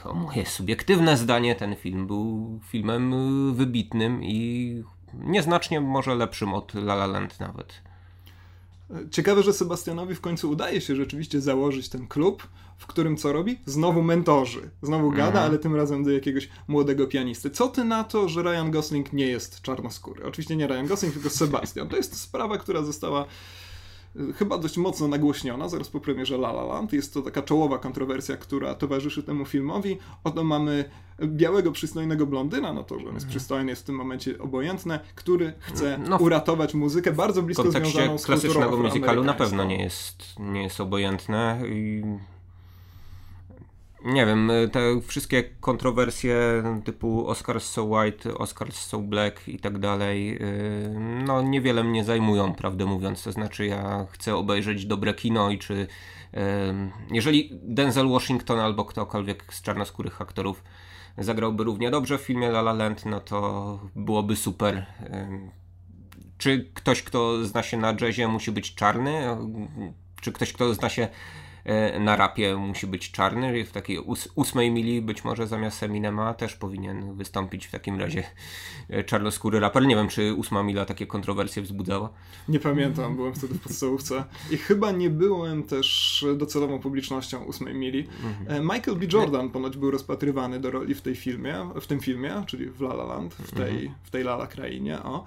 to 0.02 0.14
moje 0.14 0.46
subiektywne 0.46 1.16
zdanie, 1.16 1.54
ten 1.54 1.76
film 1.76 2.06
był 2.06 2.60
filmem 2.68 3.14
wybitnym 3.54 4.24
i 4.24 4.82
nieznacznie 5.14 5.80
może 5.80 6.14
lepszym 6.14 6.54
od 6.54 6.74
La 6.74 6.94
La 6.94 7.06
Land 7.06 7.40
nawet. 7.40 7.82
Ciekawe, 9.10 9.42
że 9.42 9.52
Sebastianowi 9.52 10.14
w 10.14 10.20
końcu 10.20 10.50
udaje 10.50 10.80
się 10.80 10.96
rzeczywiście 10.96 11.40
założyć 11.40 11.88
ten 11.88 12.06
klub, 12.06 12.48
w 12.76 12.86
którym 12.86 13.16
co 13.16 13.32
robi? 13.32 13.58
Znowu 13.66 14.02
mentorzy. 14.02 14.70
Znowu 14.82 15.10
gada, 15.10 15.26
mhm. 15.26 15.44
ale 15.44 15.58
tym 15.58 15.76
razem 15.76 16.04
do 16.04 16.10
jakiegoś 16.10 16.48
młodego 16.68 17.06
pianisty. 17.06 17.50
Co 17.50 17.68
ty 17.68 17.84
na 17.84 18.04
to, 18.04 18.28
że 18.28 18.42
Ryan 18.42 18.70
Gosling 18.70 19.12
nie 19.12 19.26
jest 19.26 19.62
czarnoskóry? 19.62 20.24
Oczywiście 20.24 20.56
nie 20.56 20.66
Ryan 20.66 20.86
Gosling, 20.86 21.14
tylko 21.14 21.30
Sebastian. 21.30 21.88
To 21.88 21.96
jest 21.96 22.20
sprawa, 22.20 22.58
która 22.58 22.82
została 22.82 23.26
chyba 24.36 24.58
dość 24.58 24.76
mocno 24.76 25.08
nagłośniona 25.08 25.68
zaraz 25.68 25.88
po 25.88 26.00
premierze 26.00 26.34
La 26.34 26.50
La 26.50 26.64
Land. 26.64 26.92
Jest 26.92 27.14
to 27.14 27.22
taka 27.22 27.42
czołowa 27.42 27.78
kontrowersja, 27.78 28.36
która 28.36 28.74
towarzyszy 28.74 29.22
temu 29.22 29.44
filmowi. 29.44 29.98
Oto 30.24 30.44
mamy 30.44 30.84
białego, 31.22 31.72
przystojnego 31.72 32.26
blondyna, 32.26 32.72
no 32.72 32.84
to, 32.84 32.98
że 32.98 33.08
on 33.08 33.14
jest 33.14 33.26
mhm. 33.26 33.30
przystojny, 33.30 33.70
jest 33.70 33.82
w 33.82 33.84
tym 33.84 33.94
momencie 33.94 34.38
obojętne, 34.38 35.00
który 35.14 35.52
chce 35.58 35.98
no, 36.08 36.16
uratować 36.16 36.74
muzykę 36.74 37.12
bardzo 37.12 37.42
blisko 37.42 37.70
związaną 37.70 38.18
z 38.18 38.26
klasycznego 38.26 38.76
muzykalu 38.76 39.24
na 39.24 39.34
pewno 39.34 39.64
nie 39.64 39.82
jest, 39.82 40.24
nie 40.38 40.62
jest 40.62 40.80
obojętne 40.80 41.60
i 41.68 42.02
nie 44.06 44.26
wiem, 44.26 44.50
te 44.72 45.00
wszystkie 45.00 45.44
kontrowersje 45.44 46.62
typu 46.84 47.28
Oscars 47.28 47.70
so 47.70 47.84
white, 47.84 48.34
Oscars 48.34 48.86
so 48.86 48.98
black 48.98 49.48
i 49.48 49.58
tak 49.58 49.78
dalej, 49.78 50.26
yy, 50.26 51.22
no 51.24 51.42
niewiele 51.42 51.84
mnie 51.84 52.04
zajmują, 52.04 52.54
prawdę 52.54 52.86
mówiąc. 52.86 53.22
To 53.22 53.32
znaczy, 53.32 53.66
ja 53.66 54.06
chcę 54.10 54.36
obejrzeć 54.36 54.86
dobre 54.86 55.14
kino 55.14 55.50
i 55.50 55.58
czy 55.58 55.86
jeżeli 57.10 57.50
Denzel 57.62 58.08
Washington 58.08 58.58
albo 58.58 58.84
ktokolwiek 58.84 59.54
z 59.54 59.62
czarnoskórych 59.62 60.20
aktorów 60.20 60.62
zagrałby 61.18 61.64
równie 61.64 61.90
dobrze 61.90 62.18
w 62.18 62.20
filmie 62.20 62.48
La 62.48 62.60
La 62.60 62.72
Land, 62.72 63.06
no 63.06 63.20
to 63.20 63.80
byłoby 63.96 64.36
super. 64.36 64.86
Czy 66.38 66.70
ktoś, 66.74 67.02
kto 67.02 67.44
zna 67.44 67.62
się 67.62 67.76
na 67.76 67.94
jazzie, 68.00 68.28
musi 68.28 68.52
być 68.52 68.74
czarny? 68.74 69.36
Czy 70.20 70.32
ktoś, 70.32 70.52
kto 70.52 70.74
zna 70.74 70.88
się 70.88 71.08
na 72.00 72.16
rapie 72.16 72.56
musi 72.56 72.86
być 72.86 73.10
czarny. 73.10 73.64
W 73.64 73.72
takiej 73.72 73.98
ósmej 74.34 74.70
mili 74.70 75.02
być 75.02 75.24
może 75.24 75.46
zamiast 75.46 75.82
Eminema 75.82 76.34
też 76.34 76.56
powinien 76.56 77.14
wystąpić 77.14 77.66
w 77.66 77.70
takim 77.70 78.00
razie 78.00 78.24
e, 78.88 79.04
czarnoskóry 79.04 79.60
raper. 79.60 79.86
Nie 79.86 79.96
wiem, 79.96 80.08
czy 80.08 80.34
ósma 80.34 80.62
mila 80.62 80.84
takie 80.84 81.06
kontrowersje 81.06 81.62
wzbudzała. 81.62 82.10
Nie 82.48 82.60
pamiętam, 82.60 83.16
byłem 83.16 83.34
wtedy 83.34 83.54
w 83.54 83.60
podstawówce. 83.60 84.24
I 84.50 84.56
chyba 84.56 84.92
nie 84.92 85.10
byłem 85.10 85.62
też 85.62 86.24
docelową 86.36 86.78
publicznością 86.78 87.44
ósmej 87.44 87.74
mili. 87.74 88.08
Mhm. 88.24 88.56
E, 88.56 88.74
Michael 88.74 88.96
B. 88.96 89.06
Jordan 89.12 89.50
ponoć 89.50 89.76
był 89.76 89.90
rozpatrywany 89.90 90.60
do 90.60 90.70
roli 90.70 90.94
w 90.94 91.00
tej 91.00 91.14
filmie, 91.14 91.54
w 91.80 91.86
tym 91.86 92.00
filmie, 92.00 92.44
czyli 92.46 92.66
w 92.66 92.80
La 92.80 92.94
La 92.94 93.04
Land, 93.04 93.34
w 93.34 93.54
tej, 93.54 93.70
mhm. 93.70 93.94
w 94.02 94.10
tej 94.10 94.24
Lala 94.24 94.46
krainie. 94.46 95.02
O. 95.02 95.24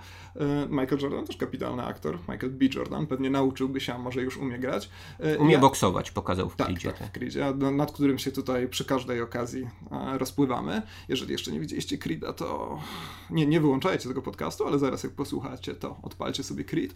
Michael 0.70 1.02
Jordan 1.02 1.26
też 1.26 1.38
kapitalny 1.38 1.84
aktor. 1.84 2.18
Michael 2.20 2.52
B. 2.52 2.66
Jordan 2.76 3.08
pewnie 3.08 3.30
nauczyłby 3.30 3.80
się, 3.80 3.94
a 3.94 3.98
może 3.98 4.22
już 4.22 4.38
umie 4.38 4.60
grać. 4.60 4.90
Umie 5.40 5.54
ja... 5.54 5.60
boksować, 5.60 6.12
pokazać 6.12 6.29
pokazał 6.30 6.50
w 6.50 6.56
tak, 6.56 6.68
Creedzie. 6.68 6.92
Tak, 6.92 7.08
w 7.08 7.12
Creedzie, 7.12 7.54
nad 7.72 7.92
którym 7.92 8.18
się 8.18 8.32
tutaj 8.32 8.68
przy 8.68 8.86
każdej 8.86 9.22
okazji 9.22 9.68
rozpływamy. 10.18 10.82
Jeżeli 11.08 11.32
jeszcze 11.32 11.52
nie 11.52 11.60
widzieliście 11.60 11.98
Creeda, 11.98 12.34
to 12.34 12.80
nie, 13.30 13.46
nie 13.46 13.62
wyłączajcie 13.62 14.10
tego 14.10 14.22
podcastu, 14.22 14.68
ale 14.68 14.80
zaraz 14.80 15.04
jak 15.04 15.14
posłuchacie, 15.14 15.76
to 15.76 16.00
odpalcie 16.04 16.44
sobie 16.44 16.64
Creed. 16.64 16.94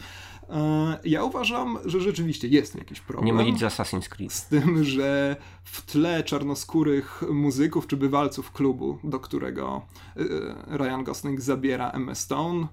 Ja 1.04 1.24
uważam, 1.24 1.78
że 1.86 2.02
rzeczywiście 2.02 2.48
jest 2.48 2.76
jakiś 2.76 3.02
problem. 3.02 3.26
Nie 3.26 3.34
mylić 3.34 3.60
z 3.60 3.64
Assassin's 3.64 4.10
Creed. 4.10 4.34
Z 4.34 4.48
tym, 4.48 4.84
że 4.84 5.36
w 5.64 5.86
tle 5.86 6.24
czarnoskórych 6.24 7.22
muzyków 7.32 7.88
czy 7.88 7.98
bywalców 7.98 8.52
klubu, 8.52 9.00
do 9.04 9.20
którego 9.20 9.82
Ryan 10.68 11.04
Gosling 11.04 11.42
zabiera 11.42 11.90
Emma 11.90 12.16
Stone, 12.16 12.68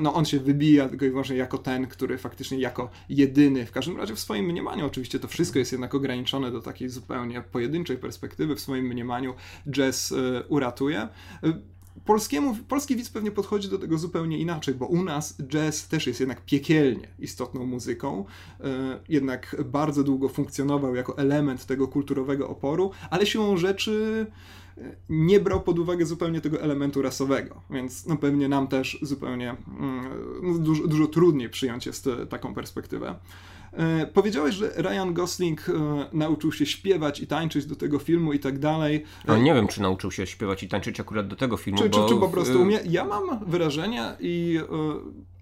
no 0.00 0.14
on 0.14 0.24
się 0.24 0.40
wybija 0.40 0.88
tylko 0.88 1.04
i 1.04 1.10
wyłącznie 1.10 1.36
jako 1.36 1.58
ten, 1.58 1.86
który 1.86 2.18
faktycznie 2.18 2.58
jako 2.58 2.90
jedyny, 3.08 3.66
w 3.66 3.72
każdym 3.72 3.96
razie 3.96 4.14
w 4.14 4.20
swoim 4.20 4.44
mniemaniu, 4.44 4.86
oczywiście 4.86 5.18
to 5.18 5.28
wszystko 5.28 5.58
jest 5.58 5.72
jednak 5.72 5.93
ograniczone 5.94 6.50
do 6.50 6.60
takiej 6.60 6.88
zupełnie 6.88 7.42
pojedynczej 7.52 7.98
perspektywy, 7.98 8.56
w 8.56 8.60
swoim 8.60 8.86
mniemaniu 8.86 9.34
jazz 9.70 10.12
e, 10.12 10.46
uratuje. 10.48 11.00
E, 11.00 11.08
polskiemu, 12.04 12.56
polski 12.68 12.96
widz 12.96 13.10
pewnie 13.10 13.30
podchodzi 13.30 13.68
do 13.68 13.78
tego 13.78 13.98
zupełnie 13.98 14.38
inaczej, 14.38 14.74
bo 14.74 14.86
u 14.86 15.02
nas 15.02 15.36
jazz 15.48 15.88
też 15.88 16.06
jest 16.06 16.20
jednak 16.20 16.44
piekielnie 16.44 17.08
istotną 17.18 17.66
muzyką, 17.66 18.24
e, 18.60 18.64
jednak 19.08 19.56
bardzo 19.64 20.04
dłgo 20.04 20.28
funkcjonował 20.28 20.94
jako 20.94 21.18
element 21.18 21.66
tego 21.66 21.88
kulturowego 21.88 22.48
oporu, 22.48 22.90
ale 23.10 23.26
siłą 23.26 23.56
rzeczy 23.56 24.26
nie 25.08 25.40
brał 25.40 25.60
pod 25.60 25.78
uwagę 25.78 26.06
zupełnie 26.06 26.40
tego 26.40 26.60
elementu 26.60 27.02
rasowego, 27.02 27.62
więc 27.70 28.06
no 28.06 28.16
pewnie 28.16 28.48
nam 28.48 28.68
też 28.68 28.98
zupełnie 29.02 29.50
mm, 29.50 30.04
no 30.42 30.58
dużo, 30.58 30.86
dużo 30.86 31.06
trudniej 31.06 31.50
przyjąć 31.50 31.86
jest 31.86 32.08
taką 32.28 32.54
perspektywę. 32.54 33.14
E, 33.76 34.06
powiedziałeś, 34.06 34.54
że 34.54 34.68
Ryan 34.76 35.14
Gosling 35.14 35.68
e, 35.68 35.72
nauczył 36.12 36.52
się 36.52 36.66
śpiewać 36.66 37.20
i 37.20 37.26
tańczyć 37.26 37.66
do 37.66 37.76
tego 37.76 37.98
filmu 37.98 38.32
i 38.32 38.38
tak 38.38 38.58
dalej. 38.58 39.04
No, 39.26 39.36
nie 39.36 39.54
wiem, 39.54 39.68
czy 39.68 39.82
nauczył 39.82 40.10
się 40.10 40.26
śpiewać 40.26 40.62
i 40.62 40.68
tańczyć 40.68 41.00
akurat 41.00 41.28
do 41.28 41.36
tego 41.36 41.56
filmu. 41.56 41.78
Czy, 41.78 41.88
bo... 41.88 42.08
czy, 42.08 42.14
czy 42.14 42.20
po 42.20 42.28
prostu 42.28 42.62
umie? 42.62 42.80
Ja 42.88 43.04
mam 43.04 43.44
wrażenie 43.46 44.02
i 44.20 44.60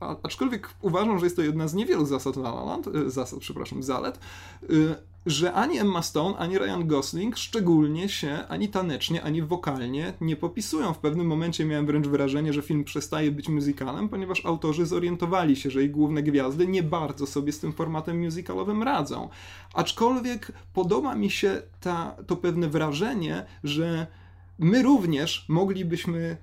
e, 0.01 0.17
aczkolwiek 0.23 0.69
uważam, 0.81 1.19
że 1.19 1.27
jest 1.27 1.37
to 1.37 1.43
jedna 1.43 1.69
z 1.69 1.75
niewielu 1.75 2.07
zasad 2.07 2.37
La 2.37 2.49
La 2.49 2.65
Land, 2.65 2.89
zasad, 3.07 3.39
przepraszam, 3.39 3.83
zalet, 3.83 4.19
że 5.27 5.53
ani 5.53 5.79
Emma 5.79 6.03
Stone, 6.03 6.39
ani 6.39 6.59
Ryan 6.59 6.87
Gosling 6.87 7.37
szczególnie 7.37 8.09
się 8.09 8.39
ani 8.49 8.69
tanecznie, 8.69 9.23
ani 9.23 9.43
wokalnie 9.43 10.13
nie 10.21 10.37
popisują. 10.37 10.93
W 10.93 10.99
pewnym 10.99 11.27
momencie 11.27 11.65
miałem 11.65 11.87
wręcz 11.87 12.07
wrażenie, 12.07 12.53
że 12.53 12.63
film 12.63 12.85
przestaje 12.85 13.31
być 13.31 13.49
musicalem, 13.49 14.09
ponieważ 14.09 14.47
autorzy 14.47 14.87
zorientowali 14.87 15.57
się, 15.57 15.71
że 15.71 15.85
ich 15.85 15.91
główne 15.91 16.23
gwiazdy 16.23 16.67
nie 16.67 16.83
bardzo 16.83 17.27
sobie 17.27 17.53
z 17.53 17.61
tym 17.61 17.73
formatem 17.73 18.25
musicalowym 18.25 18.83
radzą. 18.83 19.29
Aczkolwiek 19.75 20.53
podoba 20.73 21.15
mi 21.15 21.31
się 21.31 21.63
ta, 21.81 22.17
to 22.27 22.37
pewne 22.37 22.69
wrażenie, 22.69 23.47
że 23.65 24.07
my 24.59 24.83
również 24.83 25.45
moglibyśmy 25.49 26.37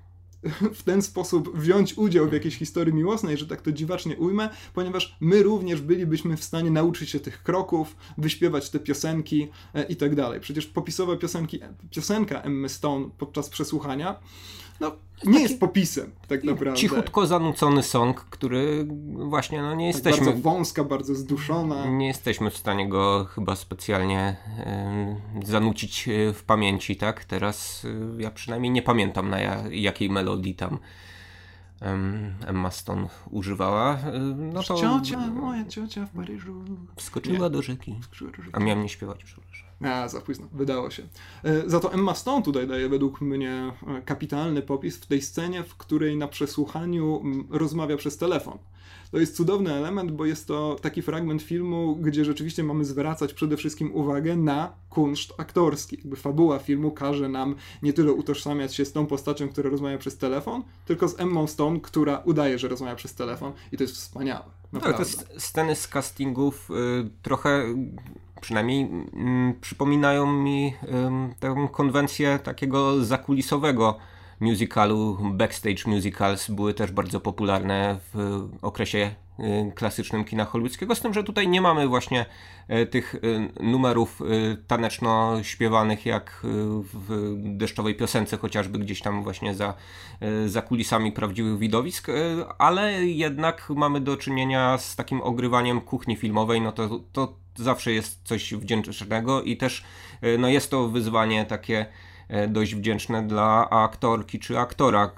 w 0.79 0.83
ten 0.83 1.01
sposób 1.01 1.57
wziąć 1.57 1.97
udział 1.97 2.29
w 2.29 2.33
jakiejś 2.33 2.57
historii 2.57 2.93
miłosnej, 2.93 3.37
że 3.37 3.47
tak 3.47 3.61
to 3.61 3.71
dziwacznie 3.71 4.17
ujmę, 4.17 4.49
ponieważ 4.73 5.17
my 5.19 5.43
również 5.43 5.81
bylibyśmy 5.81 6.37
w 6.37 6.43
stanie 6.43 6.71
nauczyć 6.71 7.09
się 7.09 7.19
tych 7.19 7.43
kroków, 7.43 7.95
wyśpiewać 8.17 8.69
te 8.69 8.79
piosenki 8.79 9.47
e, 9.73 9.83
i 9.83 9.95
tak 9.95 10.15
dalej. 10.15 10.39
Przecież 10.39 10.65
popisowa 10.65 11.15
piosenki, 11.15 11.59
piosenka 11.91 12.41
Emmy 12.41 12.69
Stone 12.69 13.09
podczas 13.17 13.49
przesłuchania 13.49 14.19
no, 14.79 14.91
nie 15.25 15.41
jest 15.41 15.59
popisem, 15.59 16.11
tak 16.27 16.43
naprawdę. 16.43 16.79
Cichutko 16.79 17.27
zanucony 17.27 17.83
song, 17.83 18.21
który 18.21 18.87
właśnie 19.15 19.61
no, 19.61 19.75
nie 19.75 19.87
tak 19.87 19.95
jesteśmy. 19.95 20.25
Bardzo 20.25 20.41
wąska, 20.41 20.83
bardzo 20.83 21.15
zduszona. 21.15 21.85
Nie 21.85 22.07
jesteśmy 22.07 22.49
w 22.51 22.57
stanie 22.57 22.89
go 22.89 23.25
chyba 23.25 23.55
specjalnie 23.55 24.35
y, 25.43 25.47
zanucić 25.47 26.07
e, 26.07 26.33
w 26.33 26.43
pamięci, 26.43 26.95
tak? 26.95 27.25
Teraz 27.25 27.85
y, 27.85 28.09
ja 28.17 28.31
przynajmniej 28.31 28.71
nie 28.71 28.81
pamiętam 28.81 29.29
na 29.29 29.39
ja, 29.39 29.63
jakiej 29.71 30.09
melodii 30.09 30.55
tam 30.55 30.79
Emma 32.47 32.71
Stone 32.71 33.07
używała. 33.29 33.97
No 34.35 34.63
to... 34.63 34.75
Ciocia, 34.75 35.27
moja 35.27 35.65
ciocia 35.65 36.05
w 36.05 36.09
Paryżu. 36.09 36.63
Wskoczyła 36.95 37.39
nie. 37.39 37.49
do 37.49 37.61
rzeki. 37.61 37.95
A 38.53 38.59
miałem 38.59 38.83
nie 38.83 38.89
śpiewać, 38.89 39.23
przepraszam. 39.23 39.68
A, 39.81 40.07
za 40.07 40.21
późno, 40.21 40.47
wydało 40.53 40.89
się. 40.89 41.03
E, 41.43 41.69
za 41.69 41.79
to 41.79 41.93
Emma 41.93 42.15
Stone 42.15 42.43
tutaj 42.43 42.67
daje 42.67 42.89
według 42.89 43.21
mnie 43.21 43.71
e, 43.87 44.01
kapitalny 44.01 44.61
popis 44.61 44.97
w 44.97 45.05
tej 45.05 45.21
scenie, 45.21 45.63
w 45.63 45.75
której 45.75 46.17
na 46.17 46.27
przesłuchaniu 46.27 47.23
rozmawia 47.49 47.97
przez 47.97 48.17
telefon. 48.17 48.57
To 49.11 49.17
jest 49.17 49.35
cudowny 49.35 49.73
element, 49.73 50.11
bo 50.11 50.25
jest 50.25 50.47
to 50.47 50.75
taki 50.81 51.01
fragment 51.01 51.41
filmu, 51.41 51.95
gdzie 51.95 52.25
rzeczywiście 52.25 52.63
mamy 52.63 52.85
zwracać 52.85 53.33
przede 53.33 53.57
wszystkim 53.57 53.95
uwagę 53.95 54.37
na 54.37 54.73
kunszt 54.89 55.33
aktorski. 55.37 55.97
Jakby 55.97 56.15
fabuła 56.15 56.59
filmu 56.59 56.91
każe 56.91 57.29
nam 57.29 57.55
nie 57.83 57.93
tyle 57.93 58.11
utożsamiać 58.13 58.75
się 58.75 58.85
z 58.85 58.91
tą 58.91 59.05
postacią, 59.05 59.49
która 59.49 59.69
rozmawia 59.69 59.97
przez 59.97 60.17
telefon, 60.17 60.63
tylko 60.85 61.07
z 61.07 61.19
Emmą 61.19 61.47
Stone, 61.47 61.79
która 61.79 62.21
udaje, 62.25 62.59
że 62.59 62.67
rozmawia 62.67 62.95
przez 62.95 63.15
telefon 63.15 63.51
i 63.71 63.77
to 63.77 63.83
jest 63.83 63.95
wspaniałe. 63.95 64.58
Naprawdę. 64.73 65.05
Tak, 65.05 65.13
te 65.13 65.39
sceny 65.39 65.75
z 65.75 65.87
castingów 65.87 66.69
y, 66.71 67.09
trochę 67.21 67.63
przynajmniej 68.41 68.83
y, 68.83 69.59
przypominają 69.61 70.33
mi 70.33 70.73
y, 70.83 71.35
tę 71.39 71.67
konwencję 71.71 72.39
takiego 72.39 73.05
zakulisowego 73.05 73.97
musicalu, 74.39 75.17
backstage 75.33 75.83
musicals 75.85 76.49
były 76.51 76.73
też 76.73 76.91
bardzo 76.91 77.19
popularne 77.19 77.99
w 78.13 78.49
okresie 78.61 79.15
klasycznym 79.75 80.25
kina 80.25 80.45
hollywoodzkiego, 80.45 80.95
z 80.95 81.01
tym, 81.01 81.13
że 81.13 81.23
tutaj 81.23 81.47
nie 81.47 81.61
mamy 81.61 81.87
właśnie 81.87 82.25
y, 82.69 82.85
tych 82.85 83.15
y, 83.15 83.49
numerów 83.59 84.19
taneczno 84.67 85.43
śpiewanych 85.43 86.05
jak 86.05 86.39
w 86.93 87.33
deszczowej 87.37 87.95
piosence, 87.95 88.37
chociażby 88.37 88.79
gdzieś 88.79 89.01
tam 89.01 89.23
właśnie 89.23 89.55
za, 89.55 89.73
za 90.45 90.61
kulisami 90.61 91.11
prawdziwych 91.11 91.57
widowisk, 91.57 92.07
ale 92.57 93.05
jednak 93.05 93.69
mamy 93.69 94.01
do 94.01 94.17
czynienia 94.17 94.77
z 94.77 94.95
takim 94.95 95.21
ogrywaniem 95.21 95.81
kuchni 95.81 96.15
filmowej, 96.15 96.61
no 96.61 96.71
to, 96.71 96.99
to 97.11 97.35
zawsze 97.55 97.91
jest 97.91 98.21
coś 98.23 98.53
wdzięcznego 98.53 99.41
i 99.41 99.57
też 99.57 99.83
no 100.39 100.47
jest 100.47 100.71
to 100.71 100.87
wyzwanie 100.87 101.45
takie 101.45 101.85
E, 101.85 102.08
dość 102.47 102.75
wdzięczne 102.75 103.27
dla 103.27 103.69
aktorki 103.69 104.39
czy 104.39 104.59
aktora, 104.59 105.11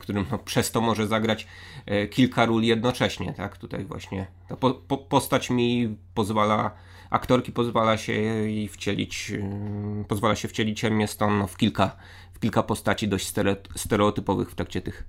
którym 0.00 0.26
no, 0.30 0.38
przez 0.38 0.70
to 0.70 0.80
może 0.80 1.06
zagrać 1.06 1.46
e, 1.86 2.06
kilka 2.06 2.46
ról 2.46 2.62
jednocześnie. 2.62 3.32
Tak? 3.32 3.56
Tutaj 3.56 3.84
właśnie 3.84 4.26
ta 4.48 4.56
po, 4.56 4.70
po, 4.74 4.98
postać 4.98 5.50
mi 5.50 5.96
pozwala, 6.14 6.70
aktorki 7.10 7.52
pozwala 7.52 7.96
się 7.96 8.12
jej 8.12 8.68
wcielić, 8.68 9.32
e, 9.32 10.04
pozwala 10.08 10.36
się 10.36 10.48
wcielić 10.48 10.84
Emmie 10.84 11.08
Stone 11.08 11.38
no, 11.38 11.46
w, 11.46 11.56
kilka, 11.56 11.96
w 12.32 12.38
kilka 12.38 12.62
postaci 12.62 13.08
dość 13.08 13.32
stereotypowych 13.76 14.50
w 14.50 14.54
trakcie 14.54 14.80
tych 14.80 15.04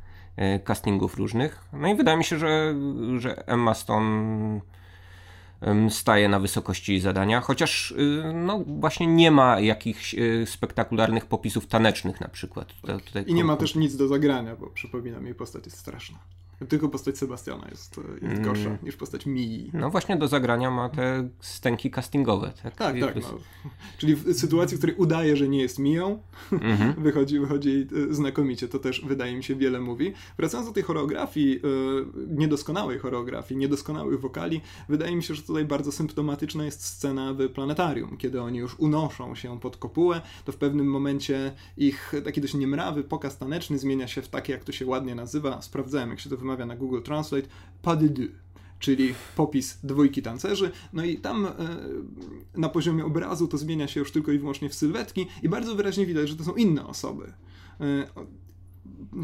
castingów 0.63 1.17
różnych. 1.17 1.63
No 1.73 1.87
i 1.87 1.95
wydaje 1.95 2.17
mi 2.17 2.23
się, 2.23 2.39
że, 2.39 2.75
że 3.17 3.47
Emma 3.47 3.73
Stone 3.73 4.59
staje 5.89 6.29
na 6.29 6.39
wysokości 6.39 6.99
zadania, 6.99 7.41
chociaż 7.41 7.91
y, 7.91 8.31
no 8.35 8.63
właśnie 8.67 9.07
nie 9.07 9.31
ma 9.31 9.59
jakichś 9.59 10.13
y, 10.13 10.45
spektakularnych 10.45 11.25
popisów 11.25 11.67
tanecznych 11.67 12.21
na 12.21 12.27
przykład. 12.27 12.73
Tutaj 13.05 13.23
I 13.27 13.33
nie 13.33 13.43
ma 13.43 13.57
też 13.57 13.75
nic 13.75 13.95
do 13.95 14.07
zagrania, 14.07 14.55
bo 14.55 14.67
przypominam, 14.67 15.25
jej 15.25 15.35
postać 15.35 15.65
jest 15.65 15.77
straszna. 15.77 16.19
Tylko 16.69 16.89
postać 16.89 17.17
Sebastiana 17.17 17.67
jest, 17.71 17.97
jest 18.21 18.23
mm. 18.23 18.43
gorsza 18.43 18.69
mm. 18.69 18.77
niż 18.83 18.95
postać 18.95 19.25
Mii. 19.25 19.71
No 19.73 19.89
właśnie 19.89 20.17
do 20.17 20.27
zagrania 20.27 20.71
ma 20.71 20.89
te 20.89 21.29
stęki 21.39 21.91
castingowe. 21.91 22.53
Tak, 22.63 22.75
tak. 22.75 22.99
tak 22.99 23.15
no. 23.15 23.37
Czyli 23.97 24.15
w 24.15 24.33
sytuacji, 24.33 24.77
w 24.77 24.79
której 24.79 24.95
udaje, 24.95 25.37
że 25.37 25.47
nie 25.47 25.61
jest 25.61 25.79
Miją, 25.79 26.19
mm-hmm. 26.51 26.93
wychodzi, 27.03 27.39
wychodzi 27.39 27.87
e, 28.09 28.13
znakomicie. 28.13 28.67
To 28.67 28.79
też 28.79 29.01
wydaje 29.05 29.35
mi 29.35 29.43
się 29.43 29.55
wiele 29.55 29.79
mówi. 29.79 30.13
Wracając 30.37 30.69
do 30.69 30.73
tej 30.73 30.83
choreografii, 30.83 31.49
yy, 31.49 32.05
niedoskonałej 32.27 32.99
choreografii, 32.99 33.59
niedoskonałych 33.59 34.19
wokali, 34.19 34.61
wydaje 34.89 35.15
mi 35.15 35.23
się, 35.23 35.35
że 35.35 35.41
tutaj 35.41 35.65
bardzo 35.65 35.91
symptomatyczna 35.91 36.65
jest 36.65 36.83
scena 36.83 37.33
w 37.33 37.49
planetarium, 37.49 38.17
kiedy 38.17 38.41
oni 38.41 38.59
już 38.59 38.79
unoszą 38.79 39.35
się 39.35 39.59
pod 39.59 39.77
kopułę, 39.77 40.21
to 40.45 40.51
w 40.51 40.57
pewnym 40.57 40.87
momencie 40.87 41.51
ich 41.77 42.13
taki 42.25 42.41
dość 42.41 42.53
niemrawy 42.53 43.03
pokaz 43.03 43.37
taneczny 43.37 43.77
zmienia 43.77 44.07
się 44.07 44.21
w 44.21 44.27
takie, 44.27 44.53
jak 44.53 44.63
to 44.63 44.71
się 44.71 44.85
ładnie 44.85 45.15
nazywa, 45.15 45.61
sprawdzałem 45.61 46.09
jak 46.09 46.19
się 46.19 46.29
to 46.29 46.37
wymawia 46.47 46.65
na 46.65 46.75
Google 46.75 47.01
Translate, 47.01 47.47
pas 47.81 47.97
de 47.97 48.09
deux 48.09 48.31
czyli 48.79 49.13
popis 49.35 49.79
dwójki 49.83 50.21
tancerzy. 50.21 50.71
No 50.93 51.03
i 51.03 51.17
tam 51.17 51.45
e, 51.45 51.51
na 52.55 52.69
poziomie 52.69 53.05
obrazu 53.05 53.47
to 53.47 53.57
zmienia 53.57 53.87
się 53.87 53.99
już 53.99 54.11
tylko 54.11 54.31
i 54.31 54.39
wyłącznie 54.39 54.69
w 54.69 54.75
sylwetki 54.75 55.27
i 55.43 55.49
bardzo 55.49 55.75
wyraźnie 55.75 56.05
widać, 56.05 56.29
że 56.29 56.35
to 56.35 56.43
są 56.43 56.55
inne 56.55 56.87
osoby. 56.87 57.33
E, 57.81 58.07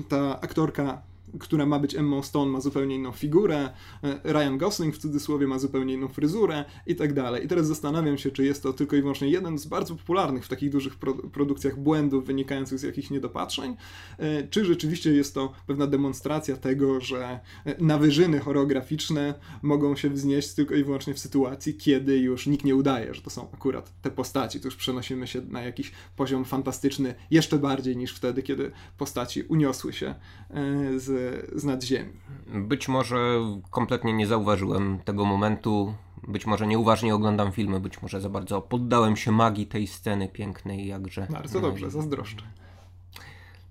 ta 0.10 0.42
aktorka 0.42 1.02
która 1.40 1.66
ma 1.66 1.80
być 1.80 1.96
Emma 1.96 2.24
Stone, 2.24 2.52
ma 2.52 2.62
zupełnie 2.62 2.96
inną 2.96 3.12
figurę, 3.12 3.70
e, 4.04 4.34
Ryan 4.34 4.58
Gosling 4.58 4.96
w 4.96 4.98
cudzysłowie 4.98 5.48
ma 5.48 5.60
zupełnie 5.60 5.94
inną 5.94 6.08
fryzurę 6.08 6.66
i 6.88 6.96
tak 6.96 7.14
dalej. 7.14 7.46
I 7.46 7.48
teraz 7.48 7.68
zastanawiam 7.68 8.18
się, 8.18 8.32
czy 8.32 8.46
jest 8.46 8.64
to 8.64 8.74
tylko 8.74 8.96
i 8.96 9.02
wyłącznie 9.02 9.30
jeden 9.30 9.58
z 9.58 9.66
bardzo 9.66 9.96
popularnych 9.96 10.46
w 10.46 10.48
takich 10.48 10.70
dużych 10.70 10.96
pro 10.96 11.14
produkcjach 11.14 11.80
błędów 11.80 12.26
wynikających 12.26 12.80
z 12.80 12.84
jakichś 12.84 13.10
niedopatrzeń, 13.10 13.76
e, 14.18 14.48
czy 14.48 14.66
rzeczywiście 14.66 15.14
jest 15.14 15.34
to 15.34 15.52
pewna 15.68 15.88
demonstracja 15.88 16.58
tego, 16.58 17.02
że 17.02 17.40
nawyżyny 17.80 18.40
choreograficzne 18.40 19.34
mogą 19.62 19.96
się 19.96 20.10
wznieść 20.10 20.54
tylko 20.54 20.76
i 20.76 20.84
wyłącznie 20.84 21.14
w 21.14 21.20
sytuacji, 21.20 21.74
kiedy 21.74 22.18
już 22.18 22.48
nikt 22.48 22.66
nie 22.66 22.76
udaje, 22.76 23.14
że 23.14 23.22
to 23.22 23.30
są 23.30 23.52
akurat 23.54 24.02
te 24.02 24.12
postaci. 24.12 24.60
To 24.60 24.68
już 24.68 24.76
przenosimy 24.76 25.28
się 25.28 25.42
na 25.42 25.62
jakiś 25.62 25.92
poziom 26.16 26.46
fantastyczny 26.46 27.16
jeszcze 27.32 27.60
bardziej 27.60 27.98
niż 27.98 28.16
wtedy, 28.16 28.44
kiedy 28.44 28.72
postaci 28.98 29.44
uniosły 29.44 29.94
się 29.94 30.08
e, 30.50 31.00
z, 31.00 31.14
z 31.56 31.64
nadziemi. 31.64 32.12
Być 32.48 32.88
może 32.88 33.40
kompletnie 33.70 34.14
nie 34.14 34.28
zauważyłem 34.28 35.00
tego 35.06 35.26
momentu. 35.26 35.94
Być 36.28 36.46
może 36.46 36.68
nieuważnie 36.68 37.16
oglądam 37.16 37.52
filmy, 37.52 37.80
być 37.80 38.02
może 38.02 38.22
za 38.22 38.30
bardzo 38.30 38.62
poddałem 38.62 39.16
się 39.16 39.32
magii 39.32 39.68
tej 39.68 39.88
sceny 39.88 40.30
pięknej, 40.30 40.88
jakże. 40.88 41.28
Bardzo 41.30 41.62
dobrze, 41.62 41.92
zazdroszczę. 41.92 42.44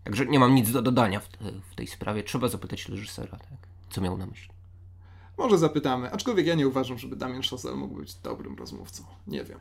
Także 0.05 0.27
nie 0.27 0.39
mam 0.39 0.55
nic 0.55 0.73
do 0.73 0.83
dodania 0.83 1.21
w, 1.21 1.29
te, 1.29 1.39
w 1.71 1.75
tej 1.75 1.87
sprawie. 1.87 2.23
Trzeba 2.23 2.49
zapytać 2.49 2.89
reżysera, 2.89 3.39
tak? 3.39 3.59
co 3.91 4.01
miał 4.01 4.19
na 4.19 4.27
myśli. 4.27 4.49
Może 5.39 5.59
zapytamy, 5.59 6.13
aczkolwiek 6.13 6.47
ja 6.47 6.55
nie 6.55 6.69
uważam, 6.69 6.99
żeby 6.99 7.17
Damian 7.17 7.43
Chazelle 7.43 7.77
mógł 7.77 7.95
być 7.95 8.15
dobrym 8.15 8.57
rozmówcą. 8.57 9.05
Nie 9.27 9.45
wiem. 9.45 9.59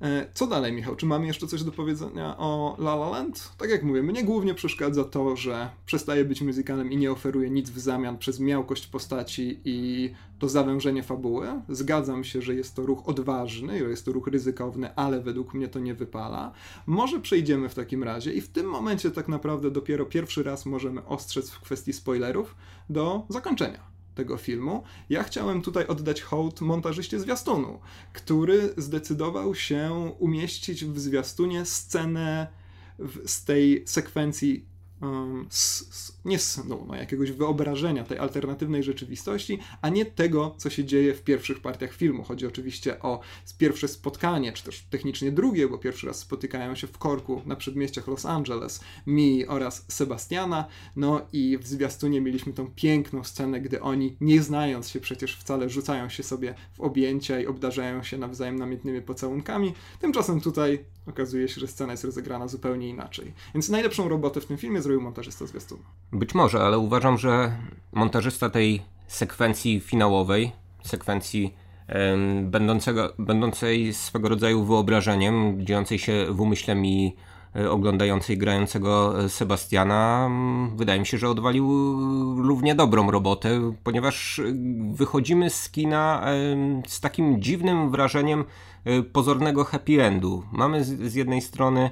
E, 0.00 0.26
co 0.34 0.46
dalej, 0.46 0.72
Michał? 0.72 0.96
Czy 0.96 1.06
mamy 1.06 1.26
jeszcze 1.26 1.46
coś 1.46 1.62
do 1.62 1.72
powiedzenia 1.72 2.36
o 2.38 2.76
La 2.78 2.94
La 2.94 3.08
Land? 3.10 3.52
Tak 3.58 3.70
jak 3.70 3.82
mówię, 3.82 4.02
mnie 4.02 4.24
głównie 4.24 4.54
przeszkadza 4.54 5.04
to, 5.04 5.36
że 5.36 5.70
przestaje 5.86 6.24
być 6.24 6.42
muzykalem 6.42 6.92
i 6.92 6.96
nie 6.96 7.12
oferuje 7.12 7.50
nic 7.50 7.70
w 7.70 7.78
zamian 7.78 8.18
przez 8.18 8.40
miałkość 8.40 8.86
postaci 8.86 9.60
i 9.64 10.10
to 10.38 10.48
zawężenie 10.48 11.02
fabuły. 11.02 11.48
Zgadzam 11.68 12.24
się, 12.24 12.42
że 12.42 12.54
jest 12.54 12.76
to 12.76 12.86
ruch 12.86 13.08
odważny, 13.08 13.78
jest 13.78 14.04
to 14.04 14.12
ruch 14.12 14.26
ryzykowny, 14.26 14.94
ale 14.94 15.20
według 15.20 15.54
mnie 15.54 15.68
to 15.68 15.78
nie 15.78 15.94
wypala. 15.94 16.52
Może 16.86 17.20
przejdziemy 17.20 17.68
w 17.68 17.74
takim 17.74 18.04
razie 18.04 18.32
i 18.32 18.40
w 18.40 18.48
tym 18.48 18.66
momencie 18.66 19.10
tak 19.10 19.28
naprawdę 19.28 19.70
dopiero 19.70 20.06
pierwszy 20.06 20.42
raz 20.42 20.66
możemy 20.66 21.06
ostrzec 21.06 21.50
w 21.50 21.60
kwestii 21.60 21.92
spoilerów 21.92 22.54
do 22.90 23.26
zakończenia 23.28 23.99
tego 24.20 24.36
filmu. 24.36 24.82
Ja 25.10 25.22
chciałem 25.22 25.62
tutaj 25.62 25.86
oddać 25.86 26.20
hołd 26.20 26.60
montażyście 26.60 27.20
zwiastunu, 27.20 27.80
który 28.12 28.74
zdecydował 28.76 29.54
się 29.54 30.12
umieścić 30.18 30.84
w 30.84 30.98
zwiastunie 30.98 31.64
scenę 31.64 32.46
w, 32.98 33.30
z 33.30 33.44
tej 33.44 33.82
sekwencji 33.86 34.64
um, 35.02 35.48
nie 36.24 36.38
snu, 36.38 36.84
no, 36.88 36.94
jakiegoś 36.96 37.32
wyobrażenia 37.32 38.04
tej 38.04 38.18
alternatywnej 38.18 38.82
rzeczywistości, 38.82 39.58
a 39.82 39.88
nie 39.88 40.04
tego, 40.04 40.54
co 40.58 40.70
się 40.70 40.84
dzieje 40.84 41.14
w 41.14 41.22
pierwszych 41.22 41.60
partiach 41.60 41.92
filmu. 41.92 42.22
Chodzi 42.22 42.46
oczywiście 42.46 43.00
o 43.02 43.20
pierwsze 43.58 43.88
spotkanie, 43.88 44.52
czy 44.52 44.64
też 44.64 44.82
technicznie 44.90 45.32
drugie, 45.32 45.68
bo 45.68 45.78
pierwszy 45.78 46.06
raz 46.06 46.18
spotykają 46.18 46.74
się 46.74 46.86
w 46.86 46.98
korku 46.98 47.42
na 47.46 47.56
przedmieściach 47.56 48.06
Los 48.06 48.26
Angeles 48.26 48.80
Mi 49.06 49.46
oraz 49.46 49.84
Sebastiana, 49.88 50.64
no 50.96 51.20
i 51.32 51.58
w 51.58 51.66
zwiastunie 51.66 52.20
mieliśmy 52.20 52.52
tą 52.52 52.70
piękną 52.70 53.24
scenę, 53.24 53.60
gdy 53.60 53.80
oni, 53.80 54.16
nie 54.20 54.42
znając 54.42 54.88
się 54.88 55.00
przecież 55.00 55.36
wcale, 55.36 55.68
rzucają 55.68 56.08
się 56.08 56.22
sobie 56.22 56.54
w 56.72 56.80
objęcia 56.80 57.40
i 57.40 57.46
obdarzają 57.46 58.02
się 58.02 58.18
nawzajem 58.18 58.56
namiętnymi 58.56 59.02
pocałunkami. 59.02 59.74
Tymczasem 60.00 60.40
tutaj 60.40 60.84
okazuje 61.06 61.48
się, 61.48 61.60
że 61.60 61.68
scena 61.68 61.92
jest 61.92 62.04
rozegrana 62.04 62.48
zupełnie 62.48 62.88
inaczej. 62.88 63.32
Więc 63.54 63.68
najlepszą 63.68 64.08
robotę 64.08 64.40
w 64.40 64.46
tym 64.46 64.56
filmie 64.56 64.82
zrobił 64.82 65.00
montażysta 65.00 65.46
zwiastunu. 65.46 65.82
Być 66.12 66.34
może, 66.34 66.60
ale 66.60 66.78
uważam, 66.78 67.18
że 67.18 67.56
montażysta 67.92 68.50
tej 68.50 68.82
sekwencji 69.06 69.80
finałowej, 69.80 70.52
sekwencji 70.82 71.54
będącego, 72.42 73.12
będącej 73.18 73.94
swego 73.94 74.28
rodzaju 74.28 74.64
wyobrażeniem, 74.64 75.66
dziejącej 75.66 75.98
się 75.98 76.26
w 76.30 76.40
umyśle 76.40 76.74
mi 76.74 77.16
e, 77.56 77.70
oglądającej 77.70 78.38
grającego 78.38 79.20
e, 79.24 79.28
Sebastiana, 79.28 80.30
wydaje 80.76 81.00
mi 81.00 81.06
się, 81.06 81.18
że 81.18 81.28
odwalił 81.28 81.66
równie 82.42 82.74
dobrą 82.74 83.10
robotę, 83.10 83.72
ponieważ 83.84 84.38
e, 84.38 84.42
wychodzimy 84.92 85.50
z 85.50 85.70
kina 85.70 86.26
z 86.86 87.00
takim 87.00 87.42
dziwnym 87.42 87.90
wrażeniem 87.90 88.44
pozornego 89.12 89.64
happy 89.64 90.02
endu. 90.02 90.42
Mamy 90.52 90.84
z 90.84 91.14
jednej 91.14 91.40
strony 91.40 91.90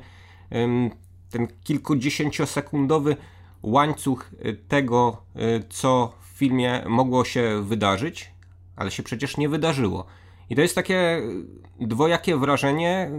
ten 1.30 1.48
kilkudziesięciosekundowy 1.64 3.16
łańcuch 3.62 4.30
y, 4.44 4.56
tego, 4.68 5.22
y, 5.36 5.64
co 5.68 6.12
w 6.20 6.38
filmie 6.38 6.82
mogło 6.86 7.24
się 7.24 7.62
wydarzyć, 7.62 8.32
ale 8.76 8.90
się 8.90 9.02
przecież 9.02 9.36
nie 9.36 9.48
wydarzyło. 9.48 10.06
I 10.50 10.56
to 10.56 10.62
jest 10.62 10.74
takie 10.74 11.22
dwojakie 11.80 12.36
wrażenie, 12.36 13.11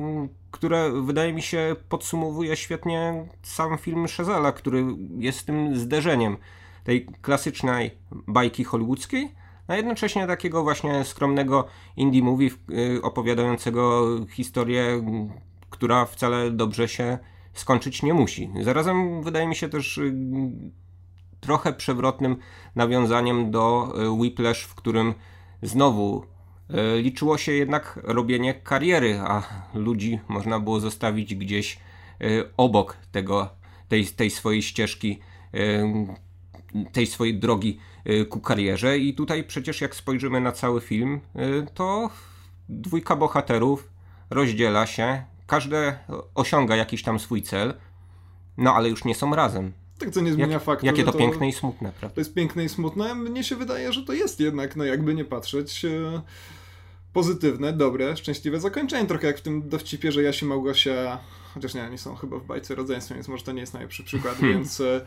które 0.52 0.92
wydaje 1.02 1.34
mi 1.34 1.42
się 1.42 1.76
podsumowuje 1.90 2.56
świetnie 2.56 3.28
sam 3.42 3.78
film 3.78 4.06
Chazella, 4.18 4.52
który 4.52 4.86
jest 5.18 5.46
tym 5.46 5.78
zderzeniem 5.78 6.38
tej 6.84 7.06
klasycznej 7.22 7.92
bajki 8.12 8.64
hollywoodzkiej, 8.64 9.32
a 9.68 9.76
jednocześnie 9.76 10.28
takiego 10.28 10.64
właśnie 10.64 11.04
skromnego 11.04 11.68
indie 11.98 12.24
movie 12.24 12.50
y, 12.70 13.02
opowiadającego 13.02 14.06
historię, 14.30 15.04
która 15.70 16.06
wcale 16.06 16.52
dobrze 16.52 16.88
się 16.88 17.18
skończyć 17.54 18.04
nie 18.04 18.14
musi. 18.14 18.50
Zarazem 18.62 19.24
wydaje 19.24 19.47
mi 19.47 19.56
się 19.56 19.70
też 19.70 19.97
y, 19.97 20.14
trochę 21.39 21.74
przewrotnym 21.74 22.38
nawiązaniem 22.76 23.52
do 23.52 23.93
y, 24.04 24.10
Whiplash, 24.10 24.64
w 24.64 24.76
którym 24.76 25.14
znowu 25.62 26.24
y, 26.70 27.02
liczyło 27.02 27.38
się 27.38 27.52
jednak 27.52 28.00
robienie 28.04 28.54
kariery, 28.54 29.20
a 29.20 29.43
ludzi 29.74 30.20
można 30.28 30.60
było 30.60 30.80
zostawić 30.80 31.36
gdzieś 31.36 31.80
obok 32.58 32.97
tego, 33.12 33.50
tej, 33.88 34.06
tej 34.08 34.30
swojej 34.30 34.62
ścieżki, 34.62 35.20
tej 36.91 37.08
swojej 37.08 37.39
drogi 37.39 37.80
ku 38.30 38.39
karierze. 38.39 38.97
I 38.97 39.14
tutaj 39.14 39.43
przecież 39.43 39.82
jak 39.82 39.95
spojrzymy 39.95 40.41
na 40.41 40.52
cały 40.52 40.82
film, 40.82 41.20
to 41.74 42.10
dwójka 42.70 43.16
bohaterów 43.16 43.89
rozdziela 44.30 44.86
się, 44.86 45.24
każde 45.50 46.00
osiąga 46.36 46.76
jakiś 46.76 47.04
tam 47.04 47.20
swój 47.20 47.41
cel, 47.41 47.74
no 48.58 48.76
ale 48.76 48.89
już 48.89 49.06
nie 49.06 49.16
są 49.16 49.36
razem. 49.36 49.74
Tak, 50.00 50.12
co 50.12 50.22
nie 50.22 50.34
zmienia 50.34 50.54
Jak, 50.54 50.64
faktu. 50.64 50.86
Jakie 50.86 51.04
to, 51.04 51.12
to, 51.12 51.18
piękne 51.18 51.50
i 51.50 51.54
smutne, 51.54 51.91
prawda? 52.00 52.16
To 52.16 52.22
jest 52.22 52.34
piękne 52.34 52.64
i 52.64 52.70
smutne. 52.70 53.16
Mnie 53.16 53.43
się 53.43 53.56
wydaje, 53.56 53.93
że 53.93 54.04
to 54.04 54.14
jest 54.14 54.39
jednak, 54.39 54.76
no 54.76 54.84
jakby 54.84 55.14
nie 55.14 55.26
patrzeć, 55.26 55.86
e, 55.86 56.22
pozytywne, 57.14 57.74
dobre, 57.74 58.18
szczęśliwe 58.18 58.60
zakończenie. 58.60 59.08
Trochę 59.08 59.28
jak 59.28 59.38
w 59.38 59.41
tym 59.41 59.70
dowcipie, 59.70 60.12
że 60.12 60.24
ja 60.24 60.34
się 60.34 60.45
Małgosia, 60.45 61.20
chociaż 61.54 61.74
nie, 61.74 61.89
nie 61.89 61.97
są 61.97 62.16
chyba 62.16 62.38
w 62.38 62.45
bajce 62.45 62.76
rodzeństwa, 62.76 63.16
więc 63.16 63.28
może 63.28 63.43
to 63.43 63.52
nie 63.52 63.62
jest 63.62 63.74
najlepszy 63.74 64.04
przykład, 64.04 64.36
hmm. 64.38 64.58
więc 64.58 64.82
e, 64.82 65.02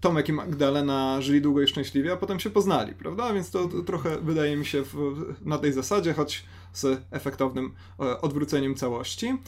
Tomek 0.00 0.28
i 0.28 0.32
Magdalena 0.32 1.20
żyli 1.20 1.40
długo 1.40 1.62
i 1.62 1.68
szczęśliwie, 1.68 2.12
a 2.12 2.16
potem 2.16 2.40
się 2.40 2.50
poznali, 2.50 2.94
prawda? 2.94 3.32
Więc 3.32 3.50
to, 3.50 3.68
trochę 3.68 4.20
wydaje 4.20 4.56
mi 4.56 4.66
się 4.66 4.82
w, 4.82 5.34
na 5.40 5.58
tej 5.58 5.72
zasadzie, 5.72 6.12
choć 6.14 6.44
z 6.72 7.02
efektownym 7.10 7.74
e, 8.00 8.20
odwróceniem 8.20 8.74
całości. 8.74 9.38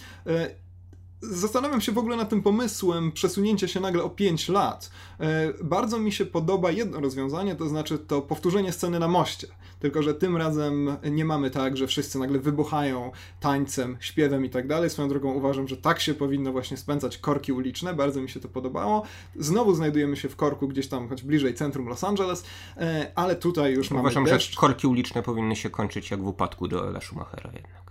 Zastanawiam 1.21 1.81
się 1.81 1.93
w 1.93 1.99
ogóle 1.99 2.17
nad 2.17 2.29
tym 2.29 2.43
pomysłem 2.43 3.13
przesunięcia 3.13 3.69
się 3.69 3.81
nagle 3.81 4.03
o 4.03 4.11
5 4.11 4.49
lat. 4.49 4.91
E, 5.21 5.53
bardzo 5.65 5.99
mi 5.99 6.13
się 6.13 6.27
podoba 6.27 6.71
jedno 6.71 7.01
rozwiązanie, 7.01 7.57
to 7.57 7.69
znaczy 7.69 7.99
to 7.99 8.23
powtórzenie 8.23 8.73
sceny 8.73 8.99
na 8.99 9.09
moście. 9.09 9.47
Tylko, 9.81 10.03
że 10.03 10.15
tym 10.15 10.37
razem 10.37 10.97
nie 11.11 11.25
mamy 11.25 11.51
tak, 11.51 11.77
że 11.77 11.87
wszyscy 11.87 12.19
nagle 12.19 12.39
wybuchają 12.39 13.13
tańcem, 13.41 13.97
śpiewem 14.01 14.45
i 14.45 14.51
tak 14.51 14.67
dalej. 14.67 14.91
Swoją 14.91 15.09
drogą 15.09 15.33
uważam, 15.33 15.69
że 15.69 15.77
tak 15.77 16.01
się 16.01 16.15
powinno 16.15 16.53
właśnie 16.53 16.77
spędzać 16.77 17.19
korki 17.19 17.53
uliczne. 17.53 17.95
Bardzo 17.95 18.21
mi 18.21 18.29
się 18.29 18.41
to 18.41 18.49
podobało. 18.49 19.03
Znowu 19.37 19.75
znajdujemy 19.75 20.17
się 20.17 20.29
w 20.29 20.37
korku 20.37 20.69
gdzieś 20.69 20.89
tam, 20.89 21.09
choć 21.09 21.23
bliżej 21.23 21.55
centrum 21.55 21.89
Los 21.89 22.05
Angeles, 22.05 22.45
e, 22.77 23.13
ale 23.15 23.37
tutaj 23.37 23.73
już 23.73 23.91
uważam, 23.91 24.05
mamy 24.15 24.21
Uważam, 24.21 24.41
że 24.41 24.57
korki 24.57 24.87
uliczne 24.87 25.23
powinny 25.23 25.57
się 25.57 25.71
kończyć 25.71 26.11
jak 26.11 26.23
w 26.23 26.27
upadku 26.27 26.69
do 26.69 26.89
Ela 26.89 27.01
Schumachera 27.01 27.51
jednak. 27.55 27.90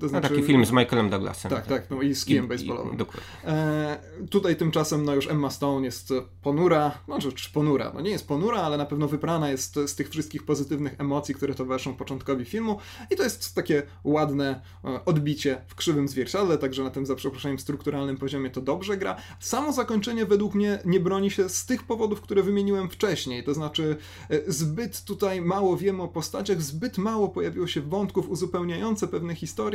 To 0.00 0.08
znaczy, 0.08 0.28
no, 0.28 0.36
taki 0.36 0.42
film 0.42 0.66
z 0.66 0.72
Michaelem 0.72 1.10
Douglasem. 1.10 1.50
Tak, 1.50 1.66
tak, 1.66 1.90
no 1.90 2.02
i 2.02 2.14
z 2.14 2.24
kijem 2.24 2.48
baseballowym. 2.48 2.96
E, 3.44 3.98
tutaj 4.30 4.56
tymczasem 4.56 5.04
no 5.04 5.14
już 5.14 5.28
Emma 5.28 5.50
Stone 5.50 5.86
jest 5.86 6.12
ponura, 6.42 6.98
może 7.06 7.32
czy 7.32 7.52
ponura, 7.52 7.92
no 7.94 8.00
nie 8.00 8.10
jest 8.10 8.28
ponura, 8.28 8.58
ale 8.58 8.76
na 8.76 8.86
pewno 8.86 9.08
wyprana 9.08 9.50
jest 9.50 9.74
z 9.86 9.94
tych 9.94 10.10
wszystkich 10.10 10.42
pozytywnych 10.42 10.94
emocji, 10.98 11.34
które 11.34 11.54
towarzyszą 11.54 11.94
początkowi 11.94 12.44
filmu 12.44 12.78
i 13.10 13.16
to 13.16 13.22
jest 13.22 13.54
takie 13.54 13.82
ładne 14.04 14.60
e, 14.84 15.04
odbicie 15.04 15.60
w 15.66 15.74
krzywym 15.74 16.08
zwierciadle, 16.08 16.58
także 16.58 16.82
na 16.82 16.90
tym 16.90 17.06
za 17.06 17.14
przeproszeniem 17.14 17.58
strukturalnym 17.58 18.16
poziomie 18.16 18.50
to 18.50 18.60
dobrze 18.60 18.96
gra. 18.96 19.16
Samo 19.40 19.72
zakończenie 19.72 20.26
według 20.26 20.54
mnie 20.54 20.78
nie 20.84 21.00
broni 21.00 21.30
się 21.30 21.48
z 21.48 21.66
tych 21.66 21.82
powodów, 21.82 22.20
które 22.20 22.42
wymieniłem 22.42 22.90
wcześniej, 22.90 23.44
to 23.44 23.54
znaczy 23.54 23.96
e, 24.30 24.52
zbyt 24.52 25.04
tutaj 25.04 25.40
mało 25.40 25.76
wiemy 25.76 26.02
o 26.02 26.08
postaciach, 26.08 26.62
zbyt 26.62 26.98
mało 26.98 27.28
pojawiło 27.28 27.66
się 27.66 27.80
wątków 27.80 28.28
uzupełniające 28.28 29.08
pewne 29.08 29.34
historie, 29.34 29.71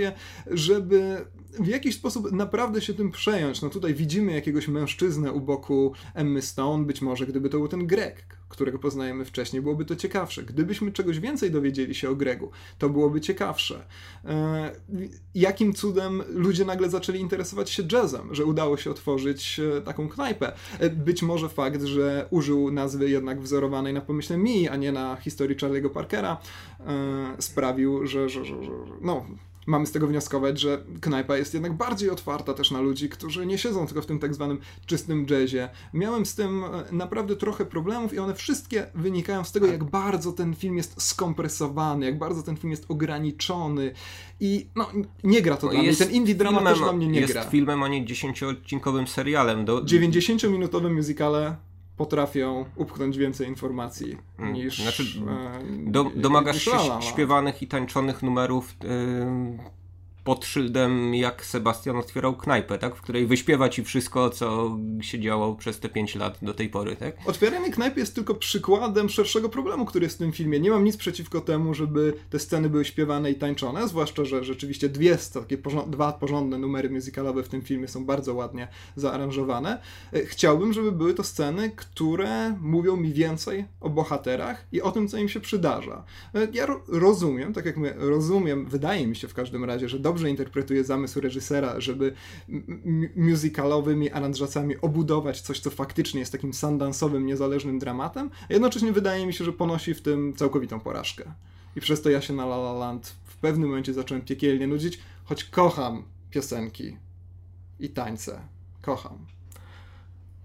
żeby 0.52 1.26
w 1.60 1.68
jakiś 1.68 1.96
sposób 1.96 2.32
naprawdę 2.32 2.82
się 2.82 2.94
tym 2.94 3.12
przejąć. 3.12 3.62
No 3.62 3.70
tutaj 3.70 3.94
widzimy 3.94 4.34
jakiegoś 4.34 4.68
mężczyznę 4.68 5.32
u 5.32 5.42
boku 5.42 5.94
Emmy 6.14 6.42
Stone, 6.42 6.86
być 6.86 7.02
może 7.02 7.28
gdyby 7.28 7.50
to 7.50 7.58
był 7.58 7.68
ten 7.68 7.88
Greg, 7.88 8.26
którego 8.50 8.80
poznajemy 8.80 9.26
wcześniej, 9.26 9.62
byłoby 9.62 9.86
to 9.86 9.96
ciekawsze. 9.96 10.44
Gdybyśmy 10.44 10.92
czegoś 10.92 11.20
więcej 11.20 11.52
dowiedzieli 11.52 11.96
się 11.96 12.10
o 12.10 12.16
Gregu, 12.16 12.52
to 12.78 12.90
byłoby 12.90 13.22
ciekawsze. 13.22 13.86
E, 14.26 14.72
jakim 15.36 15.74
cudem 15.74 16.24
ludzie 16.30 16.66
nagle 16.66 16.90
zaczęli 16.90 17.20
interesować 17.20 17.70
się 17.70 17.84
jazzem, 17.92 18.36
że 18.36 18.46
udało 18.46 18.78
się 18.78 18.92
otworzyć 18.92 19.60
e, 19.78 19.82
taką 19.82 20.10
knajpę? 20.10 20.54
E, 20.80 20.90
być 20.90 21.24
może 21.24 21.50
fakt, 21.50 21.84
że 21.84 22.28
użył 22.30 22.72
nazwy 22.72 23.10
jednak 23.10 23.42
wzorowanej 23.42 23.94
na 23.94 24.02
pomyśle 24.02 24.38
mi, 24.38 24.70
a 24.70 24.76
nie 24.76 24.92
na 24.92 25.16
historii 25.16 25.58
Charlie'ego 25.58 25.90
Parkera, 25.90 26.38
sprawił, 27.40 28.08
że, 28.08 28.30
że, 28.30 28.46
że, 28.46 28.64
że 28.64 28.72
no, 29.02 29.26
mamy 29.68 29.86
z 29.86 29.92
tego 29.92 30.08
wnioskować, 30.08 30.60
że 30.60 30.84
knajpa 31.02 31.38
jest 31.38 31.54
jednak 31.54 31.74
bardziej 31.74 32.10
otwarta 32.10 32.54
też 32.54 32.72
na 32.72 32.82
ludzi, 32.82 33.10
którzy 33.10 33.46
nie 33.46 33.58
siedzą 33.58 33.88
tylko 33.88 34.02
w 34.02 34.06
tym 34.06 34.20
tak 34.20 34.34
zwanym 34.34 34.60
czystym 34.86 35.26
jazzie. 35.30 35.70
Miałem 35.94 36.26
z 36.26 36.36
tym 36.36 36.64
e, 36.64 36.84
naprawdę 36.92 37.36
trochę 37.36 37.66
problemów 37.66 38.14
i 38.14 38.20
one 38.20 38.36
wszystkie 38.36 38.88
wynikają 38.96 39.44
z 39.44 39.52
tego, 39.52 39.68
jak 39.68 39.84
bardzo 39.84 40.32
ten 40.32 40.56
film 40.56 40.78
jest 40.78 41.02
skompresowany, 41.02 42.06
jak 42.06 42.18
bardzo 42.18 42.44
ten 42.44 42.58
film 42.58 42.72
jest 42.72 42.86
ograniczony 42.88 43.92
i 44.40 44.68
no, 44.76 44.90
nie 45.24 45.42
gra 45.42 45.58
to 45.58 45.68
no, 45.68 45.74
dla 45.74 45.82
mnie. 45.82 45.96
Ten 45.96 46.12
indie 46.12 46.36
drama 46.36 46.58
filmem, 46.58 46.74
też 46.74 46.84
dla 46.84 46.94
mnie 46.94 47.08
nie 47.08 47.20
jest 47.20 47.34
gra. 47.34 47.42
Jest 47.42 47.52
filmem, 47.52 47.84
a 47.84 47.88
nie 47.88 48.06
10-odcinkowym 48.06 49.08
serialem. 49.08 49.66
Do... 49.66 49.82
90-minutowym 49.82 50.94
musicale 50.94 51.67
potrafią 51.98 52.66
upchnąć 52.76 53.18
więcej 53.18 53.48
informacji 53.48 54.18
mm, 54.40 54.54
niż. 54.54 54.82
Znaczy, 54.82 55.04
e, 55.28 55.92
do, 55.92 56.04
domagasz 56.16 56.62
się 56.62 56.72
śpiewanych 57.00 57.62
i 57.62 57.68
tańczonych 57.68 58.24
numerów. 58.24 58.76
Pod 60.28 60.46
szyldem, 60.46 61.16
jak 61.16 61.46
Sebastian 61.46 61.98
otwierał 61.98 62.36
knajpę, 62.36 62.78
tak? 62.78 62.96
W 62.96 63.02
której 63.02 63.28
wyśpiewa 63.28 63.70
ci 63.70 63.84
wszystko, 63.84 64.30
co 64.30 64.78
się 65.02 65.20
działo 65.20 65.56
przez 65.56 65.80
te 65.80 65.90
5 65.90 66.16
lat 66.16 66.38
do 66.42 66.54
tej 66.54 66.70
pory, 66.70 66.96
tak? 66.96 67.16
Otwieranie 67.26 67.72
knajpy 67.72 68.00
jest 68.00 68.16
tylko 68.16 68.36
przykładem 68.36 69.10
szerszego 69.10 69.50
problemu, 69.50 69.86
który 69.86 70.06
jest 70.06 70.16
w 70.16 70.20
tym 70.20 70.32
filmie. 70.32 70.60
Nie 70.60 70.70
mam 70.70 70.84
nic 70.84 70.98
przeciwko 70.98 71.42
temu, 71.42 71.74
żeby 71.74 72.14
te 72.30 72.40
sceny 72.40 72.70
były 72.70 72.86
śpiewane 72.86 73.32
i 73.32 73.36
tańczone, 73.36 73.88
zwłaszcza, 73.88 74.26
że 74.26 74.44
rzeczywiście 74.44 74.90
dwie 74.90 75.18
takie 75.34 75.58
dwa 75.88 76.14
porządne 76.14 76.58
numery 76.58 76.90
muzykalowe 76.90 77.44
w 77.44 77.50
tym 77.50 77.62
filmie 77.62 77.88
są 77.88 78.06
bardzo 78.06 78.34
ładnie 78.34 78.68
zaaranżowane. 78.96 79.82
E, 80.14 80.26
chciałbym, 80.26 80.74
żeby 80.74 80.92
były 80.92 81.14
to 81.14 81.24
sceny, 81.24 81.72
które 81.76 82.58
mówią 82.62 82.98
mi 82.98 83.14
więcej 83.14 83.66
o 83.82 83.90
bohaterach 83.90 84.68
i 84.72 84.82
o 84.82 84.92
tym, 84.92 85.08
co 85.08 85.18
im 85.18 85.30
się 85.30 85.40
przydarza. 85.40 86.04
E, 86.36 86.48
ja 86.54 86.68
rozumiem, 86.88 87.54
tak 87.54 87.66
jak 87.66 87.78
my 87.78 87.94
rozumiem, 87.98 88.66
wydaje 88.66 89.08
mi 89.08 89.16
się 89.16 89.28
w 89.28 89.34
każdym 89.34 89.64
razie, 89.64 89.90
że 89.90 90.00
dobrze 90.00 90.17
dobrze 90.18 90.30
interpretuje 90.30 90.84
zamysł 90.84 91.22
reżysera, 91.22 91.82
żeby 91.82 92.14
musicalowymi 93.16 94.12
aranżacjami 94.12 94.78
obudować 94.82 95.42
coś, 95.42 95.60
co 95.60 95.70
faktycznie 95.70 96.20
jest 96.20 96.32
takim 96.32 96.54
sandansowym, 96.54 97.26
niezależnym 97.26 97.80
dramatem, 97.80 98.30
a 98.50 98.54
jednocześnie 98.54 98.92
wydaje 98.92 99.26
mi 99.26 99.34
się, 99.34 99.46
że 99.46 99.54
ponosi 99.54 99.94
w 99.94 100.02
tym 100.02 100.34
całkowitą 100.34 100.80
porażkę. 100.80 101.34
I 101.76 101.82
przez 101.82 102.02
to 102.02 102.10
ja 102.10 102.22
się 102.22 102.34
na 102.34 102.44
La 102.44 102.56
La 102.56 102.74
Land 102.74 103.16
w 103.26 103.36
pewnym 103.36 103.70
momencie 103.70 103.94
zacząłem 103.94 104.22
piekielnie 104.22 104.68
nudzić, 104.68 105.00
choć 105.26 105.44
kocham 105.44 106.04
piosenki 106.32 106.98
i 107.80 107.90
tańce. 107.90 108.42
Kocham. 108.82 109.18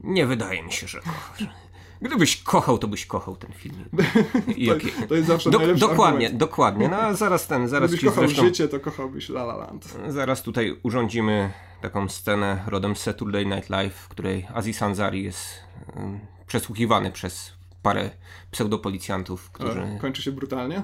Nie 0.01 0.27
wydaje 0.27 0.63
mi 0.63 0.73
się, 0.73 0.89
że. 0.89 1.01
Gdybyś 2.03 2.43
kochał, 2.43 2.79
to 2.79 2.89
byś 2.89 3.07
kochał 3.07 3.37
ten 3.37 3.53
film. 3.53 3.85
to, 4.69 5.07
to, 5.09 5.15
jest 5.15 5.27
zawsze 5.27 5.51
Do, 5.51 5.59
Dokładnie, 5.59 6.05
argument. 6.05 6.37
dokładnie. 6.37 6.89
No, 6.89 7.15
zaraz 7.15 7.47
ten, 7.47 7.69
zaraz 7.69 7.91
Gdybyś 7.91 8.05
kochał 8.05 8.25
zresztą, 8.25 8.43
życie, 8.43 8.69
to 8.69 8.81
kochałbyś 8.81 9.29
La 9.29 9.43
La 9.43 9.57
Land. 9.57 9.99
Zaraz 10.09 10.43
tutaj 10.43 10.81
urządzimy 10.83 11.53
taką 11.81 12.09
scenę 12.09 12.65
rodem 12.67 12.97
z 12.97 13.01
Saturday 13.01 13.47
Night 13.47 13.71
Live, 13.71 13.95
w 13.95 14.09
której 14.09 14.47
Aziz 14.55 14.83
Ansari 14.83 15.25
jest 15.25 15.47
um, 15.97 16.21
przesłuchiwany 16.47 17.13
przez 17.13 17.53
parę 17.83 18.11
pseudopolicjantów, 18.51 19.51
którzy... 19.51 19.83
A, 19.97 20.01
kończy 20.01 20.23
się 20.23 20.33
brutalnie? 20.33 20.83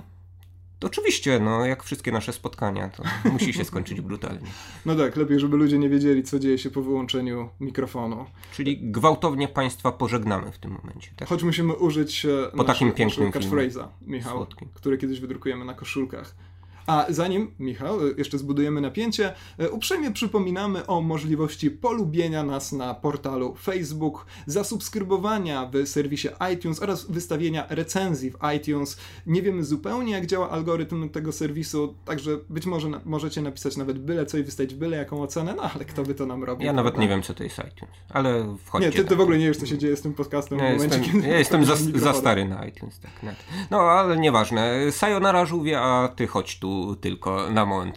To 0.79 0.87
oczywiście, 0.87 1.41
no 1.41 1.67
jak 1.67 1.83
wszystkie 1.83 2.13
nasze 2.13 2.33
spotkania, 2.33 2.89
to 2.89 3.03
musi 3.33 3.53
się 3.53 3.65
skończyć 3.65 4.01
brutalnie. 4.01 4.47
No 4.87 4.95
tak, 4.95 5.17
lepiej, 5.17 5.41
żeby 5.41 5.57
ludzie 5.57 5.79
nie 5.79 5.89
wiedzieli, 5.89 6.23
co 6.23 6.39
dzieje 6.39 6.59
się 6.59 6.71
po 6.71 6.83
wyłączeniu 6.83 7.49
mikrofonu. 7.61 8.27
Czyli 8.53 8.91
gwałtownie 8.91 9.49
państwa 9.49 9.93
pożegnamy 9.93 10.53
w 10.53 10.59
tym 10.59 10.71
momencie. 10.71 11.11
Tak? 11.17 11.29
Choć 11.29 11.43
musimy 11.43 11.75
użyć 11.75 12.25
e, 12.25 12.51
po 12.57 12.65
takim 12.65 12.93
pięknym 12.93 13.31
catchphrase'a, 13.31 13.89
Michał, 14.03 14.37
Słodki. 14.37 14.67
który 14.75 14.99
kiedyś 14.99 15.21
wydrukujemy 15.21 15.65
na 15.65 15.75
koszulkach. 15.75 16.35
A 16.89 17.07
zanim, 17.09 17.51
Michał, 17.59 17.99
jeszcze 18.17 18.39
zbudujemy 18.39 18.81
napięcie, 18.81 19.35
e, 19.59 19.71
uprzejmie 19.71 20.11
przypominamy 20.11 20.87
o 20.87 21.01
możliwości 21.01 21.71
polubienia 21.71 22.43
nas 22.43 22.73
na 22.73 22.95
portalu 22.95 23.55
Facebook, 23.55 24.27
zasubskrybowania 24.47 25.71
w 25.73 25.89
serwisie 25.89 26.29
iTunes 26.55 26.83
oraz 26.83 27.11
wystawienia 27.11 27.67
recenzji 27.69 28.31
w 28.31 28.37
iTunes. 28.57 28.99
Nie 29.27 29.43
wiemy 29.43 29.65
zupełnie, 29.65 30.13
jak 30.13 30.27
działa 30.27 30.51
algorytm 30.51 31.09
tego 31.09 31.33
serwisu, 31.33 31.95
także 32.05 32.39
być 32.49 32.67
może 32.67 32.89
na, 32.89 33.01
możecie 33.05 33.43
napisać 33.43 33.77
nawet 33.77 33.99
byle 33.99 34.27
co 34.27 34.39
i 34.39 34.43
wystawić 34.43 34.75
byle 34.75 34.97
jaką 34.97 35.23
ocenę, 35.23 35.55
no 35.57 35.63
ale 35.75 35.85
kto 35.85 36.03
by 36.03 36.15
to 36.15 36.27
nam 36.27 36.45
robił? 36.45 36.67
Ja 36.67 36.73
nawet 36.73 36.93
prawda? 36.93 37.03
nie 37.03 37.09
wiem, 37.09 37.23
co 37.23 37.35
to 37.35 37.45
jest 37.45 37.59
iTunes, 37.59 37.95
ale 38.09 38.57
wchodźcie. 38.65 38.91
Nie, 38.91 38.97
ty, 38.97 39.05
ty 39.05 39.17
w 39.17 39.21
ogóle 39.21 39.39
nie 39.39 39.47
wiesz, 39.47 39.57
co 39.57 39.67
się 39.67 39.79
dzieje 39.79 39.97
z 39.97 40.03
tym 40.03 40.15
podcastem 40.15 40.59
ja 40.59 40.65
w 40.65 40.73
momencie, 40.73 40.97
jestem, 40.97 41.15
kiedy... 41.15 41.29
Ja 41.29 41.39
jestem 41.39 41.65
za, 41.65 41.77
za, 41.95 42.15
stary 42.15 42.45
na 42.45 42.67
iTunes, 42.67 43.01
tak. 43.01 43.13
No, 43.71 43.81
ale 43.81 44.17
nieważne. 44.17 44.93
Sayonara 44.93 45.47
żółwie, 45.47 45.81
a 45.81 46.09
ty 46.09 46.27
chodź 46.27 46.59
tu 46.59 46.78
tylko 47.01 47.51
na 47.51 47.65
moment. 47.65 47.97